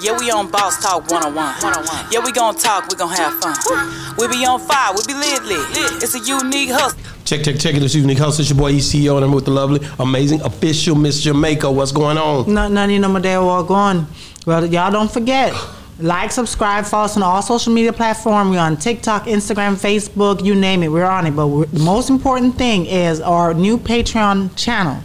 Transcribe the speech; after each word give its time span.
Yeah, 0.00 0.16
we 0.16 0.30
on 0.30 0.48
Boss 0.48 0.80
Talk 0.80 1.10
101. 1.10 1.34
101. 1.34 2.12
Yeah, 2.12 2.20
we 2.24 2.30
gon' 2.30 2.54
talk, 2.56 2.88
we 2.88 2.94
gon' 2.94 3.10
have 3.10 3.34
fun. 3.40 4.14
We 4.16 4.28
be 4.28 4.44
on 4.46 4.60
fire, 4.60 4.94
we 4.94 5.02
be 5.06 5.14
lit, 5.14 5.42
lit. 5.42 6.02
It's 6.02 6.14
a 6.14 6.20
unique 6.20 6.70
hustle. 6.70 6.98
Check, 7.24 7.42
check, 7.42 7.58
check 7.58 7.74
it. 7.74 7.82
It's 7.82 7.94
Unique 7.94 8.16
Hustle. 8.18 8.40
It's 8.40 8.48
your 8.48 8.58
boy 8.58 8.70
ECO, 8.70 9.16
and 9.16 9.24
I'm 9.24 9.32
with 9.32 9.44
the 9.44 9.50
lovely, 9.50 9.86
amazing, 9.98 10.40
official 10.42 10.94
Miss 10.94 11.20
Jamaica. 11.20 11.70
What's 11.70 11.92
going 11.92 12.16
on? 12.16 12.50
No, 12.54 12.68
none 12.68 12.90
of 12.90 13.02
them 13.02 13.20
there 13.20 13.38
all 13.38 13.62
gone. 13.64 14.06
Well, 14.46 14.64
y'all 14.64 14.90
don't 14.90 15.10
forget. 15.10 15.52
Like, 15.98 16.30
subscribe, 16.30 16.86
follow 16.86 17.04
us 17.04 17.16
on 17.16 17.22
all 17.22 17.42
social 17.42 17.74
media 17.74 17.92
platforms. 17.92 18.50
We're 18.50 18.60
on 18.60 18.76
TikTok, 18.78 19.24
Instagram, 19.24 19.74
Facebook, 19.74 20.42
you 20.42 20.54
name 20.54 20.82
it. 20.84 20.88
We're 20.88 21.04
on 21.04 21.26
it. 21.26 21.32
But 21.32 21.48
we're, 21.48 21.66
the 21.66 21.80
most 21.80 22.08
important 22.08 22.56
thing 22.56 22.86
is 22.86 23.20
our 23.20 23.52
new 23.52 23.76
Patreon 23.76 24.56
channel. 24.56 25.02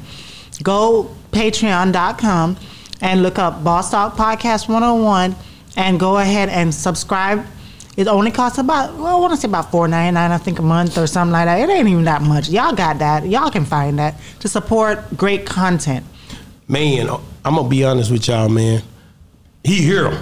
Go 0.62 1.14
patreon.com 1.32 2.58
and 3.04 3.22
look 3.22 3.38
up 3.38 3.64
Boss 3.64 3.92
Talk 3.92 4.16
Podcast 4.16 4.68
101 4.70 5.36
and 5.76 6.00
go 6.00 6.18
ahead 6.18 6.50
and 6.50 6.74
subscribe. 6.74 7.46
It 7.98 8.08
only 8.08 8.32
costs 8.32 8.58
about, 8.58 8.96
well, 8.96 9.18
I 9.18 9.20
want 9.20 9.34
to 9.34 9.38
say 9.38 9.48
about 9.48 9.70
four 9.70 9.88
ninety 9.88 10.14
nine, 10.16 10.32
I 10.32 10.38
think, 10.40 10.58
a 10.58 10.64
month 10.64 10.98
or 10.98 11.06
something 11.06 11.32
like 11.34 11.46
that. 11.46 11.60
It 11.60 11.70
ain't 11.72 11.88
even 11.88 12.06
that 12.06 12.24
much. 12.24 12.50
Y'all 12.50 12.74
got 12.74 12.98
that. 13.00 13.28
Y'all 13.28 13.52
can 13.52 13.66
find 13.66 14.00
that 14.00 14.16
to 14.40 14.48
support 14.48 15.16
great 15.16 15.46
content. 15.46 16.04
Man, 16.68 17.08
I'm 17.46 17.56
gonna 17.56 17.70
be 17.70 17.84
honest 17.84 18.10
with 18.10 18.28
y'all, 18.28 18.50
man. 18.50 18.82
He 19.64 19.84
here. 19.84 20.18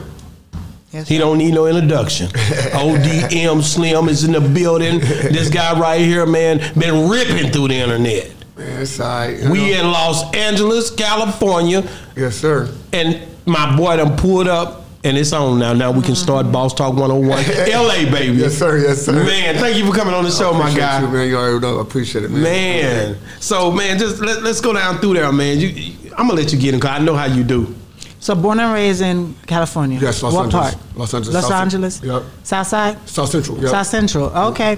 Yes, 0.92 1.08
He 1.08 1.18
don't 1.18 1.38
need 1.38 1.54
no 1.54 1.68
introduction. 1.68 2.28
ODM 2.74 3.62
Slim 3.62 4.10
is 4.10 4.26
in 4.26 4.34
the 4.34 4.42
building. 4.42 5.00
This 5.00 5.50
guy 5.50 5.80
right 5.80 6.02
here, 6.02 6.26
man, 6.26 6.58
been 6.78 7.10
ripping 7.10 7.52
through 7.52 7.70
the 7.70 7.76
internet. 7.76 8.32
Man, 8.66 8.82
it's 8.82 9.00
all 9.00 9.08
right. 9.08 9.38
you 9.40 9.52
We 9.52 9.72
know. 9.72 9.80
in 9.80 9.92
Los 9.92 10.34
Angeles, 10.36 10.90
California, 10.92 11.88
Yes, 12.16 12.36
sir. 12.38 12.70
and 12.94 13.20
my 13.46 13.76
boy 13.76 13.98
done 13.98 14.16
pulled 14.18 14.48
up, 14.48 14.86
and 15.04 15.18
it's 15.18 15.34
on 15.34 15.58
now. 15.60 15.74
Now 15.74 15.92
we 15.92 16.02
can 16.04 16.16
start 16.16 16.52
Boss 16.52 16.74
Talk 16.74 16.94
101. 16.96 17.44
LA, 17.72 18.12
baby. 18.12 18.38
Yes, 18.38 18.58
sir. 18.58 18.78
Yes, 18.78 19.04
sir. 19.06 19.14
Man, 19.14 19.56
thank 19.56 19.78
you 19.78 19.86
for 19.86 19.94
coming 19.98 20.14
on 20.14 20.24
the 20.24 20.32
show, 20.32 20.54
my 20.54 20.60
Appreciate 20.70 20.80
guy. 20.80 21.02
You, 21.02 21.08
man. 21.08 21.28
You 21.30 21.38
already 21.38 21.60
know. 21.60 21.80
I 21.80 21.82
appreciate 21.82 22.24
it, 22.26 22.32
man. 22.32 22.44
Man, 22.44 23.18
so 23.40 23.72
man, 23.72 23.98
just 23.98 24.22
let, 24.22 24.44
let's 24.44 24.62
go 24.62 24.74
down 24.74 25.00
through 25.00 25.16
there, 25.16 25.32
man. 25.32 25.60
You, 25.60 25.68
you- 25.70 25.96
I'm 26.18 26.28
gonna 26.28 26.34
let 26.42 26.52
you 26.54 26.60
get 26.60 26.74
in 26.74 26.80
because 26.80 27.00
I 27.00 27.04
know 27.04 27.16
how 27.16 27.26
you 27.26 27.44
do. 27.44 27.74
So 28.20 28.36
born 28.36 28.60
and 28.60 28.72
raised 28.74 29.02
in 29.02 29.34
California. 29.48 29.98
Yes, 30.00 30.22
Los 30.22 30.34
what 30.34 30.44
Angeles. 30.46 30.76
part? 30.76 30.96
Los 30.98 31.14
Angeles, 31.16 31.34
Los 31.34 31.44
South- 31.48 31.54
Angeles. 31.62 32.02
Yep. 32.04 32.24
South 32.44 32.68
side. 32.68 33.10
South 33.10 33.30
Central. 33.30 33.58
Yeah. 33.60 33.70
South 33.70 33.88
Central. 33.88 34.26
Okay. 34.50 34.76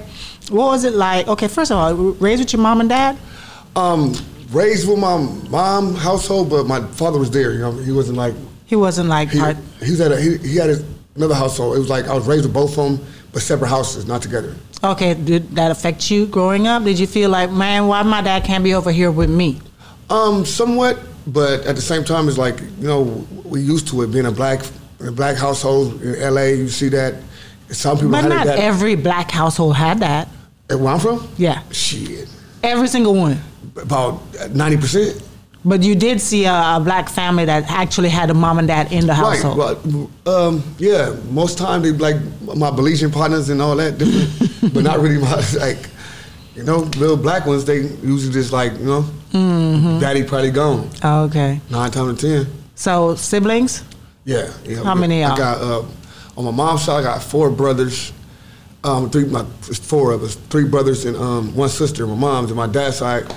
What 0.50 0.68
was 0.68 0.86
it 0.86 0.94
like? 0.94 1.28
Okay, 1.28 1.50
first 1.50 1.72
of 1.72 1.78
all, 1.78 1.94
raised 1.94 2.42
with 2.42 2.54
your 2.54 2.62
mom 2.62 2.80
and 2.80 2.88
dad. 2.90 3.18
Um, 3.76 4.14
raised 4.52 4.88
with 4.88 5.00
my 5.00 5.18
mom 5.50 5.96
household, 5.96 6.50
but 6.50 6.66
my 6.66 6.82
father 6.92 7.18
was 7.20 7.32
there. 7.32 7.54
You 7.54 7.60
know, 7.60 7.72
he 7.72 7.92
wasn't 7.92 8.18
like 8.18 8.36
He 8.66 8.76
wasn't 8.76 9.10
like 9.10 9.30
he, 9.30 9.40
part. 9.40 9.58
he 9.82 9.92
was 9.92 10.02
at 10.02 10.12
a, 10.12 10.20
he, 10.22 10.38
he 10.38 10.56
had 10.58 10.70
his, 10.70 10.84
another 11.16 11.36
household. 11.36 11.76
It 11.76 11.80
was 11.80 11.90
like 11.90 12.08
I 12.08 12.14
was 12.14 12.26
raised 12.28 12.44
with 12.46 12.54
both 12.54 12.78
of 12.78 12.98
them, 12.98 13.08
but 13.32 13.42
separate 13.42 13.70
houses, 13.70 14.06
not 14.06 14.22
together. 14.22 14.56
Okay, 14.84 15.14
did 15.14 15.50
that 15.56 15.72
affect 15.72 16.12
you 16.12 16.26
growing 16.28 16.68
up? 16.68 16.84
Did 16.84 17.00
you 17.00 17.08
feel 17.08 17.30
like, 17.30 17.50
man, 17.50 17.88
why 17.88 18.04
my 18.04 18.22
dad 18.22 18.44
can't 18.44 18.64
be 18.64 18.74
over 18.76 18.92
here 18.92 19.12
with 19.12 19.30
me? 19.30 19.60
Um, 20.10 20.46
somewhat, 20.46 21.00
but 21.26 21.62
at 21.66 21.76
the 21.76 21.82
same 21.82 22.04
time, 22.04 22.28
it's 22.28 22.38
like 22.38 22.60
you 22.80 22.88
know 22.88 23.26
we 23.46 23.62
used 23.62 23.88
to 23.88 24.02
it 24.04 24.12
being 24.12 24.26
a 24.26 24.32
black 24.32 24.62
a 25.00 25.12
black 25.12 25.36
household 25.38 26.02
in 26.02 26.16
L.A. 26.22 26.54
You 26.56 26.68
see 26.70 26.90
that 26.90 27.16
some 27.70 27.96
people 27.98 28.12
But 28.12 28.28
not 28.28 28.46
that. 28.46 28.60
every 28.60 28.96
black 28.96 29.32
household 29.32 29.76
had 29.78 30.00
that. 30.02 30.28
where 30.70 30.88
I'm 30.88 31.00
from, 31.00 31.28
Yeah, 31.38 31.62
shit, 31.72 32.28
every 32.64 32.88
single 32.88 33.14
one. 33.16 33.38
about 33.82 34.22
ninety 34.52 34.78
percent. 34.78 35.22
But 35.66 35.82
you 35.82 35.96
did 35.96 36.20
see 36.20 36.44
a, 36.46 36.54
a 36.76 36.82
black 36.84 37.08
family 37.08 37.46
that 37.46 37.70
actually 37.70 38.10
had 38.10 38.30
a 38.30 38.34
mom 38.34 38.60
and 38.60 38.68
dad 38.68 38.92
in 38.92 39.08
the 39.08 39.14
Right, 39.14 39.42
household. 39.42 39.80
but 40.26 40.30
um, 40.30 40.62
yeah, 40.78 41.16
most 41.32 41.58
time 41.58 41.82
they 41.82 41.92
like 41.92 42.18
my 42.42 42.70
Belizean 42.70 43.14
partners 43.14 43.48
and 43.50 43.62
all 43.62 43.76
that, 43.78 43.98
different, 43.98 44.74
but 44.74 44.84
not 44.84 45.00
really 45.00 45.20
my 45.22 45.42
like, 45.58 45.90
you 46.54 46.64
know, 46.64 46.80
little 47.00 47.16
black 47.16 47.46
ones. 47.46 47.64
They 47.64 47.78
usually 48.04 48.34
just 48.34 48.52
like 48.52 48.74
you 48.74 48.86
know, 48.86 49.06
Mm-hmm. 49.32 50.00
daddy 50.00 50.24
probably 50.24 50.52
gone 50.52 50.88
Oh, 51.02 51.24
okay. 51.24 51.60
nine 51.72 51.90
times 51.92 52.20
ten. 52.22 52.46
So 52.76 53.16
siblings? 53.16 53.84
Yeah, 54.26 54.52
yeah. 54.66 54.84
How 54.84 54.96
many 54.96 55.24
I 55.24 55.36
got 55.36 55.62
uh, 55.62 55.84
on 56.38 56.44
my 56.46 56.52
mom's 56.52 56.84
side. 56.84 57.00
I 57.00 57.04
got 57.04 57.24
four 57.24 57.50
brothers. 57.50 58.12
Um, 58.86 59.10
three, 59.10 59.26
my 59.26 59.44
four 59.62 60.12
of 60.12 60.24
us, 60.24 60.36
three 60.36 60.66
brothers 60.66 61.06
and 61.06 61.16
um, 61.16 61.56
one 61.56 61.70
sister. 61.70 62.06
My 62.06 62.16
mom's 62.16 62.50
and 62.50 62.58
my 62.58 62.68
dad's 62.68 62.98
side, 62.98 63.34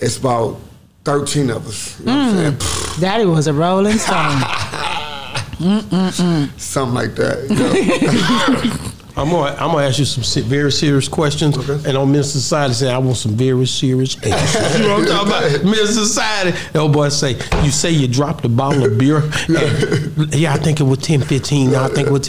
it's 0.00 0.16
about 0.16 0.58
thirteen 1.04 1.50
of 1.50 1.66
us. 1.66 2.00
You 2.00 2.06
know 2.06 2.16
what 2.16 2.28
I'm 2.46 2.60
saying? 2.60 3.00
Daddy 3.00 3.24
was 3.26 3.46
a 3.48 3.52
rolling 3.52 3.98
stone. 3.98 4.40
Something 6.56 6.94
like 6.94 7.14
that. 7.16 7.46
You 7.50 7.56
know? 7.56 8.92
I'm 9.22 9.30
gonna 9.30 9.50
I'm 9.56 9.72
gonna 9.72 9.84
ask 9.86 9.98
you 9.98 10.04
some 10.04 10.44
very 10.44 10.70
serious 10.70 11.08
questions, 11.08 11.58
Okay. 11.58 11.88
and 11.88 11.98
on 11.98 12.12
Mr. 12.12 12.24
Society 12.30 12.72
say 12.74 12.88
I 12.90 12.98
want 12.98 13.16
some 13.16 13.32
very 13.32 13.66
serious 13.66 14.14
answers. 14.24 14.78
you 14.78 14.86
know 14.86 15.00
what 15.00 15.10
I'm 15.10 15.26
talking 15.28 15.28
about? 15.66 15.74
Mr. 15.76 15.86
Society, 15.88 16.56
the 16.72 16.78
old 16.78 16.92
boy 16.92 17.08
say 17.08 17.36
you 17.64 17.70
say 17.72 17.90
you 17.90 18.06
dropped 18.06 18.44
a 18.44 18.48
bottle 18.48 18.84
of 18.86 18.96
beer. 18.96 19.18
and- 19.48 20.32
yeah, 20.34 20.54
I 20.54 20.58
think 20.58 20.78
it 20.80 20.84
was 20.84 20.98
10, 21.00 21.22
15. 21.22 21.74
I 21.74 21.88
think 21.88 22.06
it 22.08 22.12
was 22.12 22.28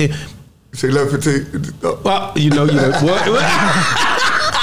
10. 0.72 0.78
Say 0.78 0.88
eleven 0.90 1.22
fifteen. 1.22 1.74
Oh, 1.84 2.00
Well, 2.04 2.34
you 2.38 2.50
know, 2.52 2.66
you 2.66 2.74
know 2.74 2.92
what? 2.92 3.22
oh. 3.28 4.56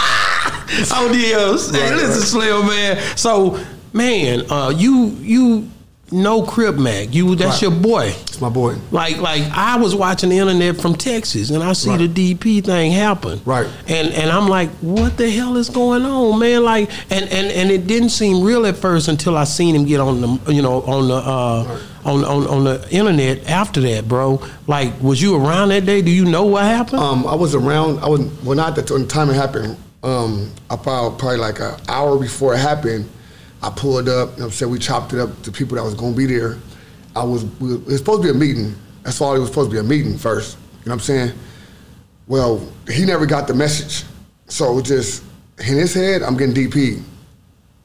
Hey, 1.73 1.91
Right, 1.91 1.97
listen, 1.97 2.39
right. 2.41 2.49
Slim 2.51 2.67
man. 2.67 3.17
So, 3.17 3.59
man, 3.93 4.51
uh, 4.51 4.73
you 4.77 5.07
you 5.21 5.69
know 6.13 6.43
Crip 6.43 6.77
Mac. 6.77 7.15
You 7.15 7.35
that's 7.35 7.55
Right. 7.55 7.63
your 7.63 7.71
boy. 7.73 8.15
It's 8.29 8.41
my 8.41 8.49
boy. 8.49 8.77
Like 8.91 9.19
like 9.19 9.43
I 9.53 9.77
was 9.77 9.95
watching 9.95 10.31
the 10.31 10.39
internet 10.39 10.81
from 10.81 10.95
Texas 10.95 11.51
and 11.51 11.63
I 11.63 11.73
see 11.73 11.91
Right. 11.91 11.99
the 12.15 12.35
DP 12.35 12.61
thing 12.65 12.93
happen. 12.93 13.41
Right. 13.45 13.67
And 13.89 14.13
and 14.13 14.31
I'm 14.31 14.49
like, 14.49 14.71
what 14.81 15.17
the 15.17 15.29
hell 15.31 15.57
is 15.57 15.69
going 15.69 16.05
on, 16.05 16.39
man? 16.39 16.63
Like 16.65 16.91
and 17.11 17.25
and, 17.25 17.51
and 17.51 17.71
it 17.71 17.87
didn't 17.87 18.11
seem 18.11 18.43
real 18.45 18.67
at 18.67 18.77
first 18.77 19.09
until 19.09 19.37
I 19.37 19.45
seen 19.45 19.75
him 19.75 19.85
get 19.85 20.01
on 20.01 20.21
the 20.21 20.53
you 20.53 20.63
know 20.63 20.83
on 20.83 21.09
the 21.09 21.15
uh 21.17 21.79
on, 22.05 22.25
on 22.25 22.47
on 22.47 22.65
the 22.65 22.87
internet 22.91 23.49
after 23.51 23.81
that, 23.81 24.07
bro. 24.07 24.41
Like, 24.69 24.93
was 25.03 25.21
you 25.21 25.35
around 25.35 25.71
that 25.71 25.87
day? 25.87 26.03
Do 26.03 26.11
you 26.13 26.25
know 26.25 26.45
what 26.45 26.63
happened? 26.63 27.01
Um, 27.03 27.27
I 27.27 27.35
was 27.35 27.53
around. 27.55 27.99
I 27.99 28.09
was 28.09 28.21
well, 28.45 28.57
not 28.57 28.79
at 28.79 28.87
the 28.87 29.05
time 29.07 29.29
it 29.29 29.35
happened. 29.35 29.77
Um, 30.05 30.53
I 30.71 30.77
probably, 30.77 31.19
probably 31.19 31.39
like 31.39 31.59
an 31.59 31.75
hour 31.89 32.17
before 32.17 32.55
it 32.55 32.59
happened. 32.59 33.09
I 33.63 33.71
pulled 33.71 34.09
up. 34.09 34.09
You 34.09 34.15
know 34.15 34.27
what 34.27 34.45
I'm 34.45 34.51
saying 34.51 34.73
we 34.73 34.79
chopped 34.79 35.13
it 35.13 35.21
up 35.21 35.43
to 35.43 35.53
people 35.53 35.77
that 35.77 35.85
was 35.85 35.95
gonna 35.95 36.17
be 36.17 36.27
there. 36.27 36.59
I 37.15 37.25
was. 37.25 37.45
We, 37.61 37.75
it 37.75 37.85
was 37.87 37.99
supposed 37.99 38.23
to 38.23 38.33
be 38.33 38.37
a 38.37 38.39
meeting. 38.39 38.75
That's 39.03 39.21
all. 39.21 39.35
It 39.35 39.39
was 39.39 39.49
supposed 39.49 39.71
to 39.71 39.75
be 39.75 39.81
a 39.81 39.83
meeting 39.83 40.19
first. 40.19 40.57
You 40.57 40.91
know 40.91 40.93
what 40.93 40.93
I'm 40.95 41.01
saying? 41.01 41.33
Well, 42.27 42.67
he 42.91 43.05
never 43.05 43.27
got 43.27 43.47
the 43.47 43.55
message, 43.55 44.05
so 44.49 44.81
just 44.81 45.23
in 45.59 45.77
his 45.77 45.95
head. 45.95 46.23
I'm 46.23 46.37
getting 46.37 46.55
DP. 46.55 47.03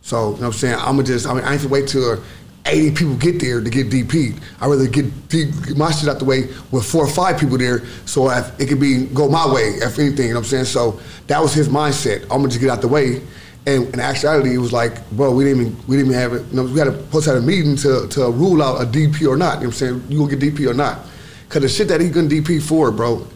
So, 0.02 0.18
you 0.18 0.26
know 0.26 0.32
what 0.32 0.46
I'm 0.48 0.54
saying? 0.54 0.76
I'm 0.76 0.96
gonna 0.96 1.04
just, 1.04 1.28
I 1.28 1.34
mean, 1.34 1.44
I 1.44 1.54
ain't 1.54 1.62
gonna 1.62 1.74
wait 1.74 1.88
till 1.88 2.22
80 2.66 2.92
people 2.96 3.16
get 3.16 3.40
there 3.40 3.62
to 3.62 3.70
get 3.70 3.90
DP. 3.90 4.38
I'd 4.60 4.68
rather 4.68 4.88
get, 4.88 5.30
get 5.30 5.78
my 5.78 5.92
shit 5.92 6.10
out 6.10 6.20
the 6.20 6.26
way 6.26 6.48
with 6.72 6.86
four 6.86 7.06
or 7.06 7.10
five 7.10 7.40
people 7.40 7.58
there 7.58 7.84
so 8.06 8.30
it 8.30 8.68
could 8.68 8.80
be, 8.80 9.06
go 9.08 9.30
my 9.30 9.52
way, 9.52 9.62
if 9.62 10.00
anything, 10.00 10.28
you 10.28 10.34
know 10.34 10.40
what 10.40 10.46
I'm 10.46 10.50
saying? 10.50 10.66
So 10.66 11.00
that 11.28 11.40
was 11.40 11.54
his 11.54 11.70
mindset. 11.70 12.24
I'm 12.24 12.40
gonna 12.40 12.50
just 12.50 12.62
get 12.62 12.70
out 12.70 12.82
the 12.82 12.88
way. 12.88 13.22
And 13.68 13.94
in 13.94 14.00
actuality, 14.00 14.56
it 14.56 14.58
was 14.58 14.74
like, 14.74 15.08
bro, 15.12 15.32
we 15.32 15.44
didn't 15.44 15.62
even, 15.62 15.78
we 15.88 15.98
didn't 15.98 16.12
even 16.12 16.20
have 16.20 16.34
it, 16.34 16.46
you 16.50 16.56
know, 16.56 16.64
we 16.64 16.80
had 16.80 16.86
to 16.86 16.94
post 17.12 17.28
out 17.28 17.38
a 17.38 17.42
meeting 17.42 17.76
to, 17.78 18.08
to 18.08 18.32
rule 18.32 18.64
out 18.64 18.82
a 18.82 18.86
DP 18.86 19.28
or 19.28 19.38
not, 19.38 19.56
you 19.56 19.60
know 19.60 19.60
what 19.60 19.64
I'm 19.66 19.72
saying? 19.74 20.04
You 20.10 20.18
gonna 20.18 20.36
get 20.36 20.56
DP 20.56 20.68
or 20.68 20.74
not. 20.74 21.02
Cause 21.50 21.62
the 21.62 21.70
shit 21.70 21.88
that 21.90 22.02
he 22.02 22.10
gonna 22.10 22.28
DP 22.28 22.62
for, 22.62 22.92
bro, 22.92 23.28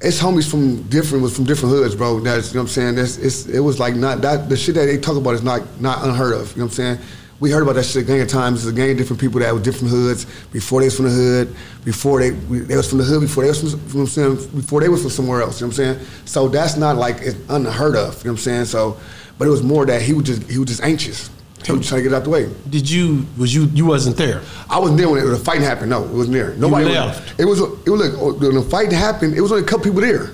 it's 0.00 0.20
homies 0.20 0.48
from 0.48 0.82
different 0.84 1.22
was 1.22 1.34
from 1.34 1.44
different 1.44 1.74
hoods, 1.74 1.94
bro. 1.94 2.20
That's 2.20 2.48
you 2.48 2.54
know 2.56 2.62
what 2.62 2.68
I'm 2.68 2.68
saying. 2.68 2.94
That's 2.96 3.16
it's 3.16 3.46
it 3.46 3.60
was 3.60 3.80
like 3.80 3.94
not 3.94 4.20
that 4.22 4.48
the 4.48 4.56
shit 4.56 4.74
that 4.74 4.86
they 4.86 4.98
talk 4.98 5.16
about 5.16 5.34
is 5.34 5.42
not 5.42 5.62
not 5.80 6.04
unheard 6.04 6.34
of. 6.34 6.50
You 6.52 6.58
know 6.58 6.66
what 6.66 6.72
I'm 6.72 6.74
saying. 6.74 6.98
We 7.38 7.50
heard 7.50 7.62
about 7.62 7.74
that 7.74 7.84
shit 7.84 8.02
a 8.02 8.06
gang 8.06 8.20
of 8.22 8.28
times. 8.28 8.64
It's 8.64 8.72
a 8.72 8.76
gang 8.76 8.92
of 8.92 8.96
different 8.96 9.20
people 9.20 9.40
that 9.40 9.52
was 9.52 9.62
different 9.62 9.90
hoods 9.90 10.24
before 10.52 10.80
they 10.80 10.86
was 10.86 10.96
from 10.96 11.04
the 11.06 11.10
hood, 11.10 11.54
before 11.84 12.20
they 12.20 12.30
they 12.30 12.76
was 12.76 12.88
from 12.88 12.98
the 12.98 13.04
hood, 13.04 13.20
before 13.20 13.42
they 13.42 13.50
was 13.50 13.60
from, 13.60 13.68
you 13.68 13.76
know 13.76 13.84
what 13.86 14.00
I'm 14.00 14.06
saying, 14.06 14.50
before 14.54 14.80
they 14.80 14.88
was 14.88 15.02
from 15.02 15.10
somewhere 15.10 15.42
else. 15.42 15.60
You 15.60 15.66
know 15.66 15.70
what 15.70 15.78
I'm 15.80 15.96
saying. 15.96 16.06
So 16.24 16.48
that's 16.48 16.76
not 16.76 16.96
like 16.96 17.16
it's 17.20 17.36
unheard 17.48 17.96
of. 17.96 18.18
You 18.18 18.30
know 18.30 18.32
what 18.32 18.38
I'm 18.38 18.38
saying. 18.38 18.64
So, 18.66 18.98
but 19.38 19.46
it 19.46 19.50
was 19.50 19.62
more 19.62 19.86
that 19.86 20.02
he 20.02 20.12
was 20.12 20.24
just 20.24 20.42
he 20.50 20.58
was 20.58 20.68
just 20.68 20.82
anxious. 20.82 21.30
He 21.64 21.72
was 21.72 21.88
trying 21.88 22.04
to 22.04 22.08
get 22.08 22.16
out 22.16 22.22
the 22.24 22.30
way. 22.30 22.48
Did 22.70 22.88
you 22.88 23.26
was 23.36 23.54
you 23.54 23.64
you 23.66 23.86
wasn't 23.86 24.16
there? 24.16 24.42
I 24.70 24.78
wasn't 24.78 24.98
there 24.98 25.08
when 25.08 25.20
it, 25.20 25.26
the 25.26 25.36
fight 25.36 25.60
happened. 25.60 25.90
No, 25.90 26.04
it 26.04 26.10
wasn't 26.10 26.34
there. 26.34 26.54
Nobody 26.54 26.84
was- 26.86 26.94
left. 26.94 27.40
it 27.40 27.44
was. 27.44 27.60
It 27.60 27.90
was 27.90 28.00
like 28.00 28.12
oh, 28.20 28.34
when 28.34 28.54
the 28.54 28.62
fight 28.62 28.92
happened. 28.92 29.34
It 29.34 29.40
was 29.40 29.50
only 29.50 29.64
a 29.64 29.66
couple 29.66 29.84
people 29.84 30.00
there 30.00 30.30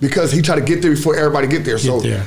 because 0.00 0.32
he 0.32 0.42
tried 0.42 0.56
to 0.56 0.64
get 0.64 0.82
there 0.82 0.90
before 0.90 1.16
everybody 1.16 1.46
get 1.46 1.64
there. 1.64 1.78
so, 1.78 2.00
there. 2.00 2.24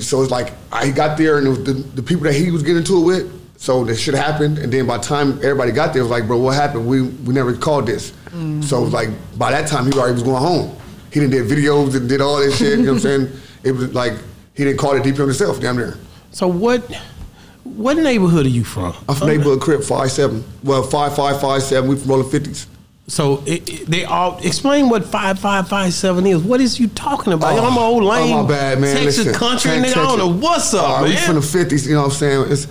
so 0.00 0.22
it's 0.22 0.30
like 0.30 0.52
I 0.72 0.90
got 0.90 1.18
there 1.18 1.38
and 1.38 1.46
it 1.46 1.50
was 1.50 1.62
the, 1.62 1.74
the 1.74 2.02
people 2.02 2.24
that 2.24 2.34
he 2.34 2.50
was 2.50 2.62
getting 2.62 2.78
into 2.78 2.96
it 3.02 3.04
with. 3.04 3.58
So 3.58 3.84
the 3.84 3.94
shit 3.94 4.14
happened, 4.14 4.58
and 4.58 4.72
then 4.72 4.88
by 4.88 4.96
the 4.96 5.04
time 5.04 5.34
everybody 5.34 5.70
got 5.70 5.92
there, 5.92 6.00
it 6.00 6.06
was 6.06 6.10
like, 6.10 6.26
bro, 6.26 6.38
what 6.38 6.54
happened? 6.56 6.84
We 6.84 7.02
we 7.02 7.32
never 7.32 7.54
called 7.54 7.86
this. 7.86 8.10
Mm-hmm. 8.10 8.62
So 8.62 8.78
it 8.78 8.84
was 8.86 8.92
like 8.92 9.10
by 9.38 9.52
that 9.52 9.68
time 9.68 9.86
he 9.86 9.96
already 9.96 10.14
was 10.14 10.24
going 10.24 10.42
home. 10.42 10.76
He 11.12 11.20
didn't 11.20 11.30
did 11.30 11.46
videos 11.46 11.94
and 11.94 12.08
did 12.08 12.20
all 12.20 12.38
this 12.38 12.58
shit. 12.58 12.78
you 12.78 12.86
know 12.86 12.94
what 12.94 13.04
I'm 13.04 13.26
saying? 13.26 13.40
It 13.62 13.72
was 13.72 13.94
like 13.94 14.14
he 14.54 14.64
didn't 14.64 14.78
call 14.78 14.94
it 14.94 15.02
DP 15.02 15.16
himself. 15.16 15.60
Damn 15.60 15.76
near. 15.76 15.98
So 16.30 16.46
what 16.48 16.80
what 17.64 17.96
neighborhood 17.96 18.46
are 18.46 18.50
you 18.50 18.64
from? 18.64 18.94
I'm 19.08 19.14
from 19.14 19.28
neighborhood 19.28 19.60
crib 19.60 19.82
five 19.82 20.10
seven. 20.10 20.44
Well, 20.62 20.82
five 20.82 21.14
five 21.14 21.40
five 21.40 21.62
seven. 21.62 21.88
We 21.90 21.96
from 21.96 22.10
rolling 22.10 22.30
fifties. 22.30 22.66
So 23.08 23.42
it, 23.46 23.68
it- 23.68 23.86
they 23.86 24.04
all 24.04 24.38
explain 24.42 24.88
what 24.88 25.04
five 25.04 25.38
five 25.38 25.68
five 25.68 25.92
seven 25.92 26.26
is. 26.26 26.42
What 26.42 26.60
is 26.60 26.78
you 26.78 26.88
talking 26.88 27.32
about? 27.32 27.58
I'm 27.58 27.72
an 27.72 27.78
old 27.78 28.04
lame 28.04 28.34
Oh 28.34 28.42
my 28.42 28.48
bad, 28.48 28.80
man. 28.80 28.96
Texas 28.96 29.26
Listen, 29.26 29.34
country 29.34 29.70
nigga. 29.72 29.90
I 29.96 30.04
don't 30.04 30.18
know 30.18 30.32
what's 30.32 30.72
up, 30.74 30.88
All 30.88 31.02
right, 31.02 31.10
We 31.10 31.16
from 31.16 31.36
the 31.36 31.42
fifties, 31.42 31.86
you 31.86 31.94
know 31.94 32.02
what 32.02 32.12
I'm 32.12 32.12
saying? 32.12 32.52
It's 32.52 32.66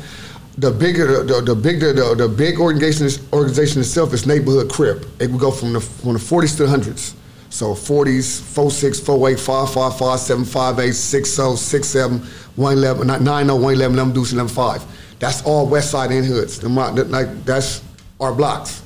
the 0.58 0.72
bigger 0.72 1.24
the, 1.24 1.42
the 1.42 1.56
bigger 1.56 1.94
the, 1.94 2.16
the 2.16 2.28
big 2.28 2.60
organization 2.60 3.08
organization 3.34 3.82
itself 3.82 4.14
is 4.14 4.26
neighborhood 4.26 4.70
crip. 4.72 5.06
It 5.20 5.30
would 5.32 5.40
go 5.40 5.52
from 5.52 5.74
the 5.74 5.82
from 5.82 6.14
the 6.14 6.20
forties 6.20 6.56
to 6.58 6.64
the 6.64 6.70
hundreds. 6.70 7.16
So 7.52 7.76
forties, 7.76 8.40
four 8.40 8.72
six, 8.72 9.00
four 9.00 9.30
eight, 9.30 9.40
five 9.40 9.72
five 9.74 9.98
five, 9.98 10.20
seven 10.20 10.46
five 10.46 10.80
eight, 10.80 10.94
six 10.94 11.38
oh, 11.38 11.56
six 11.56 11.88
seven, 11.88 12.20
one 12.56 12.74
eleven, 12.78 13.08
nine 13.24 13.50
oh, 13.50 13.56
one 13.58 13.74
eleven, 13.74 13.96
eleven 13.98 14.14
deuce, 14.14 14.32
eleven 14.34 14.50
five. 14.54 14.84
That's 15.20 15.44
all 15.44 15.68
West 15.68 15.92
Side 15.92 16.12
and 16.12 16.26
hoods. 16.26 16.60
The 16.60 16.70
mo- 16.70 16.94
that- 16.96 17.12
Like 17.12 17.46
that's 17.46 17.84
our 18.20 18.34
blocks. 18.34 18.82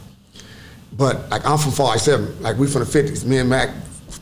But 0.98 1.30
like 1.30 1.46
I'm 1.46 1.58
from 1.60 1.72
five 1.72 2.02
seven. 2.02 2.42
Like 2.42 2.58
we 2.58 2.68
from 2.68 2.80
the 2.82 2.86
fifties. 2.88 3.24
Me 3.24 3.38
and 3.38 3.50
Mac, 3.50 3.70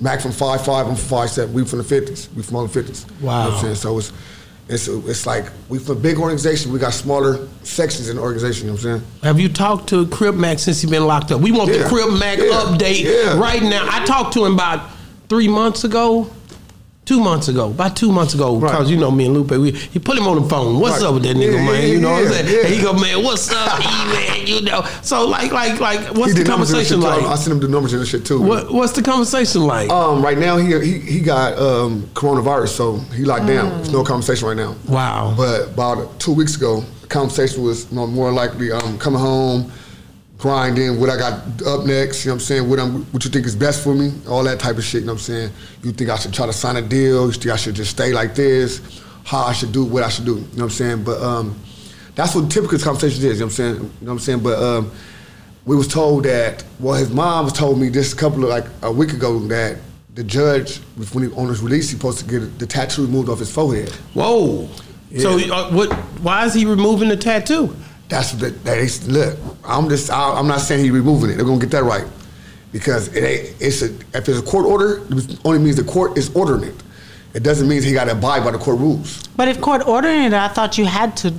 Mac 0.02 0.20
from 0.22 0.32
five 0.34 0.64
five. 0.66 0.88
I'm 0.88 0.96
from 0.96 1.08
five 1.08 1.30
seven. 1.30 1.54
We 1.54 1.64
from 1.66 1.80
the 1.80 1.86
fifties. 1.86 2.28
We 2.36 2.44
from 2.44 2.58
all 2.58 2.64
the 2.68 2.74
fifties. 2.74 3.06
You 3.22 3.26
know 3.26 3.28
what 3.28 3.34
Wow. 3.50 3.56
I'm 3.56 3.62
saying? 3.62 3.76
So 3.76 3.98
it's 3.98 4.12
it's 4.70 4.88
it's 4.88 5.26
like 5.26 5.46
we 5.70 5.78
a 5.90 5.96
big 5.96 6.18
organization. 6.18 6.72
We 6.72 6.80
got 6.80 6.94
smaller 6.94 7.48
sections 7.64 8.10
in 8.10 8.16
the 8.16 8.22
organization. 8.22 8.68
You 8.68 8.74
know 8.74 8.76
what 8.78 8.86
I'm 8.86 9.00
saying? 9.00 9.12
Have 9.24 9.40
you 9.40 9.50
talked 9.50 9.90
to 9.90 10.08
Crip 10.08 10.36
Mac 10.36 10.60
since 10.60 10.82
he's 10.82 10.90
been 10.90 11.06
locked 11.06 11.32
up? 11.32 11.42
We 11.42 11.52
want 11.52 11.70
the 11.72 11.80
Yeah. 11.80 11.88
Crip 11.90 12.12
Mac 12.14 12.38
Yeah. 12.38 12.46
update 12.46 13.02
Yeah. 13.04 13.38
right 13.38 13.62
now. 13.62 13.88
I 13.90 14.06
talked 14.06 14.34
to 14.34 14.46
him 14.46 14.54
about 14.54 14.90
three 15.30 15.48
months 15.48 15.84
ago. 15.84 16.30
Two 17.06 17.20
months 17.20 17.50
ago, 17.50 17.70
about 17.70 17.98
two 17.98 18.14
months 18.14 18.34
ago, 18.34 18.56
Right. 18.56 18.72
because 18.72 18.90
you 18.90 18.96
know 18.96 19.12
me 19.12 19.26
and 19.26 19.34
Lupe, 19.34 19.52
we 19.52 19.72
he 19.72 20.00
put 20.00 20.18
him 20.18 20.26
on 20.26 20.42
the 20.42 20.48
phone. 20.48 20.80
What's 20.80 21.02
Right. 21.02 21.08
up 21.10 21.16
with 21.16 21.24
that 21.24 21.36
nigga, 21.36 21.56
Yeah, 21.56 21.66
man? 21.66 21.82
yeah, 21.82 21.88
you 21.88 22.00
know 22.00 22.12
what 22.12 22.24
I'm 22.24 22.32
saying? 22.32 22.48
yeah. 22.48 22.60
And 22.66 22.74
he 22.76 22.82
go, 22.82 22.94
man, 22.94 23.22
what's 23.24 23.52
up, 23.52 23.80
E 23.82 24.14
man? 24.14 24.48
You 24.48 24.62
know. 24.62 24.86
So 25.02 25.28
like, 25.28 25.52
like, 25.52 25.82
like, 25.82 26.00
what's 26.16 26.32
he 26.32 26.38
the 26.38 26.44
did 26.46 26.48
numbers 26.48 26.70
and 26.72 26.78
conversation 26.88 27.02
too. 27.02 27.08
I 27.08 27.18
like? 27.30 27.38
sent 27.40 27.52
him 27.52 27.60
the 27.60 27.68
numbers 27.68 27.92
and 27.92 28.08
shit 28.08 28.26
too. 28.26 28.42
What, 28.42 28.74
what's 28.74 28.94
the 28.94 29.02
conversation 29.02 29.64
like? 29.64 29.90
Um, 29.90 30.24
right 30.24 30.38
now 30.38 30.56
he 30.56 30.80
he, 30.80 31.00
he 31.00 31.20
got 31.20 31.58
um, 31.60 32.04
coronavirus, 32.14 32.70
so 32.70 32.96
he 33.14 33.26
locked 33.26 33.48
down. 33.48 33.70
There's 33.70 33.92
no 33.92 34.06
conversation 34.06 34.48
right 34.48 34.56
now. 34.58 34.74
Wow. 34.88 35.34
But 35.36 35.72
about 35.74 36.20
two 36.22 36.32
weeks 36.32 36.56
ago, 36.56 36.86
the 37.02 37.08
conversation 37.08 37.64
was 37.64 37.92
you 37.92 37.98
more 38.08 38.32
likely 38.32 38.72
um, 38.72 38.98
coming 38.98 39.20
home, 39.20 39.70
grinding, 40.44 41.00
what 41.00 41.10
I 41.10 41.16
got 41.16 41.36
up 41.66 41.86
next, 41.86 42.26
you 42.26 42.30
know 42.30 42.36
what 42.36 42.42
I'm 42.42 42.46
saying, 42.46 42.70
what, 42.70 42.78
I'm, 42.78 43.06
what 43.14 43.24
you 43.24 43.32
think 43.32 43.46
is 43.46 43.56
best 43.56 43.82
for 43.82 43.96
me, 43.96 44.12
all 44.28 44.44
that 44.44 44.60
type 44.60 44.76
of 44.76 44.84
shit, 44.84 45.00
you 45.00 45.08
know 45.08 45.14
what 45.14 45.20
I'm 45.20 45.24
saying. 45.24 45.52
You 45.84 45.94
think 45.94 46.10
I 46.10 46.18
should 46.18 46.34
try 46.34 46.46
to 46.46 46.52
sign 46.52 46.76
a 46.76 46.82
deal, 46.82 47.28
you 47.28 47.32
think 47.32 47.54
I 47.54 47.56
should 47.56 47.76
just 47.76 47.92
stay 47.92 48.12
like 48.12 48.36
this, 48.36 49.02
how 49.24 49.46
I 49.46 49.54
should 49.54 49.72
do 49.72 49.86
what 49.86 50.04
I 50.04 50.10
should 50.10 50.26
do, 50.26 50.36
you 50.36 50.42
know 50.42 50.48
what 50.48 50.64
I'm 50.64 50.70
saying. 50.72 51.04
But 51.06 51.22
um, 51.22 51.58
that's 52.14 52.36
what 52.36 52.52
typical 52.52 52.78
conversations 52.78 53.24
is, 53.24 53.40
you 53.40 53.40
know 53.40 53.46
what 53.46 53.52
I'm 53.52 53.56
saying, 53.56 53.76
you 53.76 53.82
know 53.82 53.90
what 54.02 54.12
I'm 54.12 54.20
saying. 54.20 54.44
But 54.44 54.62
um, 54.62 54.92
we 55.64 55.78
was 55.78 55.88
told 55.88 56.26
that, 56.26 56.66
well, 56.78 56.96
his 56.96 57.10
mom 57.10 57.46
was 57.46 57.54
told 57.54 57.80
me 57.80 57.88
this 57.88 58.12
a 58.12 58.18
couple 58.18 58.44
of, 58.44 58.50
like 58.50 58.66
a 58.82 58.92
week 58.92 59.14
ago 59.14 59.40
that 59.48 59.78
the 60.14 60.26
judge, 60.26 60.80
when 61.14 61.30
he 61.30 61.36
on 61.38 61.48
his 61.48 61.62
release, 61.62 61.90
he 61.90 61.96
supposed 61.96 62.20
to 62.20 62.26
get 62.26 62.60
the 62.60 62.68
tattoo 62.68 63.06
removed 63.06 63.30
off 63.30 63.40
his 63.40 63.50
forehead. 63.50 63.92
Whoa. 64.14 64.68
So 65.18 65.40
uh, 65.40 65.72
what? 65.72 65.94
Why 66.20 66.46
is 66.46 66.54
he 66.54 66.66
removing 66.66 67.08
the 67.08 67.16
tattoo? 67.16 67.74
That's 68.10 68.34
the, 68.34 68.48
is, 68.78 69.08
look. 69.08 69.40
I'm 69.64 69.90
just 69.90 70.12
I, 70.12 70.38
I'm 70.38 70.48
not 70.48 70.62
saying 70.62 70.84
he's 70.84 70.92
removing 70.92 71.32
it. 71.32 71.36
They're 71.36 71.46
gonna 71.46 71.60
get 71.60 71.72
that 71.72 71.84
right 71.84 72.06
because 72.72 73.08
it 73.16 73.24
ain't. 73.24 73.56
It's 73.60 73.82
a 73.82 73.94
if 74.14 74.28
it's 74.30 74.40
a 74.40 74.42
court 74.42 74.66
order, 74.66 75.02
it 75.10 75.40
only 75.46 75.60
means 75.60 75.78
the 75.78 75.84
court 75.84 76.18
is 76.18 76.34
ordering 76.36 76.70
it. 76.70 76.76
It 77.34 77.42
doesn't 77.42 77.68
mean 77.68 77.82
he 77.82 77.94
got 77.94 78.06
to 78.06 78.12
abide 78.12 78.44
by 78.44 78.52
the 78.52 78.60
court 78.60 78.78
rules. 78.80 79.26
But 79.36 79.48
if 79.48 79.60
court 79.60 79.88
ordered 79.88 80.10
it, 80.10 80.34
I 80.34 80.48
thought 80.50 80.78
you 80.78 80.86
had 80.86 81.18
to. 81.18 81.34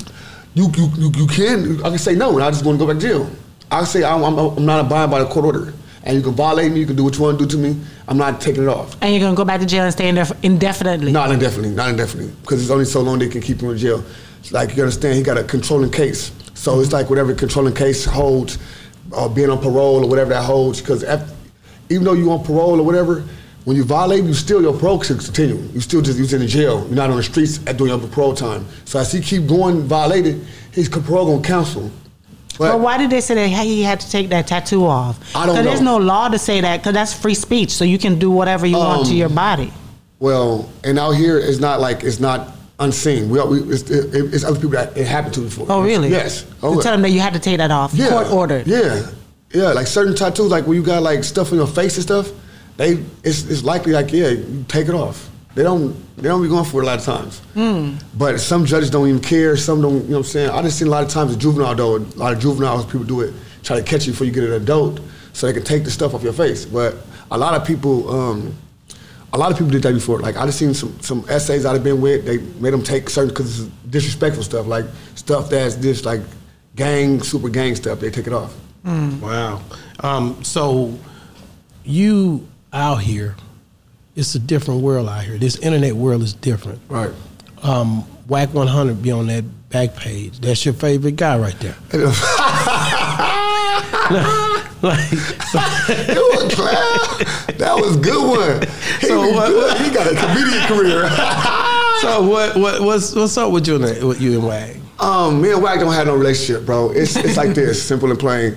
You 0.54 0.70
you 0.76 0.88
you, 0.96 1.12
you 1.14 1.26
can 1.26 1.80
I 1.84 1.90
can 1.90 1.98
say 1.98 2.14
no, 2.14 2.32
and 2.34 2.42
I 2.42 2.50
just 2.50 2.64
want 2.64 2.78
to 2.78 2.84
go 2.84 2.92
back 2.92 3.00
to 3.00 3.06
jail. 3.08 3.30
I 3.70 3.84
say 3.84 4.04
I'm, 4.04 4.22
I'm, 4.22 4.38
I'm 4.38 4.64
not 4.64 4.84
abiding 4.84 5.10
by 5.10 5.20
the 5.20 5.26
court 5.26 5.44
order, 5.44 5.72
and 6.02 6.16
you 6.16 6.22
can 6.22 6.32
violate 6.32 6.72
me. 6.72 6.80
You 6.80 6.86
can 6.86 6.96
do 6.96 7.04
what 7.04 7.16
you 7.16 7.22
want 7.22 7.38
to 7.38 7.46
do 7.46 7.50
to 7.50 7.58
me. 7.58 7.80
I'm 8.08 8.18
not 8.18 8.40
taking 8.40 8.62
it 8.64 8.68
off. 8.68 8.96
And 9.00 9.12
you're 9.12 9.20
gonna 9.20 9.36
go 9.36 9.44
back 9.44 9.60
to 9.60 9.66
jail 9.66 9.84
and 9.84 9.92
stay 9.92 10.08
in 10.08 10.16
there 10.16 10.26
indefinitely. 10.42 11.12
Not 11.12 11.30
indefinitely, 11.30 11.74
not 11.74 11.90
indefinitely, 11.90 12.32
because 12.42 12.62
it's 12.62 12.70
only 12.70 12.84
so 12.84 13.00
long 13.00 13.18
they 13.18 13.28
can 13.28 13.40
keep 13.40 13.60
him 13.60 13.70
in 13.70 13.78
jail. 13.78 14.04
It's 14.40 14.52
like 14.52 14.76
you 14.76 14.82
understand, 14.82 15.16
he 15.16 15.22
got 15.22 15.38
a 15.38 15.44
controlling 15.44 15.90
case, 15.90 16.30
so 16.54 16.80
it's 16.80 16.92
like 16.92 17.10
whatever 17.10 17.34
controlling 17.34 17.74
case 17.74 18.04
holds, 18.04 18.58
or 19.12 19.28
being 19.28 19.50
on 19.50 19.58
parole 19.58 20.04
or 20.04 20.08
whatever 20.08 20.30
that 20.30 20.44
holds. 20.44 20.80
Because 20.80 21.04
even 21.90 22.04
though 22.04 22.14
you're 22.14 22.30
on 22.30 22.44
parole 22.44 22.80
or 22.80 22.82
whatever, 22.82 23.24
when 23.64 23.76
you 23.76 23.84
violate, 23.84 24.24
you 24.24 24.34
still 24.34 24.62
your 24.62 24.76
parole 24.76 25.00
should 25.02 25.18
continue. 25.20 25.56
You 25.72 25.80
still 25.80 26.00
just 26.02 26.18
you're 26.18 26.28
in 26.34 26.40
the 26.40 26.46
jail. 26.46 26.84
You're 26.86 26.96
not 26.96 27.10
on 27.10 27.16
the 27.16 27.22
streets 27.22 27.60
at 27.66 27.76
doing 27.76 27.90
your 27.90 28.08
parole 28.08 28.34
time. 28.34 28.66
So 28.84 28.98
as 28.98 29.12
he 29.12 29.20
keep 29.20 29.46
going 29.46 29.82
violated, 29.82 30.44
his 30.72 30.88
parole 30.88 31.26
gonna 31.26 31.46
cancel. 31.46 31.90
But 32.56 32.78
why 32.78 32.98
did 32.98 33.10
they 33.10 33.20
say 33.20 33.34
that 33.34 33.48
he 33.48 33.82
had 33.82 33.98
to 34.00 34.08
take 34.10 34.28
that 34.28 34.46
tattoo 34.46 34.86
off? 34.86 35.18
I 35.34 35.44
don't 35.46 35.56
'Cause 35.56 35.64
there's 35.64 35.80
no 35.80 35.96
law 35.96 36.28
to 36.28 36.38
say 36.38 36.60
that 36.60 36.76
because 36.80 36.92
that's 36.94 37.12
free 37.12 37.34
speech. 37.34 37.70
So 37.70 37.84
you 37.84 37.98
can 37.98 38.18
do 38.18 38.30
whatever 38.30 38.64
you 38.64 38.76
want 38.76 39.06
to 39.06 39.10
Um, 39.12 39.16
your 39.16 39.28
body. 39.28 39.72
Well, 40.20 40.68
and 40.84 40.98
out 40.98 41.12
here 41.12 41.36
it's 41.38 41.58
not 41.58 41.80
like 41.80 42.04
it's 42.04 42.20
not 42.20 42.53
unseen. 42.78 43.30
We, 43.30 43.42
we 43.44 43.72
it's, 43.72 43.88
it, 43.90 44.34
it's 44.34 44.44
other 44.44 44.56
people 44.56 44.70
that 44.70 44.96
it 44.96 45.06
happened 45.06 45.34
to 45.34 45.40
before. 45.40 45.66
Oh, 45.68 45.82
really? 45.82 46.08
Yes. 46.08 46.46
Oh, 46.62 46.76
To 46.76 46.82
tell 46.82 46.92
them 46.92 47.02
that 47.02 47.10
you 47.10 47.20
had 47.20 47.32
to 47.34 47.40
take 47.40 47.58
that 47.58 47.70
off. 47.70 47.94
Yeah. 47.94 48.10
Court 48.10 48.30
ordered. 48.30 48.66
Yeah, 48.66 49.06
yeah. 49.52 49.72
Like 49.72 49.86
certain 49.86 50.14
tattoos, 50.14 50.50
like 50.50 50.66
when 50.66 50.76
you 50.76 50.82
got 50.82 51.02
like 51.02 51.24
stuff 51.24 51.52
on 51.52 51.58
your 51.58 51.66
face 51.66 51.96
and 51.96 52.02
stuff, 52.02 52.30
they 52.76 53.04
it's, 53.22 53.44
it's 53.44 53.62
likely 53.62 53.92
like 53.92 54.12
yeah, 54.12 54.28
you 54.28 54.64
take 54.68 54.88
it 54.88 54.94
off. 54.94 55.30
They 55.54 55.62
don't 55.62 55.94
they 56.16 56.28
don't 56.28 56.42
be 56.42 56.48
going 56.48 56.64
for 56.64 56.80
it 56.80 56.84
a 56.84 56.86
lot 56.86 56.98
of 56.98 57.04
times. 57.04 57.38
Hmm. 57.54 57.94
But 58.18 58.38
some 58.40 58.64
judges 58.64 58.90
don't 58.90 59.08
even 59.08 59.20
care. 59.20 59.56
Some 59.56 59.80
don't. 59.80 59.94
You 59.94 60.00
know 60.00 60.08
what 60.08 60.16
I'm 60.18 60.24
saying? 60.24 60.50
I 60.50 60.62
just 60.62 60.78
seen 60.78 60.88
a 60.88 60.90
lot 60.90 61.04
of 61.04 61.10
times 61.10 61.32
a 61.32 61.36
juvenile 61.36 61.74
though. 61.76 61.96
A 61.96 62.18
lot 62.18 62.32
of 62.32 62.40
juveniles 62.40 62.86
people 62.86 63.04
do 63.04 63.20
it 63.20 63.32
try 63.62 63.76
to 63.76 63.82
catch 63.82 64.06
you 64.06 64.12
before 64.12 64.26
you 64.26 64.32
get 64.32 64.44
an 64.44 64.52
adult, 64.52 65.00
so 65.32 65.46
they 65.46 65.52
can 65.52 65.64
take 65.64 65.84
the 65.84 65.90
stuff 65.90 66.14
off 66.14 66.22
your 66.22 66.32
face. 66.32 66.64
But 66.64 66.96
a 67.30 67.38
lot 67.38 67.54
of 67.54 67.66
people. 67.66 68.10
Um, 68.10 68.56
a 69.34 69.36
lot 69.36 69.50
of 69.50 69.58
people 69.58 69.72
did 69.72 69.82
that 69.82 69.92
before. 69.92 70.20
Like 70.20 70.36
I 70.36 70.46
just 70.46 70.58
seen 70.58 70.74
some 70.74 70.98
some 71.00 71.24
essays 71.28 71.66
I've 71.66 71.82
been 71.82 72.00
with. 72.00 72.24
They 72.24 72.38
made 72.38 72.72
them 72.72 72.82
take 72.82 73.10
certain 73.10 73.30
because 73.30 73.60
it's 73.60 73.70
disrespectful 73.90 74.44
stuff, 74.44 74.66
like 74.66 74.86
stuff 75.16 75.50
that's 75.50 75.74
just 75.74 76.04
like 76.04 76.20
gang, 76.76 77.20
super 77.20 77.48
gang 77.48 77.74
stuff. 77.74 77.98
They 77.98 78.10
take 78.10 78.28
it 78.28 78.32
off. 78.32 78.54
Wow. 78.84 79.62
Um, 80.00 80.42
so 80.44 80.96
you 81.84 82.46
out 82.72 82.96
here, 82.96 83.34
it's 84.14 84.34
a 84.34 84.38
different 84.38 84.82
world 84.82 85.08
out 85.08 85.24
here. 85.24 85.38
This 85.38 85.56
internet 85.56 85.94
world 85.94 86.22
is 86.22 86.34
different. 86.34 86.80
Right. 86.88 87.10
Um, 87.62 88.06
Wack 88.28 88.54
100 88.54 89.02
be 89.02 89.10
on 89.10 89.26
that 89.26 89.44
back 89.68 89.96
page. 89.96 90.38
That's 90.40 90.64
your 90.64 90.74
favorite 90.74 91.16
guy 91.16 91.38
right 91.38 91.58
there. 91.60 91.76
like, 94.84 95.12
It 95.12 96.18
was 96.34 96.54
clown. 96.54 97.56
That 97.58 97.76
was 97.76 97.96
a 97.96 98.00
good 98.00 98.22
one. 98.28 98.62
He, 99.00 99.06
So 99.08 99.20
what- 99.32 99.48
good. 99.48 99.76
he 99.80 99.90
got 99.94 100.06
a 100.06 100.14
comedian 100.14 100.62
career. 100.66 101.08
so 102.00 102.28
what, 102.28 102.56
what 102.56 102.80
what's 102.82 103.14
what's 103.14 103.36
up 103.38 103.52
with 103.52 103.66
you 103.66 103.76
and 103.76 104.06
with 104.08 104.20
you 104.20 104.34
and 104.38 104.46
Wack? 104.46 104.70
Um, 105.00 105.40
me 105.42 105.52
and 105.52 105.62
Wack 105.62 105.80
don't 105.80 105.92
have 105.92 106.06
no 106.06 106.14
relationship, 106.16 106.64
bro. 106.66 106.90
It's 106.90 107.16
it's 107.16 107.36
like 107.36 107.54
this, 107.54 107.82
simple 107.82 108.10
and 108.10 108.18
plain. 108.18 108.56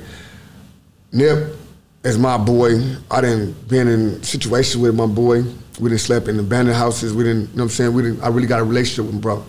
Nip 1.11 1.55
is 2.03 2.17
my 2.17 2.37
boy. 2.37 2.79
I 3.09 3.21
didn't 3.21 3.67
been 3.67 3.87
in 3.87 4.21
situations 4.23 4.77
with 4.81 4.95
my 4.95 5.05
boy. 5.07 5.43
We 5.79 5.89
didn't 5.89 6.01
slept 6.01 6.27
in 6.27 6.39
abandoned 6.39 6.75
houses. 6.75 7.13
We 7.13 7.23
didn't, 7.23 7.41
you 7.41 7.47
know 7.47 7.53
what 7.53 7.61
I'm 7.63 7.69
saying? 7.69 7.93
We 7.93 8.01
didn't. 8.03 8.21
I 8.23 8.27
really 8.29 8.47
got 8.47 8.59
a 8.59 8.63
relationship 8.63 9.05
with 9.05 9.15
him, 9.15 9.21
bro. 9.21 9.43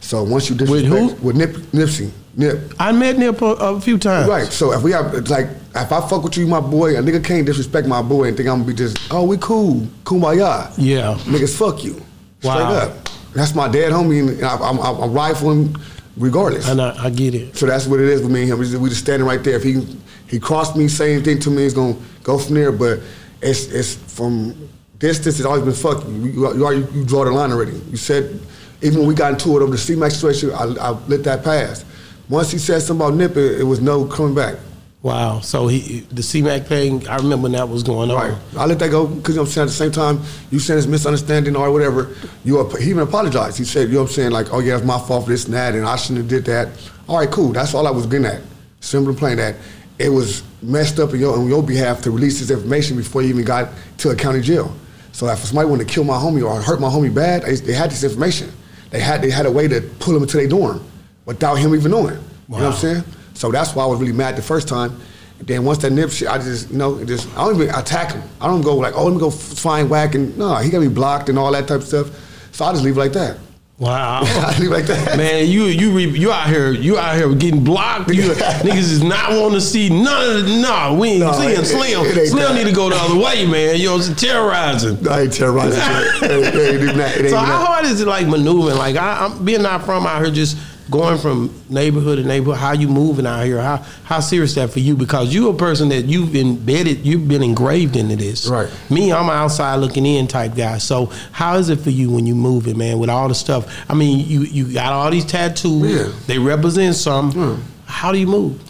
So 0.00 0.22
once 0.24 0.48
you 0.50 0.56
With 0.56 0.84
who? 0.84 1.12
with 1.24 1.36
Nip, 1.36 1.50
Nipsey, 1.72 2.10
Nip. 2.36 2.72
I 2.78 2.90
met 2.92 3.18
Nip 3.18 3.40
a, 3.42 3.46
a 3.46 3.80
few 3.80 3.98
times. 3.98 4.28
Right. 4.28 4.46
So 4.52 4.72
if 4.72 4.82
we 4.82 4.90
have 4.92 5.14
it's 5.14 5.30
like 5.30 5.48
if 5.74 5.90
I 5.92 6.06
fuck 6.08 6.22
with 6.24 6.36
you, 6.36 6.46
my 6.46 6.60
boy, 6.60 6.96
a 6.96 7.02
nigga 7.02 7.24
can't 7.24 7.46
disrespect 7.46 7.86
my 7.86 8.02
boy 8.02 8.24
and 8.28 8.36
think 8.36 8.48
I'm 8.48 8.58
gonna 8.60 8.66
be 8.68 8.74
just 8.74 8.98
oh 9.10 9.24
we 9.24 9.36
cool, 9.38 9.80
kumbaya. 10.04 10.72
Yeah. 10.76 11.14
Niggas 11.24 11.56
fuck 11.56 11.82
you. 11.84 11.92
Straight 12.40 12.54
Wow. 12.56 12.72
up. 12.74 13.08
That's 13.34 13.54
my 13.54 13.68
dead 13.68 13.92
homie, 13.92 14.28
and 14.28 14.44
I, 14.44 14.56
I'm, 14.56 14.78
I'm, 14.78 15.02
I'm 15.02 15.12
ride 15.12 15.36
for 15.36 15.52
him 15.52 15.74
regardless. 16.18 16.68
And 16.68 16.82
I, 16.82 17.04
I 17.06 17.10
get 17.10 17.34
it. 17.34 17.56
So 17.56 17.64
that's 17.66 17.86
what 17.86 17.98
it 18.00 18.06
is 18.08 18.20
with 18.22 18.30
me 18.30 18.42
and 18.42 18.50
him. 18.52 18.58
We 18.58 18.66
just, 18.66 18.78
we 18.78 18.88
just 18.90 19.00
standing 19.00 19.26
right 19.26 19.42
there. 19.42 19.54
If 19.56 19.62
he 19.62 19.86
he 20.28 20.38
crossed 20.38 20.76
me, 20.76 20.88
say 20.88 21.14
anything 21.14 21.38
to 21.40 21.50
me, 21.50 21.64
it's 21.64 21.74
gonna 21.74 21.96
go 22.22 22.38
from 22.38 22.54
there. 22.54 22.72
But 22.72 23.00
it's 23.40 23.66
it's 23.66 23.94
from 23.94 24.68
distance. 24.98 25.38
It's 25.38 25.46
always 25.46 25.62
been 25.62 25.72
fuck 25.72 26.04
you. 26.06 26.12
You, 26.12 26.54
you, 26.54 26.64
already, 26.66 26.86
you 26.92 27.04
draw 27.04 27.24
the 27.24 27.30
line 27.32 27.50
already. 27.52 27.72
You 27.90 27.96
said 27.96 28.38
even 28.82 28.98
when 28.98 29.08
we 29.08 29.14
got 29.14 29.32
into 29.32 29.50
it 29.56 29.62
over 29.62 29.70
the 29.70 29.78
C-Max 29.78 30.14
situation, 30.16 30.50
I, 30.50 30.64
I 30.80 30.90
let 31.06 31.22
that 31.24 31.44
pass. 31.44 31.84
Once 32.28 32.50
he 32.50 32.58
said 32.58 32.80
something 32.82 33.06
about 33.06 33.16
Nip, 33.16 33.36
it, 33.36 33.60
it 33.60 33.64
was 33.64 33.80
no 33.80 34.04
coming 34.04 34.34
back. 34.34 34.56
Wow. 35.02 35.40
So 35.40 35.66
he 35.66 36.00
the 36.00 36.22
C-Mac 36.22 36.62
thing, 36.62 37.06
I 37.08 37.16
remember 37.16 37.44
when 37.44 37.52
that 37.52 37.68
was 37.68 37.82
going 37.82 38.10
on. 38.10 38.16
Right. 38.16 38.38
I 38.56 38.66
let 38.66 38.78
that 38.78 38.90
go 38.90 39.06
because 39.06 39.34
you 39.34 39.36
know 39.36 39.42
what 39.42 39.48
I'm 39.48 39.52
saying. 39.52 39.64
At 39.64 39.68
the 39.68 39.74
same 39.74 39.90
time, 39.90 40.20
you 40.50 40.60
saying 40.60 40.78
it's 40.78 40.86
misunderstanding 40.86 41.56
or 41.56 41.72
whatever. 41.72 42.14
You 42.44 42.64
he 42.76 42.90
even 42.90 43.02
apologized. 43.02 43.58
He 43.58 43.64
said, 43.64 43.88
you 43.88 43.94
know 43.94 44.02
what 44.02 44.10
I'm 44.10 44.14
saying, 44.14 44.30
like, 44.30 44.52
oh 44.52 44.60
yeah, 44.60 44.76
it's 44.76 44.86
my 44.86 44.98
fault 45.00 45.24
for 45.24 45.30
this 45.30 45.46
and 45.46 45.54
that, 45.54 45.74
and 45.74 45.84
I 45.84 45.96
shouldn't 45.96 46.18
have 46.18 46.28
did 46.28 46.44
that. 46.44 46.68
All 47.08 47.18
right, 47.18 47.30
cool. 47.30 47.52
That's 47.52 47.74
all 47.74 47.86
I 47.86 47.90
was 47.90 48.06
getting 48.06 48.26
at. 48.26 48.42
Simple 48.80 49.10
and 49.10 49.18
plain 49.18 49.36
that 49.38 49.56
it 49.98 50.08
was 50.08 50.42
messed 50.62 51.00
up 51.00 51.12
in 51.14 51.20
your, 51.20 51.36
on 51.36 51.48
your 51.48 51.62
behalf 51.62 52.00
to 52.02 52.10
release 52.10 52.40
this 52.40 52.50
information 52.50 52.96
before 52.96 53.22
you 53.22 53.28
even 53.28 53.44
got 53.44 53.70
to 53.98 54.10
a 54.10 54.16
county 54.16 54.40
jail. 54.40 54.74
So 55.12 55.28
if 55.28 55.38
somebody 55.40 55.68
wanted 55.68 55.88
to 55.88 55.94
kill 55.94 56.04
my 56.04 56.16
homie 56.16 56.44
or 56.44 56.60
hurt 56.62 56.80
my 56.80 56.88
homie 56.88 57.12
bad, 57.12 57.42
they, 57.42 57.56
they 57.56 57.72
had 57.72 57.90
this 57.90 58.04
information. 58.04 58.50
They 58.90 59.00
had 59.00 59.20
they 59.20 59.30
had 59.30 59.46
a 59.46 59.50
way 59.50 59.66
to 59.66 59.80
pull 59.98 60.16
him 60.16 60.22
into 60.22 60.36
their 60.36 60.48
dorm 60.48 60.84
without 61.24 61.56
him 61.56 61.74
even 61.74 61.90
knowing. 61.90 62.14
You 62.14 62.18
know 62.18 62.24
what 62.48 62.62
I'm 62.64 62.72
saying? 62.72 63.04
So 63.34 63.50
that's 63.50 63.74
why 63.74 63.84
I 63.84 63.86
was 63.86 64.00
really 64.00 64.12
mad 64.12 64.36
the 64.36 64.42
first 64.42 64.68
time. 64.68 64.98
Then 65.40 65.64
once 65.64 65.78
that 65.78 65.90
nip 65.92 66.10
shit, 66.10 66.28
I 66.28 66.38
just 66.38 66.70
you 66.70 66.78
know 66.78 67.02
just 67.04 67.28
I 67.36 67.44
don't 67.44 67.60
even 67.60 67.74
attack 67.74 68.12
him. 68.12 68.22
I 68.40 68.46
don't 68.46 68.62
go 68.62 68.76
like 68.76 68.94
oh 68.96 69.04
let 69.04 69.14
me 69.14 69.18
go 69.20 69.30
find 69.30 69.90
Wack 69.90 70.14
and 70.14 70.36
no 70.38 70.54
he 70.56 70.70
got 70.70 70.80
me 70.80 70.88
blocked 70.88 71.28
and 71.28 71.38
all 71.38 71.50
that 71.52 71.66
type 71.66 71.80
of 71.80 71.84
stuff. 71.84 72.10
So 72.52 72.64
I 72.64 72.72
just 72.72 72.84
leave 72.84 72.96
it 72.96 73.00
like 73.00 73.12
that. 73.14 73.38
Wow. 73.78 74.20
I 74.24 74.56
leave 74.60 74.70
it 74.70 74.74
like 74.74 74.84
that. 74.86 75.16
Man, 75.16 75.48
you 75.48 75.64
you 75.64 75.90
re, 75.96 76.04
you 76.04 76.30
out 76.30 76.48
here 76.48 76.70
you 76.70 76.96
out 76.96 77.16
here 77.16 77.34
getting 77.34 77.64
blocked. 77.64 78.08
You 78.12 78.22
niggas 78.30 78.76
is 78.92 79.02
not 79.02 79.30
want 79.32 79.54
to 79.54 79.60
see 79.60 79.88
none 79.88 80.36
of 80.36 80.44
the, 80.46 80.60
no. 80.62 80.96
We 81.00 81.08
ain't 81.08 81.20
No, 81.20 81.32
seeing 81.32 81.50
it- 81.50 81.58
it- 81.58 81.64
Slim. 81.64 82.06
it 82.06 82.16
ain't 82.18 82.28
Slim 82.28 82.44
that. 82.44 82.54
need 82.54 82.68
to 82.70 82.76
go 82.76 82.90
the 82.90 82.96
other 82.96 83.16
way, 83.18 83.44
man. 83.44 83.78
You 83.80 83.86
know, 83.86 83.96
it's 83.96 84.14
terrorizing. 84.20 85.08
I 85.08 85.22
ain't 85.22 85.32
terrorizing. 85.32 85.80
It 86.22 86.30
ain't- 86.30 86.54
it 86.54 86.88
ain't. 86.90 87.26
It 87.26 87.30
So 87.30 87.36
how 87.38 87.64
hard 87.64 87.86
is 87.86 88.00
it 88.00 88.06
like 88.06 88.28
maneuvering? 88.28 88.76
Like 88.78 88.94
I, 88.94 89.24
I'm 89.24 89.44
being 89.44 89.62
not 89.62 89.84
from 89.84 90.06
out 90.06 90.22
here, 90.22 90.32
just 90.32 90.56
going 90.92 91.18
from 91.18 91.52
neighborhood 91.68 92.18
to 92.18 92.24
neighborhood. 92.24 92.58
How 92.58 92.72
you 92.72 92.86
moving 92.86 93.26
out 93.26 93.44
here? 93.44 93.60
How 93.60 93.78
how 94.04 94.20
serious 94.20 94.54
that 94.54 94.70
for 94.70 94.78
you? 94.78 94.94
Because 94.94 95.34
you 95.34 95.48
a 95.48 95.54
person 95.54 95.88
that 95.88 96.04
you've 96.04 96.36
embedded, 96.36 97.04
you've 97.04 97.26
been 97.26 97.42
engraved 97.42 97.96
into 97.96 98.14
this. 98.14 98.46
Right. 98.46 98.70
Me, 98.90 99.12
I'm 99.12 99.24
an 99.24 99.30
outside 99.30 99.76
looking 99.76 100.06
in 100.06 100.28
type 100.28 100.54
guy. 100.54 100.78
So 100.78 101.06
how 101.32 101.56
is 101.56 101.68
it 101.68 101.80
for 101.80 101.90
you 101.90 102.10
when 102.12 102.26
you 102.26 102.36
moving, 102.36 102.78
man? 102.78 103.00
With 103.00 103.10
all 103.10 103.26
the 103.26 103.34
stuff. 103.34 103.90
I 103.90 103.94
mean, 103.94 104.24
you 104.28 104.42
you 104.42 104.72
got 104.72 104.92
all 104.92 105.10
these 105.10 105.24
tattoos. 105.24 105.90
Yeah. 105.90 106.04
Hmm. 106.04 106.26
They 106.26 106.38
represent 106.38 106.94
some. 106.94 107.64
How 107.86 108.12
do 108.12 108.18
you 108.18 108.28
move? 108.28 108.60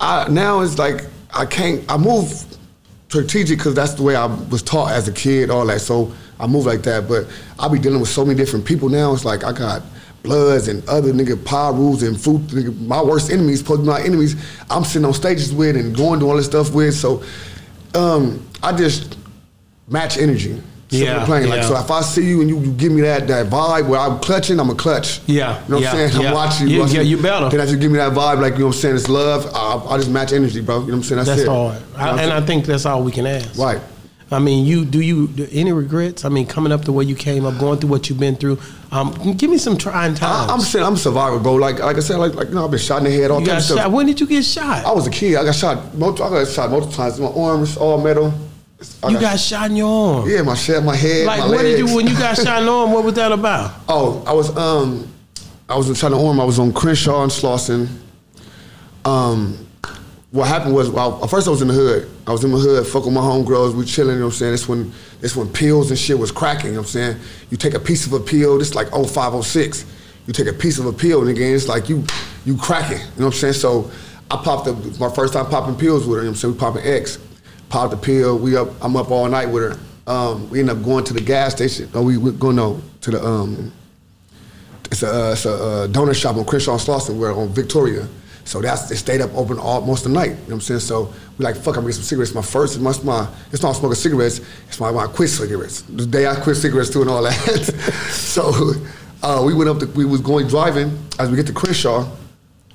I, 0.00 0.28
now 0.28 0.60
it's 0.60 0.78
like 0.78 1.04
I 1.34 1.44
can't. 1.44 1.84
I 1.90 1.98
move 1.98 2.32
strategic 3.08 3.58
because 3.58 3.74
that's 3.74 3.92
the 3.92 4.02
way 4.02 4.16
I 4.16 4.26
was 4.26 4.62
taught 4.62 4.92
as 4.92 5.06
a 5.06 5.12
kid, 5.12 5.50
all 5.50 5.66
that. 5.66 5.80
So 5.80 6.12
I 6.40 6.46
move 6.46 6.64
like 6.64 6.82
that. 6.84 7.08
But 7.08 7.26
I 7.58 7.68
be 7.68 7.78
dealing 7.78 8.00
with 8.00 8.08
so 8.08 8.24
many 8.24 8.36
different 8.36 8.64
people 8.64 8.88
now. 8.88 9.12
It's 9.12 9.24
like 9.24 9.44
I 9.44 9.52
got 9.52 9.82
Bloods 10.22 10.68
and 10.68 10.86
other 10.88 11.12
nigga 11.12 11.42
power 11.44 11.72
rules 11.72 12.02
and 12.04 12.20
food. 12.20 12.42
Nigga, 12.48 12.78
my 12.86 13.02
worst 13.02 13.30
enemies, 13.30 13.58
supposed 13.58 13.80
to 13.80 13.84
be 13.84 13.88
my 13.90 14.00
enemies. 14.02 14.36
I'm 14.70 14.84
sitting 14.84 15.04
on 15.04 15.14
stages 15.14 15.52
with 15.52 15.76
and 15.76 15.96
going 15.96 16.20
to 16.20 16.26
all 16.30 16.36
this 16.36 16.46
stuff 16.46 16.72
with. 16.72 16.94
So 16.94 17.22
um, 17.94 18.46
I 18.62 18.76
just 18.76 19.16
match 19.88 20.18
energy. 20.18 20.62
Yeah, 20.90 21.16
and 21.18 21.24
plain. 21.24 21.48
Like 21.48 21.62
yeah. 21.62 21.68
so, 21.68 21.76
if 21.80 21.90
I 21.90 22.02
see 22.02 22.28
you 22.28 22.42
and 22.42 22.50
you, 22.50 22.60
you 22.60 22.70
give 22.74 22.92
me 22.92 23.00
that 23.00 23.26
that 23.28 23.46
vibe 23.46 23.88
where 23.88 23.98
I'm 23.98 24.20
clutching, 24.20 24.60
I'm 24.60 24.68
a 24.68 24.74
clutch. 24.74 25.20
Yeah, 25.26 25.62
you 25.64 25.70
know 25.70 25.76
what 25.76 25.82
yeah, 25.84 25.90
I'm 25.92 26.10
saying. 26.10 26.22
yeah. 26.22 26.28
I'm 26.28 26.34
watching 26.34 26.68
Yeah, 26.68 26.74
you. 26.74 26.80
watching 26.80 26.96
yeah, 26.96 27.02
you 27.02 27.22
better. 27.22 27.48
Then 27.48 27.60
as 27.60 27.72
you 27.72 27.78
give 27.78 27.90
me 27.90 27.96
that 27.96 28.12
vibe, 28.12 28.42
like 28.42 28.52
you 28.54 28.58
know 28.60 28.66
what 28.66 28.74
I'm 28.76 28.80
saying, 28.80 28.96
it's 28.96 29.08
love. 29.08 29.46
I, 29.54 29.94
I 29.94 29.96
just 29.96 30.10
match 30.10 30.34
energy, 30.34 30.60
bro. 30.60 30.80
You 30.80 30.88
know 30.88 30.88
what 30.88 30.96
I'm 30.98 31.02
saying? 31.04 31.16
That's, 31.16 31.28
That's 31.30 31.40
it. 31.42 31.48
hard, 31.48 31.80
You 31.92 31.96
know 31.96 32.04
I, 32.04 32.22
and? 32.22 32.32
I 32.32 32.40
think 32.42 32.66
that's 32.66 32.84
all 32.84 33.02
we 33.02 33.10
can 33.10 33.26
ask. 33.26 33.58
Right. 33.58 33.80
I 34.32 34.38
mean, 34.38 34.64
you 34.64 34.84
do 34.84 35.00
you 35.00 35.28
do 35.28 35.46
any 35.52 35.72
regrets? 35.72 36.24
I 36.24 36.28
mean, 36.28 36.46
coming 36.46 36.72
up 36.72 36.84
the 36.84 36.92
way 36.92 37.04
you 37.04 37.14
came 37.14 37.44
up, 37.44 37.58
going 37.58 37.78
through 37.78 37.90
what 37.90 38.08
you've 38.08 38.18
been 38.20 38.36
through. 38.36 38.58
Um, 38.90 39.12
give 39.36 39.50
me 39.50 39.58
some 39.58 39.76
trying 39.76 40.14
times. 40.14 40.50
I, 40.50 40.54
I'm 40.54 40.60
saying 40.60 40.84
I'm 40.84 40.94
a 40.94 40.96
survivor, 40.96 41.38
bro. 41.38 41.54
Like 41.54 41.78
like 41.80 41.96
I 41.96 42.00
said, 42.00 42.16
like 42.18 42.34
like 42.34 42.48
you 42.48 42.54
know, 42.54 42.64
I've 42.64 42.70
been 42.70 42.80
shot 42.80 42.98
in 42.98 43.04
the 43.04 43.10
head 43.10 43.30
all 43.30 43.38
types 43.40 43.48
got 43.48 43.56
of 43.58 43.62
shot. 43.64 43.74
stuff. 43.78 43.92
When 43.92 44.06
did 44.06 44.20
you 44.20 44.26
get 44.26 44.44
shot? 44.44 44.84
I 44.84 44.92
was 44.92 45.06
a 45.06 45.10
kid. 45.10 45.36
I 45.36 45.44
got 45.44 45.54
shot. 45.54 45.94
Multiple, 45.94 46.34
I 46.34 46.44
got 46.44 46.50
shot 46.52 46.70
multiple 46.70 46.94
times. 46.94 47.20
My 47.20 47.26
arms 47.28 47.76
all 47.76 48.00
metal. 48.02 48.32
I 49.02 49.08
you 49.10 49.20
got 49.20 49.38
shot 49.38 49.70
in 49.70 49.76
your 49.76 50.16
arm. 50.16 50.28
yeah, 50.28 50.42
my 50.42 50.54
shit, 50.54 50.82
my 50.82 50.96
head, 50.96 51.24
Like, 51.26 51.38
my 51.40 51.48
what 51.50 51.62
did 51.62 51.78
you 51.78 51.94
when 51.94 52.06
you 52.06 52.18
got 52.18 52.36
shot 52.36 52.60
in 52.60 52.66
the 52.66 52.72
arm? 52.72 52.92
What 52.92 53.04
was 53.04 53.14
that 53.14 53.32
about? 53.32 53.72
Oh, 53.88 54.24
I 54.26 54.32
was 54.32 54.56
um, 54.56 55.08
I 55.68 55.76
was 55.76 55.88
in 55.88 55.94
to 55.94 56.16
arm. 56.16 56.40
I 56.40 56.44
was 56.44 56.58
on 56.58 56.72
Crenshaw 56.72 57.22
and 57.22 57.30
Slauson. 57.30 57.88
Um, 59.04 59.66
what 60.30 60.48
happened 60.48 60.74
was, 60.74 60.90
well, 60.90 61.26
first 61.28 61.46
I 61.46 61.50
was 61.50 61.62
in 61.62 61.68
the 61.68 61.74
hood. 61.74 62.08
I 62.26 62.30
was 62.30 62.44
in 62.44 62.52
my 62.52 62.58
hood, 62.58 62.86
fuck 62.86 63.04
with 63.04 63.14
my 63.14 63.20
homegirls. 63.20 63.74
We 63.74 63.84
chilling. 63.84 64.14
You 64.14 64.20
know 64.20 64.26
what 64.26 64.34
I'm 64.34 64.38
saying? 64.38 64.52
This 64.52 64.68
when 64.68 64.92
this 65.20 65.34
when 65.34 65.48
pills 65.48 65.90
and 65.90 65.98
shit 65.98 66.18
was 66.18 66.30
cracking. 66.30 66.66
You 66.66 66.72
know 66.74 66.80
what 66.80 66.86
I'm 66.86 66.92
saying? 66.92 67.16
You 67.50 67.56
take 67.56 67.74
a 67.74 67.80
piece 67.80 68.06
of 68.06 68.12
a 68.12 68.20
pill. 68.20 68.58
This 68.58 68.74
like 68.74 68.88
0506. 68.90 69.84
You 70.26 70.32
take 70.32 70.46
a 70.46 70.52
piece 70.52 70.78
of 70.78 70.86
a 70.86 70.92
pill, 70.92 71.20
and 71.20 71.30
again, 71.30 71.54
it's 71.54 71.66
like 71.66 71.88
you 71.88 72.04
you 72.44 72.56
cracking. 72.56 72.98
You 72.98 73.04
know 73.18 73.26
what 73.26 73.34
I'm 73.34 73.40
saying? 73.40 73.54
So 73.54 73.90
I 74.30 74.36
popped 74.36 74.68
up 74.68 74.76
my 75.00 75.10
first 75.10 75.32
time 75.32 75.46
popping 75.46 75.74
pills 75.74 76.06
with 76.06 76.18
her. 76.18 76.22
You 76.22 76.28
know 76.28 76.30
what 76.30 76.44
I'm 76.44 76.54
saying? 76.54 76.54
We 76.54 76.60
popping 76.60 76.84
X. 76.84 77.18
Popped 77.68 77.90
the 77.90 77.96
pill. 77.96 78.38
We 78.38 78.56
up. 78.56 78.68
I'm 78.80 78.96
up 78.96 79.10
all 79.10 79.28
night 79.28 79.46
with 79.46 79.72
her. 79.72 80.12
Um, 80.12 80.48
we 80.50 80.60
end 80.60 80.70
up 80.70 80.82
going 80.82 81.04
to 81.04 81.14
the 81.14 81.20
gas 81.20 81.54
station. 81.54 81.88
Oh, 81.94 82.02
we 82.02 82.18
we 82.18 82.30
going 82.32 82.56
no 82.56 82.80
to 83.00 83.10
the 83.10 83.24
um, 83.24 83.72
it's 84.92 85.02
a, 85.02 85.08
uh, 85.08 85.32
it's 85.32 85.46
a 85.46 85.54
uh, 85.54 85.86
donut 85.88 86.14
shop 86.14 86.36
on 86.36 86.44
Crenshaw 86.44 86.72
and 86.72 86.80
Slauson. 86.80 87.16
We're 87.16 87.34
on 87.34 87.48
Victoria. 87.48 88.06
So 88.44 88.60
that's 88.60 88.88
they 88.88 88.96
stayed 88.96 89.20
up 89.20 89.30
open 89.34 89.58
all 89.58 89.80
most 89.82 90.04
of 90.04 90.12
the 90.12 90.18
night. 90.18 90.30
You 90.30 90.34
know 90.34 90.42
what 90.42 90.52
I'm 90.54 90.60
saying? 90.62 90.80
So 90.80 91.12
we 91.38 91.44
like, 91.44 91.54
fuck, 91.56 91.68
I'm 91.76 91.82
gonna 91.82 91.88
get 91.88 91.94
some 91.94 92.02
cigarettes. 92.04 92.34
My 92.34 92.42
first, 92.42 92.74
it's 92.74 92.82
my, 92.82 92.92
my 93.04 93.28
it's 93.52 93.62
not 93.62 93.72
smoking 93.72 93.94
cigarettes, 93.94 94.40
it's 94.68 94.80
my, 94.80 94.90
my 94.90 95.06
quit 95.06 95.30
cigarettes. 95.30 95.82
The 95.82 96.06
day 96.06 96.26
I 96.26 96.34
quit 96.34 96.56
cigarettes 96.56 96.90
too 96.90 97.02
and 97.02 97.10
all 97.10 97.22
that. 97.22 97.32
so 98.10 98.72
uh, 99.22 99.42
we 99.46 99.54
went 99.54 99.70
up, 99.70 99.78
to, 99.78 99.86
we 99.86 100.04
was 100.04 100.20
going 100.20 100.48
driving 100.48 100.98
as 101.18 101.30
we 101.30 101.36
get 101.36 101.46
to 101.46 101.52
Crenshaw 101.52 102.08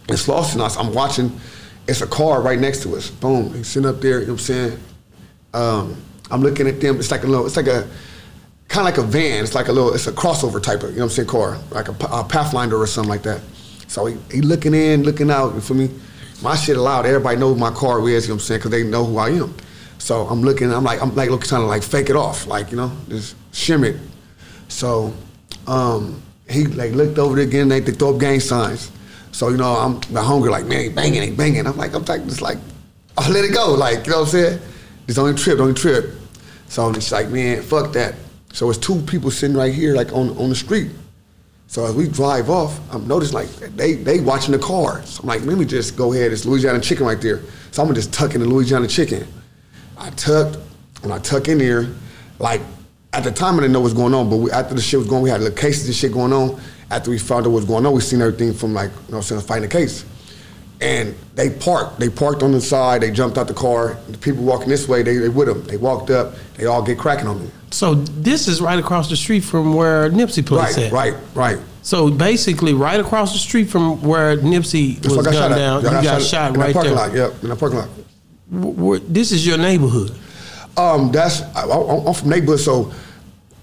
and 0.08 0.18
Slauson. 0.18 0.62
I- 0.62 0.80
I'm 0.82 0.94
watching, 0.94 1.38
it's 1.88 2.02
a 2.02 2.08
car 2.08 2.42
right 2.42 2.60
next 2.60 2.84
to 2.84 2.96
us. 2.96 3.10
Boom, 3.10 3.54
he's 3.54 3.68
sitting 3.68 3.90
up 3.90 4.00
there, 4.00 4.22
you 4.22 4.28
know 4.28 4.34
what 4.34 4.40
I'm 4.40 4.46
saying? 4.46 4.80
Um, 5.54 6.02
I'm 6.32 6.42
looking 6.42 6.68
at 6.68 6.80
them, 6.80 6.98
it's 7.00 7.12
like 7.12 7.24
a 7.24 7.28
little, 7.28 7.46
it's 7.46 7.58
like 7.58 7.68
a, 7.68 7.88
kind 8.68 8.88
of 8.88 8.96
like 8.96 8.98
a 8.98 9.08
van. 9.08 9.44
It's 9.44 9.56
like 9.56 9.68
a 9.68 9.72
little, 9.72 9.94
it's 9.94 10.08
a 10.08 10.12
crossover 10.12 10.62
type 10.62 10.84
of, 10.84 10.92
you 10.92 10.98
know 10.98 11.06
what 11.06 11.12
I'm 11.12 11.16
saying, 11.16 11.28
car, 11.30 11.58
like 11.72 11.88
a, 11.88 12.06
a 12.12 12.24
Pathfinder 12.24 12.78
or 12.78 12.88
something 12.88 13.10
like 13.10 13.24
that. 13.24 13.42
So 13.88 14.06
he, 14.06 14.18
he 14.32 14.42
looking 14.42 14.74
in, 14.74 15.04
looking 15.04 15.32
out, 15.32 15.56
you 15.56 15.62
feel 15.62 15.78
me? 15.78 15.90
My 16.42 16.56
shit 16.56 16.78
loud. 16.78 17.06
Everybody 17.06 17.38
knows 17.38 17.58
my 17.58 17.72
car 17.72 18.00
is, 18.08 18.26
you 18.26 18.30
know 18.30 18.36
what 18.36 18.42
I'm 18.42 18.46
saying, 18.46 18.60
because 18.60 18.72
they 18.72 18.84
know 18.84 19.06
who 19.06 19.18
I 19.18 19.30
am. 19.30 19.56
So 19.98 20.28
I'm 20.28 20.42
looking, 20.42 20.72
I'm 20.72 20.84
like, 20.84 21.02
I'm 21.02 21.16
like 21.16 21.30
looking 21.30 21.48
trying 21.48 21.62
to 21.62 21.68
like 21.68 21.84
fake 21.84 22.10
it 22.10 22.16
off, 22.16 22.46
like, 22.48 22.72
you 22.72 22.78
know, 22.78 22.92
just 23.10 23.36
shim 23.52 23.84
it. 23.84 24.00
So 24.68 25.14
um, 25.66 26.22
he 26.50 26.66
like 26.66 26.92
looked 26.92 27.18
over 27.18 27.36
there 27.36 27.46
again, 27.46 27.68
they, 27.68 27.82
throw 27.82 28.14
up 28.14 28.20
gang 28.20 28.40
signs. 28.40 28.92
So, 29.32 29.50
you 29.50 29.58
know, 29.58 29.74
I'm 29.74 30.00
the 30.14 30.22
hunger, 30.22 30.50
like, 30.50 30.66
man, 30.66 30.84
he 30.84 30.90
banging, 30.90 31.22
he 31.22 31.32
banging. 31.32 31.66
I'm 31.66 31.78
like, 31.78 31.94
I'm 31.94 32.06
like, 32.06 32.24
just 32.26 32.42
like, 32.42 32.58
I'll 33.18 33.32
let 33.32 33.46
it 33.46 33.54
go, 33.54 33.74
like, 33.74 34.06
you 34.06 34.12
know 34.12 34.20
what 34.20 34.26
I'm 34.26 34.32
saying? 34.32 34.60
Just 35.08 35.20
even 35.20 35.36
trip, 35.36 35.60
even 35.60 35.74
trip. 35.74 36.14
So 36.68 36.90
it's 36.92 37.12
like, 37.12 37.30
man, 37.30 37.62
fuck 37.62 37.94
that. 37.94 38.16
So 38.54 38.70
it's 38.70 38.80
two 38.80 39.02
people 39.02 39.32
sitting 39.32 39.56
right 39.56 39.74
here, 39.74 39.96
like 39.96 40.12
on 40.14 40.30
on 40.38 40.50
the 40.50 40.56
street. 40.56 40.92
So 41.68 41.86
as 41.86 41.94
we 41.94 42.08
drive 42.08 42.50
off, 42.50 42.80
I'm 42.94 43.08
noticing 43.08 43.36
like 43.36 43.50
they 43.76 43.94
they 43.94 44.20
watching 44.22 44.54
the 44.54 44.60
car. 44.60 45.04
So 45.04 45.22
I'm 45.22 45.28
like, 45.28 45.42
let 45.44 45.58
me 45.58 45.66
just 45.66 45.98
go 45.98 46.14
ahead. 46.14 46.32
It's 46.32 46.46
Louisiana 46.46 46.80
chicken 46.80 47.06
right 47.06 47.20
there. 47.22 47.42
So 47.72 47.82
I'm 47.82 47.88
gonna 47.88 47.96
just 47.96 48.14
tuck 48.14 48.36
in 48.36 48.42
the 48.42 48.48
Louisiana 48.48 48.88
chicken. 48.88 49.28
I 49.98 50.10
tucked, 50.12 50.58
when 51.02 51.12
I 51.12 51.20
tuck 51.20 51.48
in 51.50 51.58
there, 51.58 51.88
like 52.40 52.62
at 53.14 53.24
the 53.24 53.32
time 53.32 53.56
I 53.56 53.62
didn't 53.62 53.74
know 53.74 53.82
what's 53.82 53.94
going 53.94 54.14
on, 54.14 54.30
but 54.30 54.38
we, 54.38 54.52
after 54.52 54.76
the 54.76 54.82
shit 54.82 55.00
was 55.00 55.08
going, 55.08 55.24
we 55.24 55.30
had 55.30 55.42
little 55.42 55.58
cases 55.58 55.88
and 55.88 55.96
shit 55.96 56.14
going 56.14 56.32
on. 56.32 56.60
After 56.90 57.10
we 57.10 57.20
found 57.20 57.46
out 57.46 57.50
what 57.50 57.58
was 57.58 57.66
going 57.66 57.86
on, 57.86 57.92
we 57.92 58.00
seen 58.00 58.22
everything 58.22 58.54
from 58.54 58.74
like, 58.74 58.90
you 58.90 58.96
know, 58.96 59.02
what 59.02 59.18
I'm 59.18 59.24
saying, 59.24 59.42
fighting 59.42 59.64
the 59.64 59.76
case. 59.76 60.06
And 60.80 61.16
they 61.34 61.50
parked. 61.50 62.00
They 62.00 62.10
parked 62.10 62.44
on 62.44 62.52
the 62.52 62.62
side. 62.62 63.02
They 63.02 63.10
jumped 63.10 63.38
out 63.40 63.48
the 63.48 63.54
car. 63.54 63.98
The 64.10 64.18
people 64.20 64.44
walking 64.44 64.70
this 64.70 64.88
way, 64.88 65.02
they, 65.02 65.18
they 65.18 65.30
with 65.30 65.48
them. 65.48 65.64
They 65.64 65.78
walked 65.78 66.12
up. 66.12 66.36
They 66.56 66.66
all 66.68 66.84
get 66.84 67.00
cracking 67.00 67.28
on 67.28 67.42
me. 67.44 67.50
So 67.72 67.96
this 67.96 68.48
is 68.48 68.62
right 68.62 68.78
across 68.78 69.10
the 69.10 69.16
street 69.16 69.40
from 69.42 69.74
where 69.74 70.10
Nipsey 70.12 70.46
plays 70.46 70.78
Right, 70.78 70.86
at. 70.86 70.92
right, 70.92 71.14
right. 71.34 71.58
So 71.82 72.12
basically, 72.12 72.74
right 72.74 73.00
across 73.00 73.34
the 73.34 73.40
street 73.40 73.70
from 73.70 74.02
where 74.04 74.38
Nipsey 74.38 75.04
was 75.04 75.16
gunned 75.26 75.36
shot 75.36 75.50
down, 75.50 75.82
you 75.84 75.90
got 75.90 76.06
at- 76.06 76.22
shot 76.22 76.54
in 76.54 76.60
right 76.60 76.74
parking 76.74 76.94
there. 76.96 77.08
lot. 77.08 77.16
Yep, 77.16 77.44
in 77.44 77.50
the 77.50 77.56
parking 77.56 77.80
lot. 77.80 77.90
This 79.14 79.32
is 79.32 79.46
your 79.48 79.58
neighborhood. 79.58 80.12
Um, 80.78 81.12
that's 81.12 81.42
I, 81.56 81.64
I'm 81.64 82.14
from 82.14 82.30
neighborhood, 82.30 82.60
so 82.60 82.92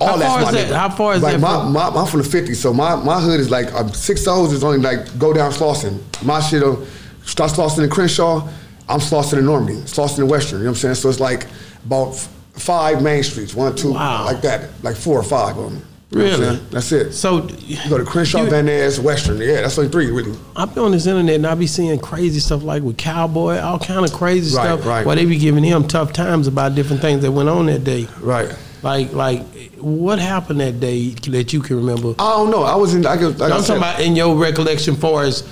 all 0.00 0.08
How 0.08 0.16
that's 0.16 0.44
my 0.44 0.50
that? 0.50 0.52
neighborhood. 0.52 0.76
How 0.76 0.90
far 0.90 1.14
is 1.14 1.22
it? 1.22 1.24
like 1.24 1.32
that 1.34 1.40
My, 1.40 1.60
from- 1.62 1.72
my, 1.72 1.88
I'm 1.88 2.06
from 2.06 2.22
the 2.22 2.28
'50s, 2.28 2.56
so 2.56 2.72
my, 2.72 2.96
my 2.96 3.20
hood 3.20 3.40
is 3.40 3.50
like 3.50 3.72
um, 3.72 3.88
six 3.90 4.26
O's 4.26 4.52
is 4.52 4.64
only 4.64 4.78
like 4.78 5.18
go 5.18 5.32
down 5.32 5.52
Slauson. 5.52 6.00
My 6.24 6.40
shit 6.40 6.62
on 6.62 6.84
start 7.24 7.50
Slauson 7.52 7.82
and 7.82 7.90
Crenshaw. 7.92 8.46
I'm 8.88 9.00
Slauson 9.00 9.34
and 9.38 9.46
Normandy, 9.46 9.80
Slauson 9.82 10.18
and 10.18 10.30
Western. 10.30 10.58
You 10.58 10.64
know 10.64 10.70
what 10.70 10.76
I'm 10.76 10.80
saying? 10.80 10.94
So 10.96 11.08
it's 11.08 11.20
like 11.20 11.46
about 11.86 12.08
f- 12.08 12.28
five 12.52 13.02
main 13.02 13.22
streets, 13.22 13.54
one, 13.54 13.74
two, 13.74 13.92
Wow. 13.94 14.26
like 14.26 14.42
that, 14.42 14.70
like 14.82 14.96
four 14.96 15.18
or 15.18 15.22
five 15.22 15.56
of 15.56 15.72
them. 15.72 15.82
You 16.10 16.18
Really? 16.20 16.56
That's 16.70 16.92
it. 16.92 17.12
So 17.12 17.48
You 17.58 17.76
go 17.88 17.98
to 17.98 18.04
Crenshaw, 18.04 18.44
you- 18.44 18.50
Van 18.50 18.66
Ness, 18.66 18.98
Western. 18.98 19.38
Yeah, 19.38 19.62
that's 19.62 19.76
only 19.78 19.90
three 19.90 20.10
really. 20.10 20.32
I 20.54 20.66
be 20.66 20.80
on 20.80 20.92
this 20.92 21.06
internet 21.06 21.34
and 21.36 21.46
I 21.46 21.54
be 21.54 21.66
seeing 21.66 21.98
crazy 21.98 22.38
stuff 22.40 22.62
like 22.62 22.82
with 22.82 22.98
Cowboy, 22.98 23.58
all 23.58 23.78
kind 23.78 24.04
of 24.04 24.12
crazy 24.12 24.54
Right, 24.54 24.66
stuff. 24.66 24.86
right. 24.86 25.04
Where 25.06 25.16
they 25.16 25.24
be 25.24 25.38
giving 25.38 25.64
him 25.64 25.88
tough 25.88 26.12
times 26.12 26.46
about 26.46 26.74
different 26.74 27.00
things 27.02 27.22
that 27.22 27.32
went 27.32 27.48
on 27.48 27.66
that 27.66 27.82
day. 27.84 28.06
Right. 28.20 28.50
Like, 28.82 29.12
like 29.14 29.42
what 29.78 30.18
happened 30.18 30.60
that 30.60 30.78
day 30.78 31.14
that 31.30 31.52
you 31.54 31.60
can 31.62 31.76
remember? 31.76 32.10
I 32.18 32.30
don't 32.36 32.50
know. 32.50 32.62
I 32.64 32.76
was 32.76 32.94
in. 32.94 33.06
I 33.06 33.16
guess, 33.16 33.38
like 33.40 33.50
I 33.50 33.56
I'm 33.56 33.62
said, 33.62 33.78
talking 33.78 33.82
about 33.82 34.00
in 34.00 34.14
your 34.14 34.36
recollection, 34.36 34.94
far 34.94 35.24
as 35.24 35.42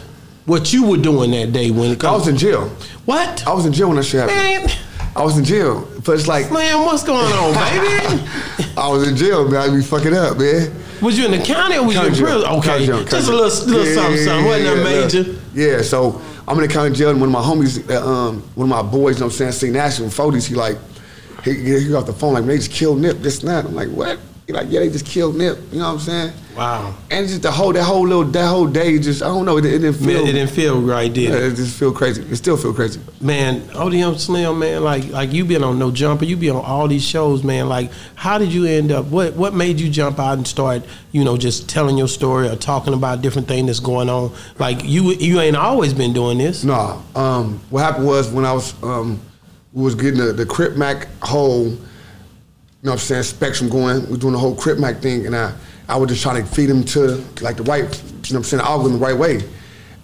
what 0.47 0.73
you 0.73 0.85
were 0.87 0.97
doing 0.97 1.31
that 1.33 1.53
day 1.53 1.71
when 1.71 1.91
it 1.93 2.05
I 2.05 2.13
was 2.13 2.29
in 2.29 2.37
jail. 2.37 2.69
what? 3.05 3.47
I 3.47 3.53
was 3.53 3.67
in 3.67 3.73
jail 3.73 3.89
when 3.89 3.97
that 3.97 4.05
shit 4.05 4.29
happened. 4.29 4.69
Man, 4.69 4.79
I 5.15 5.23
was 5.25 5.37
in 5.39 5.45
jail, 5.45 5.87
but 6.05 6.13
it's 6.13 6.27
like 6.27 6.51
man, 6.51 6.85
what's 6.85 7.05
going 7.05 7.21
on, 7.33 7.53
baby? 8.59 8.73
I 8.77 8.89
was 8.89 9.07
in 9.09 9.17
jail, 9.17 9.49
man. 9.49 9.71
I 9.71 9.75
be 9.75 9.83
fucking 9.83 10.15
up, 10.15 10.39
man. 10.39 10.73
Was 11.01 11.19
you 11.19 11.25
in 11.27 11.33
the 11.33 11.39
county 11.45 11.77
or 11.77 11.85
was 11.87 11.97
County 11.97 12.09
you 12.09 12.13
in 12.13 12.15
jail. 12.15 12.27
prison? 12.27 12.49
Okay, 12.59 12.69
County 12.69 12.87
jail, 12.87 13.05
just 13.05 13.29
a 13.29 13.33
little, 13.35 13.67
little 13.67 13.85
Yeah, 13.87 13.95
something, 13.95 14.25
something. 14.25 14.47
Wasn't 14.47 14.65
yeah, 14.65 14.75
that 14.75 15.11
major? 15.13 15.41
Yeah, 15.55 15.83
so 15.83 16.21
I'm 16.47 16.57
in 16.59 16.63
the 16.67 16.73
county 16.73 16.95
jail, 16.95 17.11
and 17.11 17.21
one 17.21 17.29
of 17.29 17.33
my 17.33 17.43
homies, 17.43 17.91
uh, 17.91 18.07
um, 18.09 18.43
one 18.55 18.71
of 18.71 18.85
my 18.85 18.89
boys, 18.89 19.17
you 19.17 19.21
know 19.21 19.27
what 19.27 19.33
I'm 19.35 19.39
saying, 19.39 19.53
see 19.53 19.71
National 19.71 20.09
Foodies, 20.11 20.47
he 20.47 20.55
like, 20.55 20.77
he, 21.45 21.55
he 21.55 21.89
got 21.89 22.01
off 22.03 22.07
the 22.07 22.13
phone 22.13 22.35
like, 22.35 22.43
man, 22.45 22.51
they 22.51 22.59
just 22.59 22.71
killed 22.71 23.01
Nip, 23.01 23.19
this 23.19 23.41
and 23.41 23.49
that. 23.49 23.65
I'm 23.65 23.75
like, 23.75 23.89
what? 23.89 24.19
Like, 24.49 24.67
yeah, 24.71 24.81
they 24.81 24.91
just 24.91 25.07
killed 25.07 25.37
Nip. 25.37 25.59
You 25.71 25.79
know 25.79 25.87
what 25.87 25.93
I'm 25.95 26.01
saying? 26.01 26.33
Wow. 26.57 26.95
And 27.11 27.27
just 27.27 27.43
the 27.43 27.51
whole 27.51 27.73
that 27.73 27.85
whole 27.85 28.07
little 28.07 28.25
that 28.25 28.49
whole 28.49 28.67
day, 28.67 28.99
just 28.99 29.23
I 29.23 29.27
don't 29.27 29.47
know, 29.47 29.57
it, 29.57 29.65
it 29.65 29.79
didn't 29.79 29.95
feel. 29.95 30.07
Man, 30.19 30.27
it 30.27 30.33
didn't 30.33 30.51
feel 30.51 30.81
right, 30.81 31.13
did 31.13 31.31
it? 31.31 31.53
it 31.53 31.55
just 31.57 31.79
feel 31.79 31.93
crazy. 31.93 32.23
It 32.23 32.37
still 32.37 32.57
feel 32.57 32.75
crazy. 32.75 33.01
Man, 33.21 33.61
ODM 33.69 34.19
Slim, 34.19 34.59
man, 34.59 34.83
like 34.83 35.09
like 35.09 35.33
you 35.33 35.45
been 35.45 35.65
on 35.65 35.79
No 35.79 35.91
Jumper, 35.91 36.25
you 36.25 36.37
been 36.37 36.57
on 36.57 36.65
all 36.65 36.89
these 36.89 37.05
shows, 37.05 37.43
man. 37.43 37.69
Like, 37.69 37.91
how 38.15 38.37
did 38.37 38.53
you 38.53 38.67
end 38.67 38.93
up? 38.93 39.07
What 39.07 39.35
what 39.35 39.55
made 39.55 39.81
you 39.81 39.89
jump 39.89 40.19
out 40.19 40.37
and 40.37 40.47
start, 40.47 40.83
you 41.13 41.25
know, 41.25 41.39
just 41.39 41.69
telling 41.69 41.97
your 41.97 42.09
story 42.09 42.49
or 42.49 42.57
talking 42.57 42.93
about 42.95 43.23
different 43.23 43.49
things 43.49 43.67
that's 43.69 43.81
going 43.81 44.11
on? 44.11 44.35
Like 44.59 44.85
you 44.85 45.13
you 45.13 45.41
ain't 45.41 45.57
always 45.57 45.95
been 45.95 46.13
doing 46.13 46.37
this. 46.37 46.65
No. 46.65 47.03
Um, 47.15 47.61
what 47.71 47.81
happened 47.85 48.07
was 48.07 48.31
when 48.31 48.45
I 48.45 48.53
was 48.53 48.75
um, 48.83 49.21
we 49.73 49.85
was 49.85 49.95
getting 49.95 50.19
the, 50.19 50.33
the 50.33 50.47
Crip 50.47 50.77
Mac 50.77 51.09
whole, 51.23 51.77
you 52.83 52.87
know 52.87 52.95
what 52.95 53.01
I'm 53.01 53.07
saying, 53.07 53.23
spectrum 53.23 53.71
going. 53.71 54.03
We 54.07 54.09
was 54.09 54.19
doing 54.19 54.33
the 54.33 54.41
whole 54.41 54.57
Crip 54.57 54.77
Mac 54.77 54.97
thing, 54.97 55.25
and 55.27 55.37
I, 55.37 55.55
I 55.89 55.97
was 55.97 56.11
just 56.11 56.21
trying 56.21 56.43
to 56.43 56.51
feed 56.51 56.69
him 56.69 56.83
to 56.87 57.25
like 57.41 57.57
the 57.57 57.62
right, 57.62 57.83
you 57.83 57.85
know 57.85 58.19
what 58.19 58.35
I'm 58.35 58.43
saying, 58.43 58.61
algorithm 58.61 58.99
the 58.99 59.07
right 59.07 59.17
way. 59.17 59.49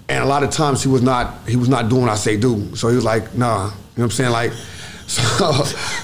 And 0.08 0.22
a 0.22 0.26
lot 0.26 0.44
of 0.44 0.50
times 0.50 0.84
he 0.84 0.88
was 0.88 1.02
not 1.02 1.48
he 1.48 1.56
was 1.56 1.68
not 1.68 1.88
doing 1.88 2.02
what 2.02 2.10
I 2.12 2.14
say 2.14 2.36
do. 2.36 2.76
So 2.76 2.88
he 2.88 2.94
was 2.94 3.04
like, 3.04 3.34
nah, 3.34 3.64
you 3.64 3.70
know 3.70 3.74
what 3.94 4.04
I'm 4.04 4.10
saying? 4.12 4.30
Like, 4.30 4.52
so, 5.08 5.52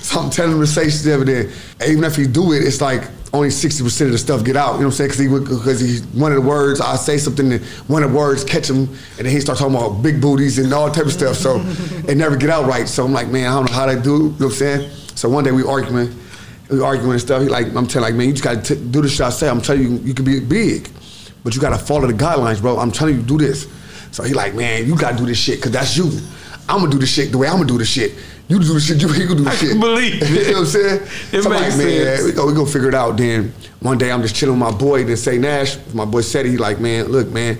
so 0.00 0.20
I'm 0.20 0.30
telling 0.30 0.54
him 0.54 0.60
to 0.60 0.66
say 0.66 0.90
shit 0.90 1.06
every 1.06 1.26
day. 1.26 1.52
And 1.78 1.90
even 1.92 2.02
if 2.02 2.16
he 2.16 2.26
do 2.26 2.52
it, 2.52 2.64
it's 2.64 2.80
like 2.80 3.08
only 3.32 3.50
60% 3.50 4.06
of 4.06 4.10
the 4.12 4.18
stuff 4.18 4.44
get 4.44 4.56
out. 4.56 4.72
You 4.74 4.80
know 4.80 4.86
what 4.88 5.00
I'm 5.00 5.10
saying? 5.10 5.10
Because 5.10 5.20
he 5.20 5.28
because 5.28 5.80
he 5.80 6.18
one 6.18 6.32
of 6.32 6.42
the 6.42 6.48
words 6.48 6.80
I 6.80 6.96
say 6.96 7.18
something, 7.18 7.52
and 7.52 7.64
one 7.86 8.02
of 8.02 8.10
the 8.10 8.16
words 8.18 8.42
catch 8.42 8.68
him, 8.68 8.88
and 9.16 9.18
then 9.18 9.26
he 9.26 9.38
start 9.38 9.58
talking 9.58 9.76
about 9.76 10.02
big 10.02 10.20
booties 10.20 10.58
and 10.58 10.72
all 10.74 10.90
type 10.90 11.06
of 11.06 11.12
stuff. 11.12 11.36
So 11.36 11.60
it 12.08 12.16
never 12.16 12.34
get 12.34 12.50
out 12.50 12.66
right. 12.66 12.88
So 12.88 13.04
I'm 13.04 13.12
like, 13.12 13.28
man, 13.28 13.46
I 13.46 13.54
don't 13.54 13.70
know 13.70 13.76
how 13.76 13.86
to 13.86 14.00
do. 14.00 14.10
You 14.10 14.16
know 14.16 14.28
what 14.30 14.44
I'm 14.46 14.50
saying? 14.50 14.90
So 15.14 15.28
one 15.28 15.44
day 15.44 15.52
we 15.52 15.62
arguing, 15.62 16.12
we 16.70 16.80
arguing 16.80 17.12
and 17.12 17.20
stuff. 17.20 17.42
He 17.42 17.48
like, 17.48 17.66
I'm 17.74 17.86
telling 17.86 18.08
like, 18.08 18.14
man, 18.14 18.28
you 18.28 18.32
just 18.32 18.44
gotta 18.44 18.62
t- 18.62 18.90
do 18.90 19.02
the 19.02 19.08
shit 19.08 19.20
I 19.22 19.30
say. 19.30 19.48
I'm 19.48 19.60
telling 19.60 19.82
you, 19.82 19.98
you 19.98 20.14
can 20.14 20.24
be 20.24 20.40
big, 20.40 20.88
but 21.42 21.54
you 21.54 21.60
gotta 21.60 21.78
follow 21.78 22.06
the 22.06 22.14
guidelines, 22.14 22.60
bro. 22.60 22.78
I'm 22.78 22.90
telling 22.90 23.16
you, 23.16 23.22
do 23.22 23.38
this. 23.38 23.68
So 24.12 24.22
he 24.22 24.32
like, 24.32 24.54
man, 24.54 24.86
you 24.86 24.96
gotta 24.96 25.16
do 25.16 25.26
this 25.26 25.38
shit, 25.38 25.60
cause 25.60 25.72
that's 25.72 25.96
you. 25.96 26.10
I'm 26.68 26.78
gonna 26.80 26.90
do 26.90 26.98
the 26.98 27.06
shit 27.06 27.32
the 27.32 27.38
way 27.38 27.48
I'm 27.48 27.56
gonna 27.56 27.66
do 27.66 27.78
the 27.78 27.84
shit. 27.84 28.12
You 28.48 28.58
do 28.58 28.74
the 28.74 28.80
shit, 28.80 29.00
you, 29.00 29.08
you 29.14 29.26
gonna 29.26 29.38
do 29.38 29.44
the 29.44 29.50
I 29.50 29.54
shit. 29.54 29.70
can 29.70 29.80
believe 29.80 30.14
you 30.30 30.36
know 30.36 30.50
what 30.52 30.58
I'm 30.58 30.66
saying? 30.66 31.02
It 31.32 31.42
so 31.42 31.50
makes 31.50 31.76
like, 31.76 31.76
man, 31.76 32.16
sense. 32.16 32.24
we 32.24 32.32
go, 32.32 32.46
we 32.46 32.54
go 32.54 32.66
figure 32.66 32.88
it 32.88 32.94
out. 32.94 33.16
Then 33.16 33.52
one 33.80 33.98
day 33.98 34.10
I'm 34.10 34.22
just 34.22 34.34
chilling 34.34 34.58
with 34.58 34.72
my 34.72 34.76
boy, 34.76 35.04
then 35.04 35.16
say 35.16 35.38
Nash, 35.38 35.76
my 35.92 36.04
boy 36.04 36.22
said 36.22 36.46
he 36.46 36.56
like, 36.56 36.80
man, 36.80 37.06
look, 37.06 37.28
man, 37.28 37.58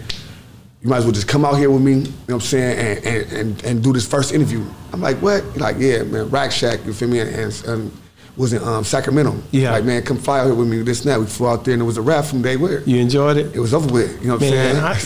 you 0.81 0.89
might 0.89 0.99
as 0.99 1.05
well 1.05 1.13
just 1.13 1.29
come 1.29 1.45
out 1.45 1.55
here 1.55 1.71
with 1.71 1.83
me, 1.83 1.93
you 1.93 2.01
know 2.03 2.11
what 2.27 2.35
I'm 2.35 2.41
saying, 2.41 2.79
and 2.79 3.07
and, 3.07 3.33
and, 3.33 3.65
and 3.65 3.83
do 3.83 3.93
this 3.93 4.07
first 4.07 4.33
interview. 4.33 4.65
I'm 4.93 5.01
like, 5.01 5.17
what? 5.19 5.43
He 5.55 5.59
like, 5.59 5.77
yeah, 5.79 6.03
man, 6.03 6.29
Rack 6.31 6.53
Shack, 6.53 6.85
you 6.85 6.93
feel 6.93 7.09
me? 7.09 7.21
And, 7.21 7.31
and, 7.31 7.65
and 7.65 7.93
was 8.37 8.53
in 8.53 8.63
um, 8.65 8.83
Sacramento. 8.85 9.37
Yeah. 9.53 9.71
Like, 9.73 9.85
man, 9.85 10.03
come 10.03 10.19
fly 10.19 10.41
out 10.41 10.47
here 10.47 10.55
with 10.55 10.67
me, 10.69 10.83
this 10.83 11.03
and 11.03 11.11
that. 11.11 11.21
We 11.21 11.27
flew 11.27 11.49
out 11.49 11.65
there 11.65 11.75
and 11.75 11.83
it 11.83 11.87
was 11.87 11.97
a 11.97 12.03
wrap 12.03 12.25
from 12.25 12.43
day 12.43 12.57
where 12.57 12.81
You 12.81 12.97
enjoyed 12.99 13.37
it? 13.37 13.55
it 13.55 13.61
was 13.61 13.73
over 13.73 13.93
with. 13.93 14.21
You 14.21 14.29
know 14.29 14.35
what 14.35 14.43
I'm 14.43 14.49
saying? 14.51 14.77
I, 14.77 15.01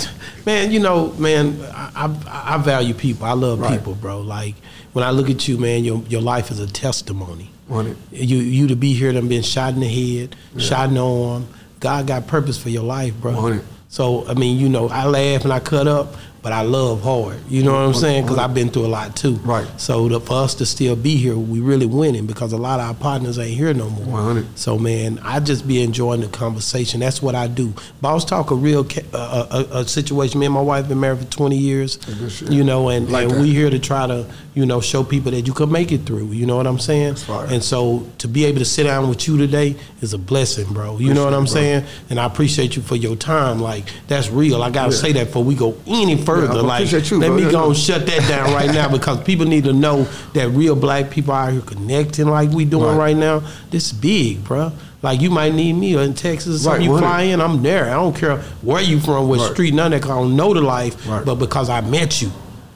man, 0.46 0.70
you 0.72 0.80
know, 0.80 1.12
man, 1.14 1.60
I, 1.74 1.90
I, 2.26 2.54
I 2.54 2.58
value 2.58 2.94
people. 2.94 3.26
I 3.26 3.32
love 3.32 3.60
Right. 3.60 3.78
people, 3.78 3.94
bro. 3.94 4.20
Like 4.20 4.54
when 4.94 5.04
I 5.04 5.10
look 5.10 5.28
at 5.28 5.46
you, 5.46 5.58
man, 5.58 5.84
your 5.84 6.02
your 6.08 6.22
life 6.22 6.50
is 6.50 6.58
a 6.58 6.66
testimony. 6.66 7.50
Want 7.68 7.88
it. 7.88 7.96
You 8.12 8.38
you 8.38 8.68
to 8.68 8.76
be 8.76 8.94
here, 8.94 9.12
them 9.12 9.28
been 9.28 9.42
shot 9.42 9.74
in 9.74 9.80
the 9.80 9.88
head, 9.88 10.34
shot 10.56 10.88
in 10.88 10.94
the 10.94 11.04
arm. 11.04 11.46
God 11.80 12.06
got 12.06 12.26
purpose 12.26 12.56
for 12.60 12.70
your 12.70 12.82
life, 12.82 13.14
bro. 13.20 13.32
Want 13.36 13.56
it. 13.56 13.64
So 13.90 14.26
I 14.26 14.32
mean, 14.34 14.58
you 14.58 14.68
know, 14.70 14.88
I 14.88 15.04
laugh 15.06 15.44
and 15.44 15.52
I 15.52 15.60
cut 15.60 15.86
up, 15.86 16.14
but 16.42 16.52
I 16.52 16.62
love 16.62 17.02
hard. 17.02 17.38
You 17.48 17.62
know 17.62 17.72
what 17.72 17.80
I'm 17.80 17.94
saying? 17.94 18.22
Because 18.24 18.38
I've 18.38 18.54
been 18.54 18.68
through 18.70 18.86
a 18.86 18.88
lot 18.88 19.16
too. 19.16 19.34
Right. 19.36 19.66
So 19.80 20.08
the, 20.08 20.20
for 20.20 20.34
us 20.44 20.54
to 20.56 20.66
still 20.66 20.96
be 20.96 21.16
here, 21.16 21.36
we 21.36 21.60
really 21.60 21.86
winning 21.86 22.26
because 22.26 22.52
a 22.52 22.56
lot 22.56 22.80
of 22.80 22.86
our 22.86 22.94
partners 22.94 23.38
ain't 23.38 23.56
here 23.56 23.74
no 23.74 23.90
more. 23.90 24.06
100. 24.06 24.58
So 24.58 24.78
man, 24.78 25.18
I 25.22 25.40
just 25.40 25.66
be 25.66 25.82
enjoying 25.82 26.20
the 26.20 26.28
conversation. 26.28 27.00
That's 27.00 27.20
what 27.20 27.34
I 27.34 27.46
do. 27.48 27.72
Boss 28.00 28.24
talk 28.24 28.50
a 28.50 28.54
real 28.54 28.86
uh, 29.12 29.64
a, 29.72 29.78
a 29.78 29.84
situation. 29.88 30.40
Me 30.40 30.46
and 30.46 30.54
my 30.54 30.60
wife 30.62 30.88
been 30.88 31.00
married 31.00 31.18
for 31.20 31.24
twenty 31.26 31.56
years. 31.56 31.96
good 31.96 32.30
shit. 32.30 32.50
You 32.52 32.64
know, 32.64 32.88
and, 32.88 33.10
Like 33.10 33.28
and 33.30 33.40
we 33.42 33.50
here 33.52 33.70
to 33.70 33.78
try 33.78 34.06
to 34.06 34.26
you 34.54 34.66
know 34.66 34.80
show 34.80 35.04
people 35.04 35.30
that 35.32 35.46
you 35.46 35.52
can 35.52 35.70
make 35.70 35.92
it 35.92 35.98
through. 36.06 36.28
You 36.32 36.46
know 36.46 36.56
what 36.56 36.66
I'm 36.66 36.78
saying? 36.78 37.16
right. 37.28 37.50
And 37.52 37.62
so 37.62 38.06
to 38.18 38.28
be 38.28 38.44
able 38.44 38.58
to 38.60 38.64
sit 38.64 38.84
down 38.84 39.08
with 39.08 39.26
you 39.28 39.36
today 39.36 39.76
is 40.00 40.12
a 40.14 40.18
blessing, 40.18 40.72
bro. 40.72 40.98
You 40.98 41.14
know 41.14 41.24
what 41.24 41.34
I'm 41.34 41.42
Appreciate 41.44 41.62
it, 41.78 41.80
saying? 41.86 42.02
And 42.10 42.20
I 42.20 42.24
appreciate 42.26 42.76
you 42.76 42.82
for 42.82 42.96
your 42.96 43.16
time. 43.16 43.60
Like 43.60 43.84
that's 44.06 44.30
real. 44.30 44.62
I 44.62 44.70
gotta 44.70 44.92
Yeah. 44.94 45.00
say 45.00 45.12
that 45.12 45.26
before 45.26 45.44
we 45.44 45.54
go 45.54 45.76
any 45.86 46.16
further. 46.28 46.58
I 46.58 46.62
like 46.62 46.92
you, 47.10 47.18
let 47.18 47.28
bro. 47.28 47.36
me 47.36 47.42
Yeah, 47.44 47.50
go 47.52 47.68
yeah. 47.68 47.74
shut 47.74 48.06
that 48.06 48.28
down 48.28 48.52
right 48.52 48.70
now 48.72 48.88
because 48.90 49.22
people 49.24 49.46
need 49.46 49.64
to 49.64 49.72
know 49.72 50.06
that 50.34 50.48
real 50.50 50.76
black 50.76 51.10
people 51.10 51.32
out 51.34 51.52
here 51.52 51.60
connecting 51.62 52.26
like 52.26 52.50
we 52.50 52.64
doing 52.64 52.84
Right. 52.96 52.96
right, 53.12 53.16
now. 53.16 53.42
This 53.70 53.86
is 53.86 53.92
big, 53.92 54.44
bro. 54.44 54.72
Like 55.02 55.20
you 55.20 55.30
might 55.30 55.54
need 55.54 55.74
me 55.74 55.96
in 55.96 56.14
Texas 56.14 56.56
or 56.56 56.58
something. 56.58 56.90
Right, 56.90 56.94
you 56.94 56.98
fly 56.98 57.22
in, 57.22 57.40
I'm 57.40 57.62
there. 57.62 57.86
I 57.86 57.94
don't 57.94 58.16
care 58.16 58.38
where 58.62 58.82
you 58.82 58.98
from, 59.00 59.28
what 59.28 59.38
Right. 59.40 59.52
street, 59.52 59.72
none 59.74 59.92
of 59.92 60.02
that. 60.02 60.10
I 60.10 60.14
don't 60.14 60.34
know 60.36 60.52
the 60.52 60.60
life, 60.60 60.96
Right. 61.08 61.24
but 61.24 61.36
because 61.36 61.68
I 61.70 61.80
met 61.82 62.20
you. 62.20 62.30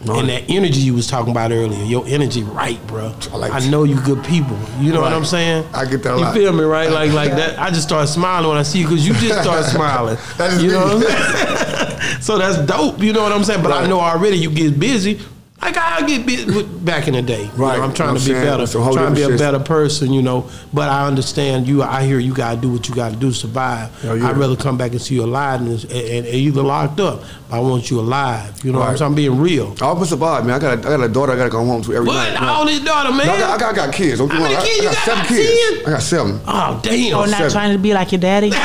Right. 0.04 0.18
And 0.18 0.28
that 0.30 0.50
energy 0.50 0.80
you 0.80 0.94
was 0.94 1.06
talking 1.06 1.30
about 1.30 1.52
earlier, 1.52 1.84
your 1.84 2.04
energy, 2.08 2.42
right, 2.42 2.84
bro? 2.88 3.14
I 3.32 3.36
like 3.36 3.52
I 3.52 3.60
know 3.70 3.84
you 3.84 4.00
good 4.02 4.24
people. 4.24 4.58
You 4.80 4.92
know 4.92 5.00
what 5.00 5.12
I'm 5.12 5.24
saying? 5.24 5.64
I 5.72 5.84
get 5.84 6.02
that 6.02 6.16
You 6.16 6.24
lot. 6.24 6.34
feel 6.34 6.52
me, 6.52 6.64
right? 6.64 6.90
Like 6.90 7.12
like 7.12 7.30
that. 7.40 7.58
I 7.58 7.68
just 7.70 7.84
start 7.84 8.08
smiling 8.08 8.48
when 8.48 8.58
I 8.58 8.64
see 8.64 8.80
you 8.80 8.86
because 8.88 9.06
you 9.06 9.14
just 9.14 9.42
start 9.42 9.64
smiling. 9.76 10.16
That 10.38 10.54
is 10.54 10.62
you 10.62 10.72
know 10.72 10.84
what 10.84 10.96
I'm 10.96 11.88
saying? 11.88 12.20
so 12.20 12.36
that's 12.38 12.58
dope. 12.66 12.98
You 13.00 13.12
know 13.12 13.22
what 13.22 13.32
I'm 13.32 13.44
saying? 13.44 13.62
But 13.62 13.72
I 13.72 13.86
know 13.86 14.00
already 14.00 14.36
you 14.38 14.50
get 14.50 14.78
busy. 14.80 15.20
Like 15.62 15.76
I 15.76 16.04
get 16.06 16.26
busy 16.26 16.62
back 16.64 17.06
in 17.06 17.14
the 17.14 17.22
day. 17.22 17.44
You 17.44 17.58
know, 17.58 17.66
I'm 17.66 17.94
trying 17.94 18.14
You 18.14 18.18
to 18.20 18.24
know 18.28 18.34
be 18.34 18.34
saying? 18.34 18.44
better. 18.44 18.66
Some 18.66 18.82
whole 18.82 18.94
trying 18.94 19.10
to 19.10 19.14
be 19.14 19.22
a 19.22 19.28
shit. 19.28 19.38
better 19.38 19.60
person. 19.60 20.12
You 20.12 20.20
know. 20.20 20.50
But 20.74 20.88
I 20.88 21.06
understand 21.06 21.68
you. 21.68 21.82
I 21.84 22.02
hear 22.04 22.18
you 22.18 22.34
got 22.34 22.56
to 22.56 22.60
do 22.60 22.72
what 22.72 22.88
you 22.88 22.94
got 22.96 23.10
to 23.12 23.16
do 23.16 23.28
to 23.28 23.34
survive. 23.34 23.90
Oh, 24.04 24.14
yeah. 24.14 24.28
I'd 24.28 24.36
rather 24.36 24.56
come 24.56 24.76
back 24.76 24.90
and 24.90 25.00
see 25.00 25.14
you 25.14 25.24
alive 25.24 25.60
and, 25.60 25.68
and, 25.84 25.92
and 25.92 26.26
either 26.26 26.62
locked 26.62 26.98
up. 26.98 27.22
But 27.48 27.56
I 27.58 27.60
want 27.60 27.90
you 27.90 28.00
alive. 28.00 28.64
You 28.64 28.72
know 28.72 28.80
what 28.80 28.88
I'm 28.88 28.96
saying? 28.96 29.10
I'm 29.10 29.14
being 29.14 29.38
real. 29.38 29.74
Oh, 29.80 29.86
I 29.86 29.88
almost 29.90 30.10
survived, 30.10 30.46
man. 30.46 30.56
I 30.56 30.58
got 30.58 30.78
a, 30.78 30.80
I 30.80 30.96
got 30.96 31.00
a 31.04 31.08
daughter 31.08 31.32
I 31.32 31.36
got 31.36 31.44
to 31.44 31.50
go 31.50 31.64
home 31.64 31.82
to 31.82 31.94
every 31.94 32.08
What? 32.08 32.14
night. 32.32 32.40
man. 32.40 32.48
All 32.48 32.66
his 32.66 32.80
daughter, 32.80 33.10
man. 33.12 33.26
No, 33.28 33.32
I, 33.34 33.38
got, 33.38 33.50
I, 33.54 33.58
got, 33.58 33.72
I 33.72 33.86
got 33.86 33.94
kids. 33.94 34.18
Don't 34.18 34.30
How 34.30 34.40
many 34.40 34.54
wrong. 34.54 34.62
I- 34.64 34.66
kids 34.66 34.80
I 34.80 34.84
got 34.84 34.94
got? 34.94 35.04
seven 35.04 35.18
Got 35.22 35.28
kids. 35.28 35.78
10? 35.78 35.86
I 35.86 35.90
got 35.90 36.02
seven. 36.02 36.40
Oh 36.48 36.80
damn. 36.82 37.14
Or 37.18 37.26
not 37.28 37.36
seven. 37.36 37.50
trying 37.52 37.72
to 37.72 37.78
be 37.78 37.94
like 37.94 38.10
your 38.10 38.20
daddy. 38.20 38.50
No, 38.50 38.56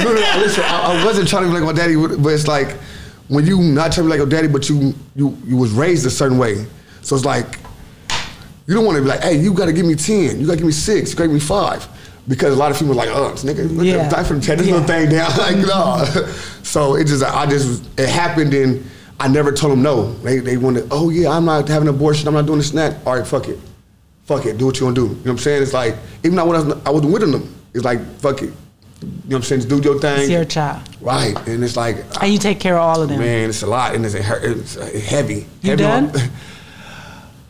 no, 0.00 0.14
no, 0.14 0.32
listen, 0.40 0.64
I, 0.64 1.00
I 1.00 1.04
wasn't 1.04 1.28
trying 1.28 1.42
to 1.44 1.48
be 1.48 1.54
like 1.54 1.62
my 1.64 1.72
daddy, 1.72 1.94
but 1.94 2.30
it's 2.30 2.48
like 2.48 2.76
when 3.30 3.46
you 3.46 3.58
not 3.62 3.92
trying 3.92 3.94
to 3.94 4.02
be 4.02 4.08
like 4.08 4.18
your 4.18 4.26
daddy, 4.26 4.48
but 4.48 4.68
you 4.68 4.92
you 5.14 5.36
you 5.46 5.56
was 5.56 5.70
raised 5.70 6.04
a 6.04 6.10
certain 6.10 6.36
way. 6.36 6.66
So 7.02 7.14
it's 7.14 7.24
like 7.24 7.58
you 8.66 8.74
don't 8.74 8.84
want 8.84 8.96
to 8.96 9.02
be 9.02 9.08
like, 9.08 9.22
hey, 9.22 9.38
you 9.38 9.54
got 9.54 9.66
to 9.66 9.72
give 9.72 9.86
me 9.86 9.94
ten, 9.94 10.40
you 10.40 10.46
got 10.46 10.52
to 10.52 10.58
give 10.58 10.66
me 10.66 10.72
six, 10.72 11.10
you 11.10 11.16
got 11.16 11.24
to 11.24 11.28
give 11.28 11.34
me 11.34 11.40
five, 11.40 11.86
because 12.28 12.52
a 12.54 12.56
lot 12.56 12.70
of 12.72 12.78
people 12.78 12.92
are 12.92 12.96
like, 12.96 13.08
oh, 13.08 13.32
nigga, 13.36 13.70
look 13.74 13.86
Yeah. 13.86 14.08
die 14.08 14.24
for 14.24 14.34
the 14.34 14.40
this 14.40 14.48
Yeah. 14.66 14.74
little 14.74 14.82
thing 14.86 15.08
down, 15.10 15.30
like 15.38 15.56
mm-hmm. 15.56 16.18
no. 16.26 16.32
so 16.64 16.96
it 16.96 17.06
just 17.06 17.22
I 17.24 17.46
just 17.46 17.84
it 17.98 18.08
happened 18.08 18.52
and 18.52 18.84
I 19.20 19.28
never 19.28 19.52
told 19.52 19.72
them 19.72 19.82
no. 19.82 20.12
They 20.24 20.40
they 20.40 20.56
wanted, 20.56 20.88
oh 20.90 21.10
yeah, 21.10 21.30
I'm 21.30 21.44
not 21.44 21.68
having 21.68 21.88
an 21.88 21.94
abortion, 21.94 22.26
I'm 22.26 22.34
not 22.34 22.46
doing 22.46 22.58
this 22.58 22.70
and 22.70 22.78
that. 22.78 23.06
All 23.06 23.16
right, 23.16 23.26
fuck 23.26 23.48
it, 23.48 23.58
fuck 24.24 24.44
it, 24.44 24.58
do 24.58 24.66
what 24.66 24.80
you 24.80 24.86
want 24.86 24.96
to 24.96 25.02
do. 25.02 25.08
You 25.08 25.14
know 25.14 25.22
what 25.22 25.30
I'm 25.32 25.38
saying? 25.38 25.62
It's 25.62 25.72
like 25.72 25.94
even 26.24 26.34
though 26.34 26.42
I 26.42 26.46
wasn't 26.46 26.86
I 26.86 26.90
wasn't 26.90 27.12
with 27.12 27.22
them, 27.22 27.54
it's 27.74 27.84
like 27.84 28.00
fuck 28.18 28.42
it. 28.42 28.52
You 29.02 29.08
know 29.08 29.12
what 29.28 29.36
I'm 29.36 29.42
saying? 29.44 29.60
Just 29.62 29.68
do 29.70 29.80
your 29.88 29.98
thing. 29.98 30.20
It's 30.20 30.28
your 30.30 30.44
child. 30.44 30.82
Right, 31.00 31.34
and 31.48 31.64
it's 31.64 31.76
like, 31.76 32.04
And 32.20 32.32
you 32.32 32.38
take 32.38 32.60
care 32.60 32.76
of 32.76 32.82
all 32.82 33.02
of 33.02 33.08
them. 33.08 33.18
man, 33.18 33.48
it's 33.48 33.62
a 33.62 33.66
lot, 33.66 33.94
and 33.94 34.04
it's, 34.04 34.14
it's 34.14 34.76
uh, 34.76 34.84
heavy. 35.08 35.46
You 35.62 35.70
heavy 35.70 35.76
done? 35.82 36.10
on- 36.10 36.30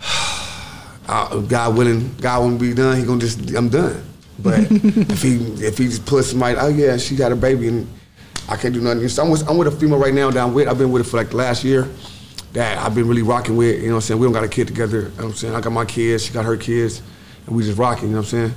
uh, 1.08 1.38
God 1.40 1.76
willing, 1.76 2.14
God 2.20 2.40
won't 2.40 2.60
be 2.60 2.72
done. 2.74 2.96
He 2.96 3.04
gonna 3.04 3.20
just, 3.20 3.50
I'm 3.54 3.68
done. 3.68 4.02
But 4.38 4.60
if 4.70 5.22
he 5.22 5.36
if 5.64 5.76
he 5.78 5.86
just 5.86 6.06
puts 6.06 6.28
somebody, 6.30 6.56
oh 6.58 6.68
yeah, 6.68 6.96
she 6.96 7.16
got 7.16 7.32
a 7.32 7.36
baby, 7.36 7.68
and 7.68 7.88
I 8.48 8.56
can't 8.56 8.72
do 8.72 8.80
nothing. 8.80 9.06
So 9.08 9.22
I'm 9.24 9.30
with, 9.30 9.48
I'm 9.48 9.58
with 9.58 9.68
a 9.68 9.72
female 9.72 9.98
right 9.98 10.14
now 10.14 10.30
that 10.30 10.40
I'm 10.42 10.54
with. 10.54 10.68
I've 10.68 10.78
been 10.78 10.92
with 10.92 11.04
her 11.04 11.10
for 11.10 11.16
like 11.16 11.30
the 11.30 11.36
last 11.36 11.64
year. 11.64 11.88
That 12.52 12.78
I've 12.78 12.94
been 12.94 13.06
really 13.06 13.22
rocking 13.22 13.56
with. 13.56 13.76
You 13.80 13.88
know 13.88 13.94
what 13.94 13.96
I'm 13.96 14.00
saying? 14.02 14.20
We 14.20 14.26
don't 14.26 14.32
got 14.32 14.44
a 14.44 14.48
kid 14.48 14.66
together. 14.68 15.00
You 15.02 15.04
know 15.08 15.10
what 15.16 15.24
I'm 15.24 15.32
saying? 15.34 15.54
I 15.54 15.60
got 15.60 15.72
my 15.72 15.84
kids. 15.84 16.24
She 16.24 16.32
got 16.32 16.44
her 16.44 16.56
kids, 16.56 17.02
and 17.46 17.54
we 17.54 17.64
just 17.64 17.78
rocking. 17.78 18.04
You 18.08 18.14
know 18.14 18.20
what 18.20 18.32
I'm 18.32 18.48
saying? 18.50 18.54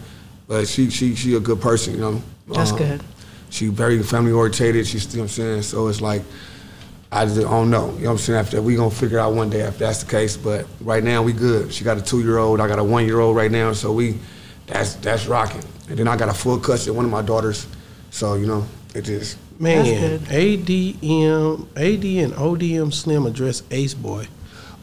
But 0.47 0.67
she 0.67 0.89
she 0.89 1.15
she 1.15 1.35
a 1.35 1.39
good 1.39 1.59
person. 1.59 1.95
You 1.95 1.99
know. 1.99 2.21
That's 2.47 2.71
Um, 2.71 2.77
good. 2.77 3.01
She 3.49 3.67
very 3.67 4.01
family 4.01 4.31
orientated. 4.31 4.87
She's, 4.87 5.05
you 5.13 5.17
know 5.17 5.23
what 5.23 5.31
I'm 5.31 5.35
saying? 5.35 5.61
So 5.63 5.87
it's 5.87 6.01
like, 6.01 6.23
I 7.11 7.25
just 7.25 7.39
don't 7.39 7.69
know. 7.69 7.93
You 7.93 7.99
know 7.99 8.05
what 8.05 8.11
I'm 8.13 8.17
saying? 8.17 8.39
After 8.39 8.61
we 8.61 8.75
gonna 8.75 8.89
figure 8.89 9.19
out 9.19 9.33
one 9.33 9.49
day 9.51 9.59
if 9.61 9.77
that's 9.77 10.03
the 10.03 10.09
case. 10.09 10.35
But 10.35 10.65
right 10.81 11.03
now 11.03 11.21
we 11.21 11.31
good. 11.33 11.71
She 11.71 11.83
got 11.83 11.97
a 11.97 12.01
two 12.01 12.21
year 12.21 12.39
old. 12.39 12.59
I 12.59 12.67
got 12.67 12.79
a 12.79 12.83
one 12.83 13.05
year 13.05 13.19
old 13.19 13.35
right 13.35 13.51
now. 13.51 13.73
So 13.73 13.91
we, 13.91 14.17
that's 14.65 14.95
that's 14.95 15.27
rocking. 15.27 15.61
And 15.89 15.99
then 15.99 16.07
I 16.07 16.17
got 16.17 16.29
a 16.29 16.33
full 16.33 16.57
custody 16.59 16.89
of 16.89 16.95
one 16.95 17.05
of 17.05 17.11
my 17.11 17.21
daughters. 17.21 17.67
So 18.09 18.33
you 18.33 18.47
know, 18.47 18.65
it 18.95 19.03
just 19.03 19.37
Man, 19.59 19.85
good. 19.85 20.21
ADM, 20.21 21.67
AD 21.75 22.05
and 22.23 22.33
ODM 22.33 22.91
Slim 22.91 23.27
address 23.27 23.61
Ace 23.69 23.93
Boy. 23.93 24.27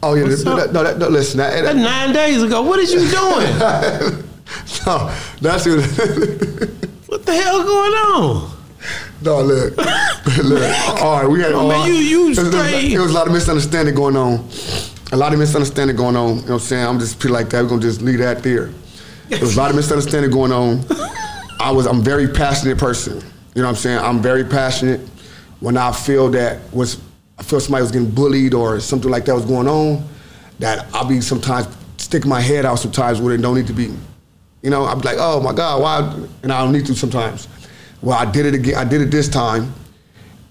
Oh 0.01 0.13
yeah, 0.13 0.23
What's 0.23 0.45
no, 0.45 0.55
that, 0.55 0.71
no, 0.71 0.83
that, 0.83 0.97
no, 0.97 1.09
listen, 1.09 1.37
that, 1.39 1.51
That's 1.61 1.75
that, 1.75 1.75
nine 1.75 2.13
days 2.13 2.41
ago. 2.41 2.61
What 2.61 2.79
is 2.79 2.93
you 2.93 2.99
doing? 3.09 4.23
no, 4.87 5.13
that's 5.41 5.65
it. 5.67 6.87
what 7.31 7.37
the 7.37 7.43
hell 7.43 7.63
going 7.63 7.93
on? 7.93 8.57
No, 9.21 9.41
look, 9.41 9.77
look. 10.43 11.01
All 11.01 11.21
right, 11.21 11.29
we 11.29 11.41
had. 11.41 11.51
Man, 11.53 11.71
uh, 11.71 11.85
you- 11.85 11.93
you 11.93 12.33
straight. 12.35 12.91
It 12.93 12.99
was 12.99 13.11
a 13.11 13.13
lot 13.13 13.27
of 13.27 13.33
misunderstanding 13.33 13.93
going 13.95 14.15
on. 14.15 14.47
A 15.11 15.17
lot 15.17 15.33
of 15.33 15.39
misunderstanding 15.39 15.95
going 15.95 16.15
on. 16.15 16.29
You 16.29 16.35
know 16.35 16.41
what 16.41 16.51
I'm 16.53 16.59
saying? 16.59 16.87
I'm 16.87 16.99
just 16.99 17.21
feel 17.21 17.31
like 17.31 17.49
that. 17.51 17.61
We're 17.63 17.69
gonna 17.69 17.81
just 17.81 18.01
leave 18.01 18.19
that 18.19 18.41
there. 18.41 18.71
There 19.29 19.39
was 19.39 19.55
a 19.55 19.59
lot 19.59 19.69
of 19.69 19.75
misunderstanding 19.75 20.31
going 20.31 20.51
on. 20.51 20.83
I 21.59 21.69
was 21.71 21.85
I'm 21.85 21.99
a 21.99 22.03
very 22.03 22.27
passionate 22.27 22.77
person. 22.77 23.21
You 23.53 23.61
know 23.61 23.67
what 23.67 23.75
I'm 23.75 23.75
saying? 23.75 23.99
I'm 23.99 24.21
very 24.21 24.43
passionate. 24.45 25.01
When 25.59 25.77
I 25.77 25.91
feel 25.91 26.29
that 26.31 26.59
was 26.73 26.99
I 27.37 27.43
feel 27.43 27.59
somebody 27.59 27.83
was 27.83 27.91
getting 27.91 28.09
bullied 28.09 28.53
or 28.55 28.79
something 28.79 29.11
like 29.11 29.25
that 29.25 29.35
was 29.35 29.45
going 29.45 29.67
on, 29.67 30.07
that 30.59 30.87
I'll 30.93 31.07
be 31.07 31.21
sometimes 31.21 31.67
sticking 31.97 32.29
my 32.29 32.41
head 32.41 32.65
out 32.65 32.79
sometimes 32.79 33.21
where 33.21 33.35
it 33.35 33.41
don't 33.41 33.55
need 33.55 33.67
to 33.67 33.73
be. 33.73 33.93
You 34.61 34.69
know, 34.69 34.85
I'm 34.85 34.99
like, 34.99 35.17
oh 35.19 35.41
my 35.41 35.53
God, 35.53 35.81
why? 35.81 36.27
And 36.43 36.51
I 36.51 36.63
don't 36.63 36.71
need 36.71 36.85
to 36.85 36.95
sometimes. 36.95 37.47
Well, 38.01 38.17
I 38.17 38.29
did 38.29 38.45
it 38.45 38.53
again. 38.53 38.75
I 38.75 38.83
did 38.83 39.01
it 39.01 39.11
this 39.11 39.27
time. 39.27 39.73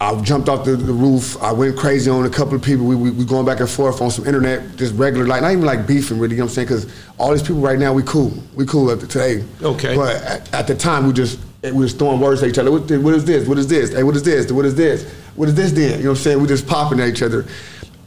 I 0.03 0.19
jumped 0.23 0.49
off 0.49 0.65
the, 0.65 0.77
the 0.77 0.93
roof. 0.93 1.41
I 1.43 1.53
went 1.53 1.77
crazy 1.77 2.11
on 2.11 2.25
a 2.25 2.31
couple 2.31 2.55
of 2.55 2.63
people. 2.63 2.87
We, 2.87 2.97
we, 2.97 3.11
we 3.11 3.25
going 3.25 3.45
back 3.45 3.61
and 3.61 3.69
forth 3.69 4.01
on 4.01 4.11
some 4.11 4.27
internet, 4.27 4.77
just 4.77 4.95
regular, 4.95 5.27
like 5.27 5.43
not 5.43 5.53
even 5.53 5.65
like 5.65 5.87
beefing 5.87 6.19
really. 6.19 6.37
You 6.37 6.39
know 6.39 6.47
what 6.47 6.59
I'm 6.59 6.67
saying? 6.67 6.69
Because 6.69 7.05
all 7.19 7.31
these 7.33 7.43
people 7.43 7.61
right 7.61 7.79
now, 7.79 7.93
we 7.93 8.03
cool. 8.05 8.33
We 8.55 8.65
cool 8.65 8.91
at 8.91 9.01
the, 9.01 9.07
today. 9.07 9.45
Okay. 9.63 9.95
But 9.95 10.17
at, 10.23 10.55
at 10.55 10.67
the 10.67 10.75
time, 10.75 11.07
we 11.07 11.13
just 11.13 11.39
we 11.63 11.73
was 11.73 11.93
throwing 11.93 12.19
words 12.19 12.43
at 12.43 12.49
each 12.49 12.59
other. 12.59 12.73
What, 12.73 12.91
what 12.91 13.15
is 13.15 13.27
this? 13.27 13.47
What 13.47 13.59
is 13.59 13.69
this? 13.69 13.93
Hey, 13.93 14.03
what 14.03 14.17
is 14.17 14.23
this? 14.23 14.51
What 14.51 14.65
is 14.65 14.75
this? 14.75 15.13
What 15.37 15.49
is 15.49 15.55
this? 15.55 15.73
Then 15.73 15.99
you 15.99 16.05
know 16.05 16.11
what 16.11 16.19
I'm 16.19 16.23
saying? 16.23 16.41
We 16.41 16.49
just 16.49 16.67
popping 16.67 16.99
at 16.99 17.09
each 17.09 17.23
other. 17.23 17.47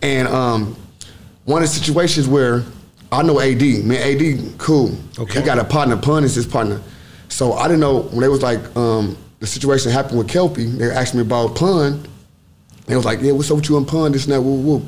And 0.02 0.28
um, 0.28 0.76
one 1.46 1.62
of 1.62 1.70
the 1.70 1.76
situations 1.76 2.28
where 2.28 2.63
I 3.13 3.21
know 3.23 3.39
AD, 3.39 3.62
man, 3.86 4.02
AD, 4.02 4.58
cool. 4.58 4.91
Okay. 5.19 5.39
He 5.39 5.45
got 5.45 5.60
a 5.60 5.63
partner. 5.63 5.97
Pun 5.97 6.23
is 6.23 6.36
his 6.36 6.45
partner. 6.47 6.82
So 7.30 7.54
I 7.54 7.67
didn't 7.67 7.80
know 7.82 8.02
when 8.04 8.21
they 8.21 8.28
was 8.28 8.41
like 8.41 8.76
um, 8.76 9.17
the 9.39 9.47
situation 9.47 9.91
happened 9.91 10.17
with 10.17 10.28
Kelpie. 10.30 10.65
They 10.65 10.89
asked 10.89 11.15
me 11.15 11.21
about 11.21 11.56
Pun. 11.56 12.06
They 12.86 12.95
was 12.95 13.06
like, 13.06 13.21
yeah, 13.21 13.32
what's 13.32 13.49
up 13.49 13.58
with 13.58 13.69
you 13.69 13.78
and 13.78 13.88
Pun? 13.88 14.12
This 14.12 14.26
and 14.26 14.34
that, 14.34 14.41
woo 14.41 14.56
woo. 14.62 14.86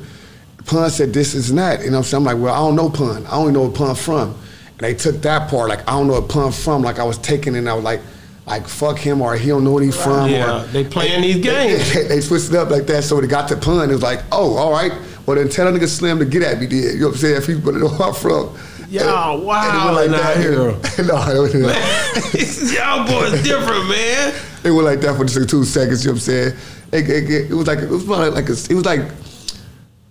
Pun 0.66 0.90
said 0.90 1.12
this, 1.12 1.34
is 1.34 1.50
and 1.50 1.58
that. 1.58 1.80
You 1.80 1.86
know 1.86 1.92
what 1.92 1.98
I'm 1.98 2.04
saying? 2.04 2.26
I'm 2.26 2.34
like, 2.36 2.42
well, 2.44 2.54
I 2.54 2.58
don't 2.58 2.76
know 2.76 2.90
Pun. 2.90 3.26
I 3.26 3.36
only 3.36 3.52
know 3.52 3.62
where 3.62 3.70
Pun 3.70 3.94
from. 3.94 4.30
And 4.32 4.80
they 4.80 4.94
took 4.94 5.22
that 5.22 5.48
part, 5.48 5.68
like, 5.68 5.80
I 5.88 5.92
don't 5.92 6.06
know 6.06 6.14
where 6.14 6.22
Pun 6.22 6.52
from. 6.52 6.82
Like, 6.82 6.98
I 6.98 7.04
was 7.04 7.18
taking 7.18 7.54
it 7.54 7.58
and 7.58 7.68
I 7.68 7.74
was 7.74 7.84
like, 7.84 8.00
like, 8.46 8.68
fuck 8.68 8.98
him 8.98 9.22
or 9.22 9.34
he 9.36 9.48
don't 9.48 9.64
know 9.64 9.72
where 9.72 9.82
he's 9.82 10.00
from. 10.00 10.30
Yeah, 10.30 10.62
or, 10.62 10.66
they 10.68 10.84
playing 10.84 11.22
these 11.22 11.36
They- 11.36 11.40
games. 11.42 11.94
They, 11.94 12.06
they 12.08 12.20
switched 12.20 12.50
it 12.50 12.54
up 12.54 12.70
like 12.70 12.86
that. 12.86 13.02
So 13.04 13.16
when 13.16 13.24
it 13.24 13.28
got 13.28 13.48
to 13.48 13.56
Pun, 13.56 13.90
it 13.90 13.92
was 13.92 14.02
like, 14.02 14.22
oh, 14.30 14.56
all 14.56 14.70
right. 14.72 14.92
Well, 15.26 15.36
then 15.36 15.48
tell 15.48 15.70
that 15.70 15.78
nigga 15.80 15.88
Slim 15.88 16.18
to 16.20 16.24
get 16.24 16.42
at 16.42 16.60
me, 16.60 16.66
then. 16.66 16.78
You 16.78 16.98
know 17.00 17.06
what 17.08 17.14
I'm 17.14 17.18
saying? 17.20 17.36
If 17.36 17.46
he 17.46 17.60
put 17.60 17.74
it 17.74 17.82
on 17.82 18.14
from. 18.14 18.56
Y'all 18.88 19.50
And 19.50 19.98
it 19.98 20.00
went 20.00 20.12
like 20.12 20.20
that. 20.22 20.36
here. 20.36 20.54
no, 21.06 21.16
it 21.28 21.62
was- 21.62 22.72
Y'all 22.74 23.04
boys 23.06 23.42
different, 23.42 23.88
man. 23.88 24.34
it 24.62 24.70
went 24.70 24.84
like 24.84 25.00
that 25.00 25.16
for 25.16 25.24
just 25.24 25.48
two 25.50 25.64
seconds. 25.64 26.04
You 26.04 26.10
know 26.10 26.14
what 26.14 26.18
I'm 26.18 26.20
saying? 26.20 26.56
It, 26.92 27.10
it, 27.10 27.50
it 27.50 27.54
was 27.54 27.66
like 27.66 27.80
it 27.80 27.88
was 27.90 28.04
probably 28.04 28.30
like 28.30 28.48
a, 28.48 28.52
it 28.52 28.70
was 28.74 28.84
like 28.84 29.00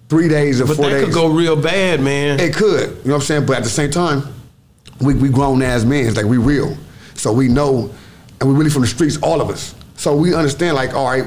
three 0.09 0.27
days 0.27 0.59
or 0.59 0.65
But 0.67 0.75
four 0.75 0.89
that 0.89 0.95
days. 0.97 1.05
could 1.05 1.13
go 1.13 1.27
real 1.29 1.55
bad, 1.55 2.01
man. 2.01 2.39
It 2.41 2.53
could, 2.53 2.89
you 2.89 2.95
know 3.05 3.13
what 3.13 3.15
I'm 3.15 3.21
saying? 3.21 3.45
But 3.45 3.57
at 3.57 3.63
the 3.63 3.69
same 3.69 3.91
time, 3.91 4.23
we 4.99 5.13
we 5.13 5.29
grown 5.29 5.61
ass 5.61 5.85
men, 5.85 6.05
it's 6.05 6.17
like 6.17 6.25
we 6.25 6.37
real. 6.37 6.75
So 7.13 7.31
we 7.31 7.47
know, 7.47 7.89
and 8.41 8.49
we 8.49 8.55
really 8.55 8.69
from 8.69 8.81
the 8.81 8.87
streets, 8.89 9.17
all 9.23 9.39
of 9.41 9.49
us. 9.49 9.73
So 9.95 10.15
we 10.17 10.35
understand, 10.35 10.75
like, 10.75 10.93
all 10.93 11.05
right, 11.07 11.25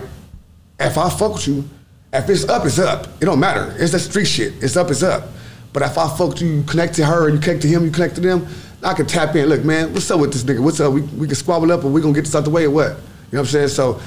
if 0.78 0.98
I 0.98 1.08
fuck 1.08 1.32
with 1.34 1.48
you, 1.48 1.64
if 2.12 2.28
it's 2.28 2.48
up, 2.48 2.64
it's 2.64 2.78
up. 2.78 3.06
It 3.20 3.26
don't 3.26 3.40
matter. 3.40 3.74
It's 3.78 3.92
that 3.92 4.00
street 4.00 4.26
shit. 4.26 4.62
It's 4.62 4.76
up, 4.76 4.90
it's 4.90 5.02
up. 5.02 5.28
But 5.72 5.82
if 5.82 5.98
I 5.98 6.08
fuck 6.16 6.40
you, 6.40 6.48
you 6.48 6.62
connect 6.62 6.94
to 6.94 7.04
her, 7.04 7.28
you 7.28 7.38
connect 7.38 7.62
to 7.62 7.68
him, 7.68 7.84
you 7.84 7.90
connect 7.90 8.14
to 8.16 8.20
them, 8.20 8.46
I 8.82 8.94
can 8.94 9.06
tap 9.06 9.34
in. 9.36 9.48
Look, 9.48 9.64
man, 9.64 9.92
what's 9.92 10.10
up 10.10 10.20
with 10.20 10.32
this 10.32 10.44
nigga? 10.44 10.60
What's 10.60 10.80
up? 10.80 10.92
We, 10.92 11.02
we 11.02 11.26
can 11.26 11.36
squabble 11.36 11.70
up, 11.72 11.84
and 11.84 11.92
we 11.92 12.00
gonna 12.00 12.14
get 12.14 12.24
this 12.24 12.34
out 12.34 12.44
the 12.44 12.50
way 12.50 12.64
or 12.64 12.70
what? 12.70 12.90
You 12.90 12.92
know 12.92 12.98
what 13.30 13.38
I'm 13.40 13.46
saying? 13.46 13.68
So 13.68 14.00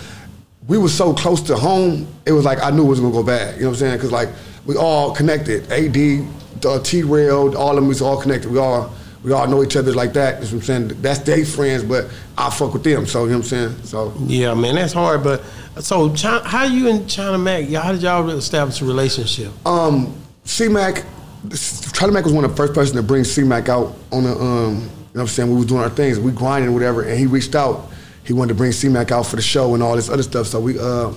we 0.67 0.77
were 0.77 0.89
so 0.89 1.13
close 1.13 1.41
to 1.43 1.55
home, 1.55 2.07
it 2.25 2.31
was 2.31 2.45
like 2.45 2.61
I 2.63 2.71
knew 2.71 2.85
it 2.85 2.89
was 2.89 2.99
gonna 2.99 3.13
go 3.13 3.23
bad. 3.23 3.55
You 3.55 3.63
know 3.63 3.67
what 3.69 3.73
I'm 3.73 3.79
saying? 3.79 3.97
Because 3.97 4.11
like 4.11 4.29
we 4.65 4.75
all 4.75 5.13
connected. 5.13 5.71
AD, 5.71 6.25
uh, 6.65 6.79
T 6.79 7.03
Rail, 7.03 7.55
all 7.57 7.71
of 7.71 7.75
them 7.75 7.87
was 7.87 8.01
all 8.01 8.19
connected. 8.19 8.51
We 8.51 8.59
all 8.59 8.93
we 9.23 9.31
all 9.33 9.47
know 9.47 9.63
each 9.63 9.75
other 9.75 9.93
like 9.93 10.13
that. 10.13 10.35
You 10.35 10.45
know 10.45 10.45
what 10.45 10.53
I'm 10.53 10.61
saying? 10.61 11.01
That's 11.01 11.19
their 11.19 11.45
friends, 11.45 11.83
but 11.83 12.09
I 12.37 12.49
fuck 12.49 12.73
with 12.73 12.83
them. 12.83 13.05
So 13.05 13.25
you 13.25 13.31
know 13.31 13.37
what 13.37 13.43
I'm 13.43 13.49
saying? 13.49 13.83
So 13.83 14.13
Yeah, 14.21 14.53
man, 14.55 14.75
that's 14.75 14.93
hard. 14.93 15.23
But 15.23 15.43
so, 15.79 16.13
China, 16.13 16.47
how 16.47 16.63
you 16.65 16.89
and 16.89 17.09
China 17.09 17.37
Mac? 17.37 17.69
How 17.69 17.91
did 17.91 18.01
y'all 18.01 18.29
establish 18.29 18.81
a 18.81 18.85
relationship? 18.85 19.51
um, 19.65 20.13
C 20.43 20.67
Mac, 20.67 21.05
China 21.93 22.11
Mac 22.11 22.23
was 22.25 22.33
one 22.33 22.43
of 22.43 22.51
the 22.51 22.57
first 22.57 22.73
person 22.73 22.95
to 22.95 23.03
bring 23.03 23.23
C 23.23 23.43
Mac 23.43 23.69
out 23.69 23.95
on 24.11 24.23
the 24.23 24.31
um, 24.31 24.35
you 24.35 24.79
know 24.79 24.89
what 25.13 25.21
I'm 25.21 25.27
saying? 25.27 25.49
We 25.49 25.55
was 25.55 25.65
doing 25.65 25.81
our 25.81 25.89
things, 25.89 26.19
we 26.19 26.31
grinding 26.31 26.73
whatever, 26.73 27.03
and 27.03 27.17
he 27.17 27.25
reached 27.25 27.55
out. 27.55 27.89
He 28.23 28.33
wanted 28.33 28.49
to 28.49 28.55
bring 28.55 28.71
C 28.71 28.87
Mac 28.89 29.11
out 29.11 29.25
for 29.25 29.35
the 29.35 29.41
show 29.41 29.73
and 29.73 29.83
all 29.83 29.95
this 29.95 30.09
other 30.09 30.23
stuff. 30.23 30.47
So 30.47 30.59
we 30.59 30.79
uh 30.79 31.13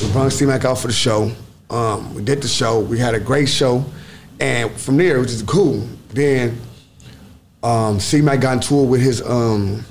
we 0.00 0.10
brought 0.12 0.32
C 0.32 0.46
Mac 0.46 0.64
out 0.64 0.78
for 0.78 0.86
the 0.86 0.92
show. 0.92 1.30
Um, 1.70 2.14
we 2.14 2.22
did 2.22 2.40
the 2.42 2.48
show. 2.48 2.80
We 2.80 2.98
had 2.98 3.14
a 3.14 3.20
great 3.20 3.48
show, 3.48 3.84
and 4.40 4.70
from 4.72 4.96
there, 4.96 5.20
which 5.20 5.30
is 5.30 5.42
cool. 5.42 5.86
Then 6.10 6.58
um, 7.62 8.00
C 8.00 8.20
Mac 8.22 8.40
got 8.40 8.54
into 8.54 8.80
it 8.80 8.86
with 8.86 9.02
his 9.02 9.20
um, 9.22 9.84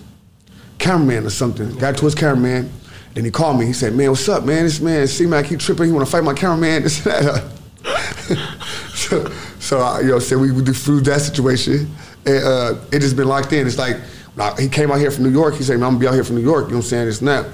cameraman 0.80 1.26
or 1.26 1.30
something. 1.30 1.76
Got 1.78 1.98
to 1.98 2.06
his 2.06 2.16
cameraman. 2.16 2.72
Then 3.18 3.26
he 3.26 3.32
called 3.32 3.58
me. 3.60 3.66
He 3.66 3.74
said, 3.74 3.96
"Man, 3.96 4.12
what's 4.12 4.30
up, 4.30 4.46
man? 4.46 4.66
This 4.66 4.80
man 4.80 5.08
C 5.08 5.26
Mac, 5.26 5.46
he 5.46 5.56
tripping. 5.56 5.88
He 5.88 5.92
want 5.92 6.06
to 6.06 6.12
fight 6.12 6.24
my 6.24 6.36
cameraman. 6.36 6.84
This 6.84 7.04
and 7.04 7.16
that." 7.26 7.44
so, 8.94 9.32
so 9.60 9.80
I, 9.80 10.02
you 10.02 10.10
know, 10.10 10.20
so 10.20 10.38
we, 10.38 10.52
we 10.52 10.62
through 10.72 11.02
that 11.02 11.22
situation, 11.22 11.90
and 12.28 12.44
uh, 12.44 12.76
it 12.92 13.00
just 13.00 13.16
been 13.16 13.28
locked 13.28 13.52
in. 13.54 13.66
It's 13.66 13.80
like 13.80 13.98
I- 14.38 14.62
he 14.62 14.70
came 14.70 14.92
out 14.92 15.00
here 15.00 15.10
from 15.10 15.24
New 15.24 15.32
York. 15.32 15.56
He 15.56 15.64
said, 15.64 15.80
"Man, 15.80 15.86
I'm 15.88 15.94
gonna 15.94 16.00
be 16.00 16.08
out 16.08 16.14
here 16.14 16.24
from 16.24 16.36
New 16.36 16.44
York." 16.44 16.66
You 16.66 16.74
know 16.74 16.78
what 16.78 16.84
I'm 16.86 16.90
saying? 16.90 17.08
It's 17.08 17.24
not. 17.24 17.48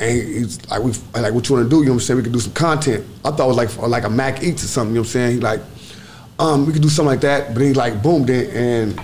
And 0.00 0.10
he's 0.20 0.68
like, 0.68 0.82
we, 0.82 0.90
like, 1.14 1.32
what 1.32 1.48
you 1.48 1.54
want 1.54 1.66
to 1.66 1.70
do? 1.70 1.76
You 1.76 1.84
know 1.84 1.92
what 1.92 1.94
I'm 1.94 2.00
saying? 2.00 2.16
We 2.16 2.24
could 2.24 2.32
do 2.32 2.40
some 2.40 2.54
content. 2.54 3.06
I 3.24 3.30
thought 3.30 3.44
it 3.44 3.54
was 3.54 3.56
like 3.56 3.88
like 3.88 4.02
a 4.02 4.10
Mac 4.10 4.42
Eats 4.42 4.64
or 4.64 4.66
something. 4.66 4.96
You 4.96 5.02
know 5.02 5.02
what 5.02 5.10
I'm 5.10 5.12
saying? 5.12 5.34
He 5.34 5.40
like, 5.40 5.60
um, 6.40 6.66
we 6.66 6.72
could 6.72 6.82
do 6.82 6.88
something 6.88 7.10
like 7.10 7.20
that. 7.20 7.54
But 7.54 7.62
he 7.62 7.72
like 7.72 8.02
boomed 8.02 8.30
it 8.30 8.52
and 8.52 9.00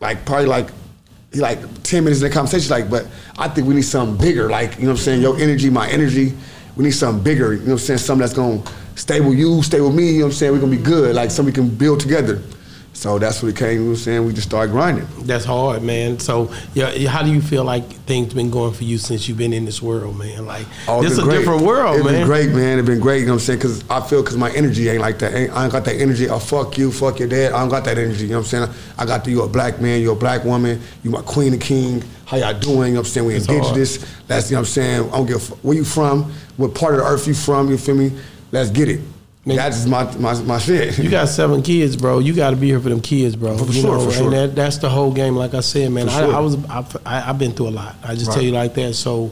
like 0.00 0.24
probably 0.24 0.46
like 0.46 0.70
he 1.36 1.42
like 1.42 1.58
ten 1.82 2.02
minutes 2.04 2.22
in 2.22 2.28
the 2.28 2.34
conversation. 2.34 2.70
Like, 2.70 2.90
but 2.90 3.06
I 3.38 3.48
think 3.48 3.68
we 3.68 3.74
need 3.74 3.82
something 3.82 4.16
bigger. 4.16 4.48
Like, 4.48 4.76
you 4.76 4.82
know 4.82 4.92
what 4.92 4.98
I'm 4.98 5.04
saying? 5.04 5.22
Your 5.22 5.38
energy, 5.38 5.70
my 5.70 5.88
energy. 5.88 6.32
We 6.76 6.84
need 6.84 6.92
something 6.92 7.22
bigger. 7.22 7.52
You 7.52 7.60
know 7.60 7.64
what 7.64 7.72
I'm 7.72 7.78
saying? 7.78 7.98
Something 7.98 8.20
that's 8.20 8.34
gonna 8.34 8.62
stay 8.96 9.20
with 9.20 9.38
you, 9.38 9.62
stay 9.62 9.80
with 9.80 9.94
me. 9.94 10.08
You 10.08 10.12
know 10.12 10.24
what 10.26 10.32
I'm 10.32 10.36
saying? 10.36 10.52
We're 10.52 10.60
gonna 10.60 10.76
be 10.76 10.82
good. 10.82 11.14
Like 11.14 11.30
something 11.30 11.52
we 11.52 11.68
can 11.68 11.68
build 11.68 12.00
together. 12.00 12.42
So 12.96 13.18
that's 13.18 13.42
what 13.42 13.50
it 13.50 13.56
came. 13.56 13.82
You 13.82 13.88
know 13.90 13.94
saying? 13.94 14.24
We 14.24 14.32
just 14.32 14.48
started 14.48 14.72
grinding. 14.72 15.06
That's 15.20 15.44
hard, 15.44 15.82
man. 15.82 16.18
So, 16.18 16.50
yeah, 16.72 17.10
how 17.10 17.22
do 17.22 17.30
you 17.30 17.42
feel 17.42 17.62
like 17.62 17.84
things 18.06 18.32
been 18.32 18.50
going 18.50 18.72
for 18.72 18.84
you 18.84 18.96
since 18.96 19.28
you've 19.28 19.36
been 19.36 19.52
in 19.52 19.66
this 19.66 19.82
world, 19.82 20.16
man? 20.16 20.46
Like, 20.46 20.66
Oh, 20.88 21.02
this 21.02 21.10
it's 21.12 21.18
is 21.18 21.18
a 21.18 21.22
great. 21.28 21.38
different 21.40 21.60
world, 21.60 21.96
It's 21.96 22.04
man. 22.06 22.14
been 22.14 22.26
great, 22.26 22.48
man. 22.52 22.78
It's 22.78 22.88
been 22.88 22.98
great. 22.98 23.20
You 23.20 23.26
know 23.26 23.32
what 23.34 23.40
I'm 23.42 23.44
saying? 23.44 23.58
Because 23.58 23.84
I 23.90 24.00
feel 24.00 24.22
because 24.22 24.38
my 24.38 24.50
energy 24.52 24.88
ain't 24.88 25.02
like 25.02 25.18
that. 25.18 25.34
I 25.34 25.64
ain't 25.64 25.72
got 25.72 25.84
that 25.84 25.96
energy. 26.00 26.26
Oh, 26.30 26.38
fuck 26.38 26.78
you, 26.78 26.90
fuck 26.90 27.18
your 27.18 27.28
dad. 27.28 27.52
I 27.52 27.60
don't 27.60 27.68
got 27.68 27.84
that 27.84 27.98
energy. 27.98 28.24
You 28.24 28.30
know 28.30 28.38
what 28.38 28.52
I'm 28.54 28.66
saying? 28.66 28.78
I 28.96 29.04
got 29.04 29.24
the, 29.24 29.30
you 29.30 29.42
a 29.42 29.48
black 29.48 29.78
man, 29.78 30.00
you're 30.00 30.14
a 30.14 30.16
black 30.16 30.42
woman, 30.44 30.80
you 31.04 31.10
my 31.10 31.20
queen 31.20 31.52
and 31.52 31.60
king. 31.60 32.02
How 32.24 32.38
y'all 32.38 32.58
doing? 32.58 32.76
You 32.88 32.94
know 32.94 33.00
what 33.00 33.06
I'm 33.08 33.12
saying? 33.12 33.26
We 33.26 33.34
It's 33.34 33.44
hard. 33.44 33.58
indigenous. 33.58 33.98
That's, 34.26 34.50
you 34.50 34.54
know 34.54 34.60
what 34.62 34.68
I'm 34.68 34.72
saying? 34.72 35.08
I 35.10 35.16
don't 35.18 35.26
give 35.26 35.36
a 35.36 35.40
fuck. 35.40 35.58
Where 35.58 35.76
you 35.76 35.84
from? 35.84 36.32
What 36.56 36.74
part 36.74 36.94
of 36.94 37.00
the 37.00 37.06
earth 37.06 37.28
you 37.28 37.34
from? 37.34 37.68
You 37.68 37.76
feel 37.76 37.94
me? 37.94 38.10
Let's 38.52 38.70
get 38.70 38.88
it. 38.88 39.00
Man. 39.46 39.56
That's 39.56 39.86
my, 39.86 40.12
my, 40.16 40.34
my 40.42 40.58
shit. 40.58 40.98
You 40.98 41.08
got 41.08 41.28
seven 41.28 41.62
kids, 41.62 41.96
bro. 41.96 42.18
You 42.18 42.34
got 42.34 42.50
to 42.50 42.56
be 42.56 42.66
here 42.66 42.80
for 42.80 42.88
them 42.88 43.00
kids, 43.00 43.36
bro. 43.36 43.56
For 43.56 43.64
you 43.66 43.80
sure, 43.80 43.96
know, 43.96 44.04
for 44.04 44.10
sure. 44.10 44.24
And 44.24 44.32
that, 44.32 44.56
that's 44.56 44.78
the 44.78 44.88
whole 44.88 45.12
game. 45.12 45.36
Like 45.36 45.54
I 45.54 45.60
said, 45.60 45.92
man, 45.92 46.08
I, 46.08 46.18
sure. 46.20 46.34
I 46.34 46.40
was 46.40 46.64
I, 46.68 46.84
I, 47.06 47.30
I've 47.30 47.38
been 47.38 47.52
through 47.52 47.68
a 47.68 47.70
lot. 47.70 47.94
I 48.02 48.14
just 48.14 48.26
Right. 48.26 48.34
tell 48.34 48.42
you 48.42 48.50
like 48.50 48.74
that. 48.74 48.94
So, 48.94 49.30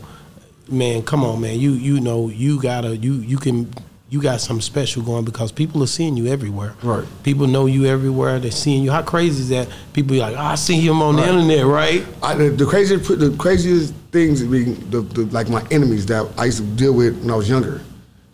man, 0.70 1.02
come 1.02 1.24
on, 1.24 1.40
man. 1.40 1.58
You 1.58 1.72
you 1.72 1.98
know 2.00 2.28
you 2.28 2.62
gotta 2.62 2.96
you 2.96 3.14
you 3.14 3.38
can 3.38 3.68
you 4.08 4.22
got 4.22 4.40
something 4.40 4.62
special 4.62 5.02
going 5.02 5.24
because 5.24 5.50
people 5.50 5.82
are 5.82 5.88
seeing 5.88 6.16
you 6.16 6.28
everywhere. 6.28 6.74
Right. 6.84 7.04
People 7.24 7.48
know 7.48 7.66
you 7.66 7.86
everywhere. 7.86 8.38
They're 8.38 8.52
seeing 8.52 8.84
you. 8.84 8.92
How 8.92 9.02
crazy 9.02 9.40
is 9.40 9.48
that? 9.48 9.68
People 9.94 10.12
be 10.12 10.20
like, 10.20 10.36
oh, 10.36 10.40
I 10.40 10.54
see 10.54 10.78
him 10.80 11.02
on 11.02 11.16
the 11.16 11.26
internet, 11.26 11.66
right? 11.66 12.06
I, 12.22 12.34
the, 12.34 12.50
the 12.50 12.66
craziest, 12.66 13.08
the 13.18 13.34
craziest 13.36 13.92
things 14.12 14.44
being 14.44 14.74
the, 14.90 15.00
the 15.00 15.24
like 15.32 15.48
my 15.48 15.66
enemies 15.72 16.06
that 16.06 16.30
I 16.38 16.44
used 16.44 16.58
to 16.58 16.64
deal 16.64 16.92
with 16.92 17.20
when 17.22 17.32
I 17.32 17.34
was 17.34 17.48
younger. 17.48 17.80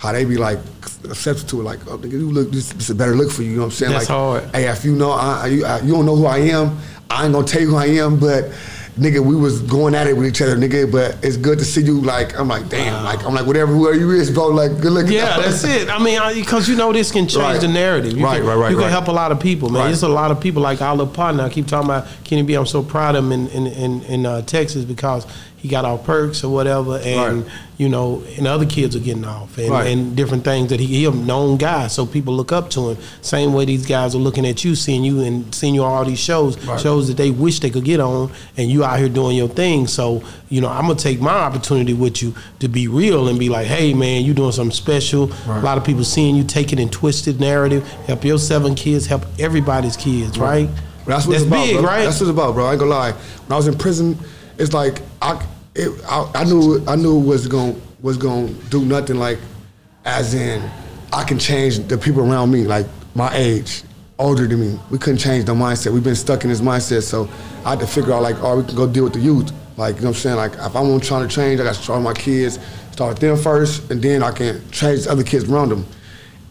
How 0.01 0.13
they 0.13 0.25
be 0.25 0.39
like 0.39 0.59
accepted 1.05 1.47
to 1.51 1.61
it, 1.61 1.65
like, 1.65 1.81
oh, 1.87 1.99
nigga, 1.99 2.13
you 2.13 2.31
look, 2.31 2.51
this, 2.51 2.73
this 2.73 2.85
is 2.85 2.91
a 2.91 2.95
better 2.95 3.15
look 3.15 3.31
for 3.31 3.43
you. 3.43 3.51
You 3.51 3.57
know 3.57 3.63
what 3.65 3.67
I'm 3.67 3.73
saying? 3.73 3.93
That's 3.93 4.09
like, 4.09 4.17
hard. 4.17 4.45
Hey, 4.55 4.67
if 4.67 4.83
you 4.83 4.97
know, 4.97 5.11
I, 5.13 5.47
you, 5.49 5.65
I, 5.67 5.81
you 5.83 5.93
don't 5.93 6.07
know 6.07 6.17
who 6.17 6.25
I 6.25 6.39
am. 6.39 6.79
I 7.11 7.25
ain't 7.25 7.35
gonna 7.35 7.47
tell 7.47 7.61
you 7.61 7.69
who 7.71 7.77
I 7.77 7.87
am, 7.87 8.19
but 8.19 8.45
nigga, 8.99 9.21
we 9.21 9.37
was 9.37 9.61
going 9.63 9.95
at 9.95 10.07
it 10.07 10.17
with 10.17 10.27
each 10.27 10.41
other, 10.41 10.57
nigga. 10.57 10.91
But 10.91 11.23
it's 11.23 11.37
good 11.37 11.59
to 11.59 11.65
see 11.67 11.83
you. 11.83 12.01
Like, 12.01 12.39
I'm 12.39 12.49
like, 12.49 12.69
damn, 12.71 13.05
like, 13.05 13.25
I'm 13.27 13.35
like, 13.35 13.45
whatever, 13.47 13.73
whoever 13.75 13.99
you 13.99 14.11
is, 14.13 14.31
bro. 14.31 14.47
Like, 14.49 14.81
good 14.81 14.93
looking. 14.93 15.13
Yeah, 15.13 15.39
that's 15.39 15.65
it. 15.65 15.91
I 15.91 15.99
mean, 16.03 16.19
because 16.35 16.67
you 16.67 16.77
know 16.77 16.93
this 16.95 17.11
can 17.13 17.27
change 17.27 17.43
Right. 17.43 17.61
the 17.61 17.69
narrative. 17.69 18.17
You 18.17 18.25
Right, 18.25 18.39
can, 18.39 18.47
right, 18.47 18.55
right, 18.55 18.71
You 18.71 18.77
can 18.77 18.85
right. 18.85 18.91
help 18.91 19.09
a 19.09 19.13
lot 19.13 19.33
of 19.33 19.41
people, 19.41 19.69
man. 19.69 19.81
Right. 19.83 19.87
There's 19.89 20.03
a 20.03 20.09
lot 20.09 20.31
of 20.31 20.41
people 20.41 20.63
like 20.63 20.81
our 20.81 20.97
little 20.97 21.13
partner. 21.13 21.43
I 21.43 21.51
keep 21.51 21.67
talking 21.67 21.91
about 21.91 22.07
Kenny 22.25 22.43
B. 22.43 22.55
I'm 22.55 22.65
so 22.65 22.83
proud 22.83 23.17
of 23.17 23.25
him 23.25 23.33
in 23.33 23.49
in 23.49 23.67
in, 23.67 24.03
in 24.05 24.25
uh, 24.27 24.43
Texas 24.43 24.85
because 24.85 25.27
he 25.61 25.69
got 25.69 25.85
off 25.85 26.05
perks 26.05 26.43
or 26.43 26.49
whatever, 26.53 26.97
and 27.05 27.43
Right. 27.45 27.53
you 27.77 27.89
know, 27.89 28.23
and 28.39 28.47
other 28.47 28.65
kids 28.65 28.97
are 28.97 29.01
getting 29.01 29.25
off 29.27 29.59
and, 29.59 29.69
Right. 29.71 29.89
and 29.89 30.17
different 30.17 30.43
things 30.43 30.71
that 30.71 30.81
he 30.81 30.87
he 30.87 31.05
a 31.05 31.11
known 31.11 31.59
guy, 31.59 31.87
so 31.89 32.07
people 32.07 32.35
look 32.35 32.51
up 32.51 32.71
to 32.71 32.91
him. 32.91 32.97
Same 33.21 33.53
way 33.53 33.65
these 33.67 33.85
guys 33.85 34.15
are 34.15 34.19
looking 34.19 34.47
at 34.47 34.65
you, 34.65 34.75
seeing 34.75 35.05
you 35.05 35.21
and 35.21 35.55
seeing 35.55 35.75
you 35.75 35.85
on 35.85 35.93
all 35.93 36.05
these 36.05 36.19
shows, 36.19 36.57
Right. 36.65 36.81
shows 36.81 37.09
that 37.09 37.17
they 37.19 37.31
wish 37.31 37.61
they 37.61 37.69
could 37.71 37.85
get 37.85 38.01
on, 38.01 38.31
and 38.57 38.71
you 38.71 38.85
out 38.85 38.99
here 38.99 39.09
doing 39.11 39.37
your 39.37 39.49
thing. 39.49 39.87
So 39.87 40.23
you 40.49 40.61
know, 40.61 40.69
I'm 40.69 40.83
gonna 40.87 40.95
take 40.97 41.21
my 41.21 41.31
opportunity 41.31 41.93
with 41.93 42.23
you 42.23 42.35
to 42.61 42.69
be 42.69 42.89
real 42.89 43.29
and 43.29 43.39
be 43.39 43.49
like, 43.49 43.67
hey 43.67 43.93
man, 43.95 44.25
you 44.25 44.33
doing 44.35 44.53
something 44.53 44.75
special. 44.75 45.31
A 45.49 45.61
lot 45.61 45.77
of 45.79 45.85
people 45.85 46.05
seeing 46.05 46.37
you 46.37 46.43
take 46.45 46.73
it 46.73 46.81
in 46.81 46.89
twisted 46.89 47.39
narrative. 47.39 47.87
Help 48.07 48.25
your 48.25 48.39
seven 48.39 48.75
kids, 48.75 49.07
help 49.07 49.25
everybody's 49.39 49.97
kids, 49.97 50.39
right? 50.39 50.69
But 51.05 51.13
that's 51.17 51.27
what 51.27 51.37
it's 51.37 51.45
about, 51.47 51.65
big, 51.67 51.77
bro. 51.77 51.85
right? 51.85 52.05
That's 52.05 52.21
what 52.21 52.29
it's 52.29 52.37
about, 52.39 52.55
bro. 52.55 52.67
I 52.67 52.71
ain't 52.73 52.79
gonna 52.81 52.91
lie. 52.91 53.13
When 53.13 53.53
I 53.53 53.57
was 53.57 53.67
in 53.69 53.75
prison, 53.77 54.19
it's 54.61 54.75
like 54.75 55.01
I, 55.23 55.45
it, 55.75 55.91
I, 56.05 56.31
I 56.35 56.45
knew 56.45 56.85
I 56.87 56.95
knew 56.95 57.19
it 57.19 57.27
was 57.27 57.49
going 57.49 57.81
was 58.03 58.17
going 58.17 58.49
to 58.49 58.65
do 58.67 58.85
nothing 58.85 59.17
like, 59.17 59.39
as 60.05 60.35
in, 60.35 60.71
I 61.13 61.25
can 61.25 61.39
change 61.39 61.79
the 61.79 61.99
people 61.99 62.21
around 62.31 62.51
me, 62.51 62.65
like 62.65 62.87
my 63.15 63.35
age, 63.35 63.83
older 64.19 64.47
than 64.47 64.61
me. 64.61 64.79
We 64.91 64.99
couldn't 64.99 65.19
change 65.19 65.47
the 65.47 65.55
mindset. 65.55 65.93
We've 65.93 66.05
been 66.05 66.15
stuck 66.15 66.45
in 66.45 66.51
this 66.51 66.61
mindset, 66.61 67.03
so 67.03 67.29
I 67.65 67.71
had 67.71 67.81
to 67.81 67.87
figure 67.87 68.13
out 68.13 68.23
like, 68.23 68.37
oh, 68.43 68.61
we 68.61 68.65
can 68.65 68.77
go 68.77 68.87
deal 68.87 69.05
with 69.05 69.15
the 69.15 69.21
youth. 69.21 69.51
Like 69.77 69.97
you 69.97 70.03
know 70.03 70.09
what 70.09 70.17
I'm 70.17 70.21
saying? 70.21 70.37
Like 70.37 70.53
if 70.53 70.77
I'm 70.77 71.01
trying 71.01 71.27
to 71.27 71.35
change, 71.35 71.59
I 71.59 71.65
got 71.65 71.75
to 71.75 71.83
start 71.83 71.99
with 71.99 72.05
my 72.05 72.13
kids, 72.13 72.59
start 72.93 73.15
with 73.15 73.21
them 73.21 73.37
first, 73.39 73.91
and 73.91 74.03
then 74.03 74.23
I 74.23 74.31
can 74.31 74.71
change 74.71 75.05
the 75.05 75.13
other 75.13 75.25
kids 75.25 75.51
around 75.51 75.71
them. 75.71 75.87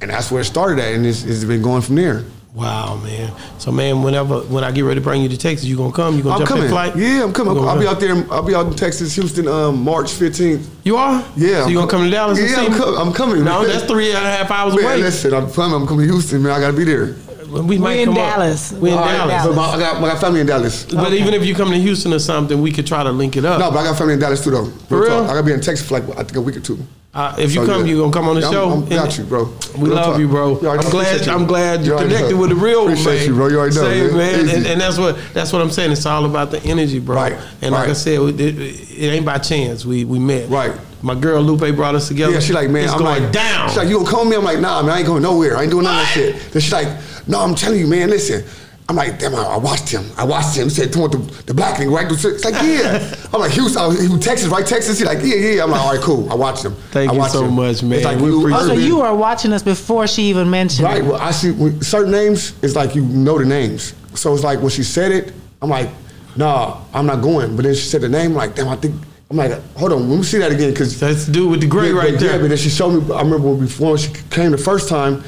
And 0.02 0.10
that's 0.10 0.32
where 0.32 0.42
it 0.42 0.46
started 0.46 0.80
at, 0.80 0.94
and 0.94 1.06
it's, 1.06 1.24
it's 1.26 1.44
been 1.44 1.62
going 1.62 1.84
from 1.84 1.96
there. 1.96 2.24
Wow, 2.54 2.96
man. 3.04 3.32
So, 3.60 3.72
man, 3.72 4.02
whenever 4.02 4.40
when 4.42 4.64
I 4.64 4.72
get 4.72 4.82
ready 4.82 5.00
to 5.00 5.04
bring 5.04 5.22
you 5.22 5.30
to 5.30 5.38
Texas, 5.38 5.66
you 5.68 5.78
gonna 5.78 5.92
come? 5.94 6.18
You 6.18 6.24
gonna 6.24 6.34
I'm 6.36 6.40
jump 6.40 6.50
coming. 6.50 6.64
in 6.66 6.70
flight? 6.72 6.96
Yeah, 6.96 7.24
I'm 7.24 7.32
coming. 7.32 7.54
You 7.54 7.60
gonna 7.60 7.72
I'll 7.72 7.80
be 7.80 7.88
out 7.88 8.00
there. 8.00 8.34
I'll 8.34 8.42
be 8.44 8.56
out 8.56 8.66
in 8.68 8.74
Texas, 8.74 9.14
Houston, 9.16 9.48
um, 9.48 9.84
March 9.84 10.08
15th. 10.08 10.66
You 10.84 10.98
are? 10.98 11.24
Yeah, 11.38 11.60
So 11.60 11.64
I'm 11.66 11.70
you 11.70 11.76
gonna 11.78 11.92
come 11.92 12.04
to 12.06 12.10
Dallas? 12.10 12.40
and 12.40 12.50
Yeah, 12.50 12.56
see 12.56 12.66
I'm 12.66 12.72
me? 12.94 12.98
I'm 12.98 13.14
coming, 13.14 13.44
No, 13.44 13.62
man. 13.62 13.70
that's 13.70 13.84
three 13.86 14.10
and 14.10 14.18
a 14.18 14.30
half 14.32 14.50
hours 14.50 14.76
Man, 14.76 14.84
away. 14.84 14.98
listen, 14.98 15.32
I'm 15.34 15.52
coming. 15.52 15.80
I'm 15.80 15.88
coming 15.88 16.08
to 16.08 16.12
Houston, 16.14 16.42
man. 16.42 16.52
I 16.54 16.60
gotta 16.60 16.76
be 16.76 16.86
there. 16.86 17.16
We 17.50 17.78
might 17.78 17.96
We 17.98 18.02
in 18.02 18.06
come 18.10 18.18
up. 18.18 18.34
Dallas. 18.36 18.72
We 18.74 18.92
in 18.92 18.98
All 18.98 19.06
right, 19.06 19.28
Dallas. 19.28 19.46
But 19.48 19.56
my, 19.56 19.66
I, 19.66 19.80
got, 19.80 19.96
I 20.04 20.08
got 20.08 20.22
family 20.22 20.40
in 20.42 20.48
Dallas. 20.48 20.86
But 20.86 21.14
even 21.14 21.34
if 21.36 21.46
you 21.46 21.54
come 21.56 21.70
to 21.72 21.78
Houston 21.80 22.14
or 22.14 22.20
something, 22.20 22.62
we 22.62 22.72
could 22.72 22.86
try 22.88 23.04
to 23.04 23.12
link 23.12 23.38
it 23.38 23.46
up. 23.46 23.60
No, 23.60 23.70
but 23.72 23.78
I 23.80 23.84
got 23.86 23.98
family 23.98 24.14
in 24.16 24.20
Dallas 24.20 24.44
too, 24.44 24.52
though. 24.52 24.66
For 24.88 25.02
real? 25.02 25.24
I 25.24 25.28
gotta 25.28 25.44
be 25.44 25.52
in 25.54 25.62
Texas 25.62 25.88
for 25.88 26.00
like 26.00 26.10
I 26.18 26.24
think 26.24 26.36
a 26.36 26.42
week 26.42 26.58
or 26.58 26.62
two. 26.62 26.80
Uh, 27.20 27.36
if 27.38 27.54
you 27.54 27.66
So, 27.66 27.68
come, 27.74 27.82
yeah. 27.86 27.92
you 27.92 28.00
gonna 28.00 28.14
come 28.14 28.30
on 28.30 28.36
the 28.36 28.42
Yeah, 28.42 28.48
I'm- 28.48 28.54
show. 28.54 28.70
I'm- 28.72 28.86
got 28.88 29.18
you, 29.18 29.24
bro. 29.26 29.50
We 29.78 29.88
Real 29.90 29.96
love 29.96 30.06
talk. 30.06 30.20
you, 30.20 30.28
bro. 30.30 30.60
You 30.62 30.68
already 30.70 30.86
I'm 30.86 30.92
glad. 30.92 31.06
Appreciate 31.08 31.36
I'm 31.36 31.46
glad 31.48 31.86
you 31.86 31.92
You 31.92 31.98
connected 31.98 32.38
with 32.38 32.50
the 32.52 32.56
real 32.56 32.84
Appreciate 32.84 33.18
man. 33.18 33.28
you, 33.28 33.34
bro. 33.36 33.48
You 33.50 33.60
already 33.60 33.76
know, 33.76 33.82
Same, 33.84 34.18
man. 34.18 34.40
And, 34.50 34.66
and 34.68 34.80
that's 34.82 34.98
what 34.98 35.18
that's 35.34 35.52
what 35.52 35.62
I'm 35.62 35.70
saying. 35.70 35.92
It's 35.92 36.06
all 36.06 36.24
about 36.24 36.52
the 36.52 36.64
energy, 36.64 37.00
bro. 37.00 37.18
Right, 37.18 37.36
And 37.62 37.74
like 37.74 37.90
I 37.90 37.94
said, 37.94 38.22
it, 38.22 38.40
it, 38.40 38.56
it 38.58 39.08
ain't 39.14 39.26
by 39.26 39.38
chance. 39.40 39.86
We 39.86 40.06
we 40.06 40.18
met. 40.18 40.50
Right. 40.50 40.72
My 41.02 41.14
girl 41.16 41.42
Lupe 41.42 41.76
brought 41.76 41.96
us 41.96 42.08
together. 42.08 42.32
Yeah, 42.34 42.40
she 42.40 42.54
like, 42.54 42.70
man, 42.70 42.84
it's 42.86 42.94
I'm 42.94 43.00
going 43.00 43.22
like, 43.24 43.32
down. 43.34 43.68
She's 43.68 43.78
like, 43.78 43.90
you 43.90 43.98
gonna 43.98 44.10
call 44.10 44.24
me? 44.24 44.38
I'm 44.38 44.44
like, 44.46 44.60
nah, 44.60 44.82
man, 44.82 44.92
I 44.92 44.98
ain't 45.00 45.08
going 45.08 45.24
nowhere. 45.24 45.58
I 45.58 45.64
ain't 45.64 45.72
doing 45.72 45.84
none 45.84 45.96
of 45.96 46.02
that 46.06 46.12
shit. 46.14 46.52
Then 46.54 46.62
she's 46.62 46.72
like, 46.74 46.88
no, 47.28 47.40
I'm 47.42 47.54
telling 47.56 47.80
you, 47.80 47.88
man, 47.88 48.10
listen. 48.10 48.44
I'm 48.90 48.96
like, 48.96 49.20
damn, 49.20 49.36
I, 49.36 49.44
I 49.44 49.58
watched 49.58 49.90
him. 49.90 50.04
I 50.18 50.24
watched 50.24 50.58
him. 50.58 50.64
He 50.64 50.70
said, 50.72 50.92
"Come 50.92 51.04
on, 51.04 51.12
the, 51.12 51.18
the 51.46 51.54
black 51.54 51.80
nigga, 51.80 51.92
right?" 51.96 52.12
It's 52.12 52.44
like, 52.44 52.56
yeah. 52.56 53.16
I'm 53.34 53.40
like, 53.40 53.52
Houston, 53.52 53.80
I 53.82 53.86
was- 53.88 54.02
he 54.02 54.08
was 54.08 54.20
Texas, 54.20 54.48
right? 54.48 54.66
Texas. 54.66 54.98
He's 54.98 55.08
like, 55.08 55.20
yeah, 55.22 55.36
yeah. 55.36 55.64
I'm 55.64 55.70
like, 55.70 55.80
all 55.82 55.94
right, 55.94 56.02
cool. 56.02 56.28
I 56.32 56.34
watched 56.36 56.66
him. 56.66 56.74
Thank 56.90 57.12
I 57.12 57.16
you 57.16 57.30
so 57.30 57.46
him. 57.46 57.54
much, 57.54 57.84
man. 57.84 57.94
It's 58.00 58.06
like 58.06 58.18
We 58.20 58.30
you, 58.32 58.40
appreciate 58.40 58.60
Oh, 58.62 58.66
so 58.66 58.74
Urban. 58.74 58.84
you 58.86 58.98
were 58.98 59.14
watching 59.14 59.54
us 59.54 59.62
before 59.62 60.08
she 60.08 60.24
even 60.24 60.50
mentioned 60.50 60.86
Right. 60.86 61.04
it. 61.04 61.06
Well, 61.06 61.22
I 61.22 61.30
see 61.30 61.52
when 61.52 61.80
certain 61.84 62.12
names. 62.12 62.54
It's 62.64 62.76
like 62.76 62.96
you 62.96 63.04
know 63.06 63.38
the 63.38 63.46
names. 63.46 63.94
So 64.16 64.34
it's 64.34 64.44
like 64.44 64.60
when 64.60 64.72
she 64.72 64.82
said 64.82 65.12
it, 65.12 65.34
I'm 65.62 65.70
like, 65.70 65.90
nah, 66.36 66.82
I'm 66.92 67.06
not 67.06 67.22
going. 67.22 67.56
But 67.56 67.66
then 67.66 67.76
she 67.76 67.82
said 67.84 68.02
the 68.02 68.10
name, 68.10 68.32
I'm 68.32 68.38
like, 68.38 68.56
damn, 68.56 68.70
I 68.70 68.76
think. 68.76 68.96
I'm 69.30 69.38
like, 69.38 69.52
hold 69.78 69.94
on, 69.94 70.10
let 70.10 70.18
me 70.18 70.24
see 70.24 70.40
that 70.40 70.52
again, 70.52 70.72
because 70.72 71.00
That's 71.00 71.28
the 71.28 71.32
dude 71.32 71.52
with 71.52 71.62
the 71.62 71.68
gray 71.68 71.92
right 71.92 72.14
yeah, 72.14 72.18
there. 72.18 72.40
but 72.40 72.48
then 72.48 72.58
she 72.58 72.70
showed 72.72 72.90
me. 73.08 73.14
I 73.14 73.22
remember 73.22 73.50
when 73.50 73.60
before 73.60 73.96
she 74.00 74.12
came 74.32 74.50
the 74.50 74.58
first 74.58 74.90
time. 74.90 75.24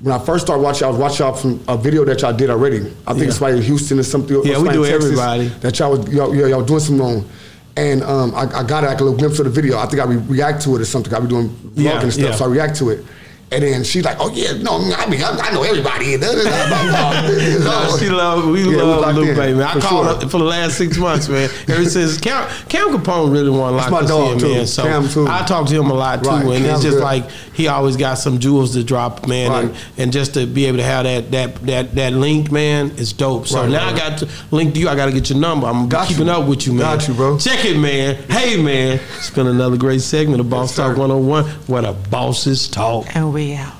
When 0.00 0.14
I 0.14 0.18
first 0.24 0.44
started 0.44 0.62
watching, 0.62 0.86
I 0.86 0.90
was 0.90 0.98
watching 0.98 1.24
y'all 1.26 1.34
from 1.34 1.60
a 1.68 1.76
video 1.76 2.04
that 2.04 2.20
y'all 2.20 2.32
did 2.34 2.50
already. 2.50 2.80
I 3.06 3.12
think 3.12 3.22
Yeah. 3.24 3.28
it's 3.28 3.40
like 3.40 3.54
Houston 3.62 3.98
or 3.98 4.02
something. 4.02 4.36
or 4.36 4.46
Yeah, 4.46 4.58
we 4.60 4.68
do 4.68 4.84
Texas 4.84 5.04
everybody. 5.04 5.48
That 5.60 5.78
y'all 5.78 5.92
was 5.96 6.08
y'all, 6.12 6.34
y'all, 6.34 6.48
y'all 6.48 6.62
doing 6.64 6.80
something 6.80 7.04
on. 7.06 7.24
And 7.78 8.02
um, 8.02 8.34
I, 8.34 8.42
I 8.60 8.62
got 8.62 8.84
like 8.84 9.00
a 9.00 9.04
little 9.04 9.18
glimpse 9.18 9.38
of 9.38 9.44
the 9.46 9.50
video. 9.50 9.78
I 9.78 9.86
think 9.86 10.00
I 10.00 10.04
re- 10.04 10.16
react 10.16 10.62
to 10.64 10.76
it 10.76 10.82
or 10.82 10.84
something. 10.84 11.12
I 11.14 11.20
be 11.20 11.28
doing 11.28 11.48
vlogging 11.48 11.82
Yeah, 11.84 12.02
and 12.02 12.12
stuff, 12.12 12.24
yeah. 12.30 12.34
so 12.34 12.44
I 12.44 12.48
react 12.48 12.76
to 12.76 12.90
it. 12.90 13.04
And 13.52 13.62
then 13.62 13.84
she's 13.84 14.04
like, 14.04 14.16
"Oh 14.18 14.28
yeah, 14.34 14.54
no, 14.60 14.72
I 14.96 15.08
mean, 15.08 15.22
I, 15.22 15.30
I 15.38 15.52
know 15.54 15.62
everybody." 15.62 16.16
No, 16.96 17.96
she 17.98 18.08
love 18.10 18.46
we 18.46 18.60
Yeah, 18.62 18.66
we 18.68 18.76
love 18.76 19.00
locked 19.02 19.14
Lupe, 19.16 19.28
in, 19.28 19.36
man. 19.58 19.62
I 19.62 19.72
for 19.74 19.80
called 19.80 20.06
sure. 20.06 20.20
her 20.20 20.28
for 20.28 20.38
the 20.38 20.44
last 20.44 20.76
six 20.78 20.96
months, 20.98 21.28
man. 21.28 21.48
Ever 21.68 21.84
since 21.88 22.18
Cam, 22.18 22.48
Cam 22.68 22.88
Capone 22.88 23.32
really 23.32 23.50
want 23.50 23.72
to 23.72 23.76
lock 23.76 23.90
my 23.90 23.98
us 24.00 24.08
dog, 24.08 24.32
in, 24.34 24.38
too. 24.40 24.54
man. 24.54 24.66
So 24.66 24.82
Cam, 24.82 25.08
too. 25.08 25.26
I 25.28 25.44
talk 25.46 25.68
to 25.68 25.74
him 25.74 25.90
a 25.90 25.94
lot 25.94 26.22
too, 26.24 26.30
Right, 26.30 26.44
and 26.44 26.66
it's 26.66 26.82
just 26.82 26.96
good. 26.98 27.02
like 27.04 27.30
he 27.54 27.68
always 27.68 27.96
got 27.96 28.14
some 28.14 28.38
jewels 28.38 28.72
to 28.74 28.82
drop, 28.84 29.26
man. 29.28 29.50
And, 29.52 29.70
Right. 29.70 29.80
and 29.98 30.12
just 30.12 30.34
to 30.34 30.46
be 30.46 30.66
able 30.66 30.78
to 30.78 30.84
have 30.84 31.04
that 31.04 31.30
that 31.30 31.66
that 31.66 31.94
that 31.94 32.12
link, 32.14 32.50
man, 32.50 32.90
is 32.96 33.12
dope. 33.12 33.46
So 33.46 33.60
Right, 33.60 33.70
now 33.70 33.86
right, 33.86 33.94
I 33.94 33.96
got 34.10 34.18
to 34.18 34.28
link 34.50 34.74
to 34.74 34.80
you. 34.80 34.88
I 34.88 34.96
got 34.96 35.06
to 35.06 35.12
get 35.12 35.30
your 35.30 35.38
number. 35.38 35.66
I'm 35.68 35.88
Got 35.88 36.08
keeping 36.08 36.26
you. 36.26 36.32
up 36.32 36.48
with 36.48 36.66
you, 36.66 36.72
man. 36.72 36.96
Got 36.98 37.06
you, 37.08 37.14
bro. 37.14 37.38
Check 37.38 37.64
it, 37.64 37.78
man. 37.78 38.16
Hey, 38.28 38.60
man. 38.60 38.98
It's 39.18 39.30
been 39.30 39.46
another 39.46 39.76
great 39.76 40.00
segment 40.02 40.40
of 40.40 40.50
Boss 40.50 40.70
Yes, 40.70 40.76
Talk 40.78 40.96
sir. 40.96 41.00
101, 41.00 41.44
where 41.68 41.82
the 41.82 41.92
bosses 42.10 42.68
talk. 42.68 43.06
And 43.14 43.32
we 43.36 43.54
out. 43.54 43.75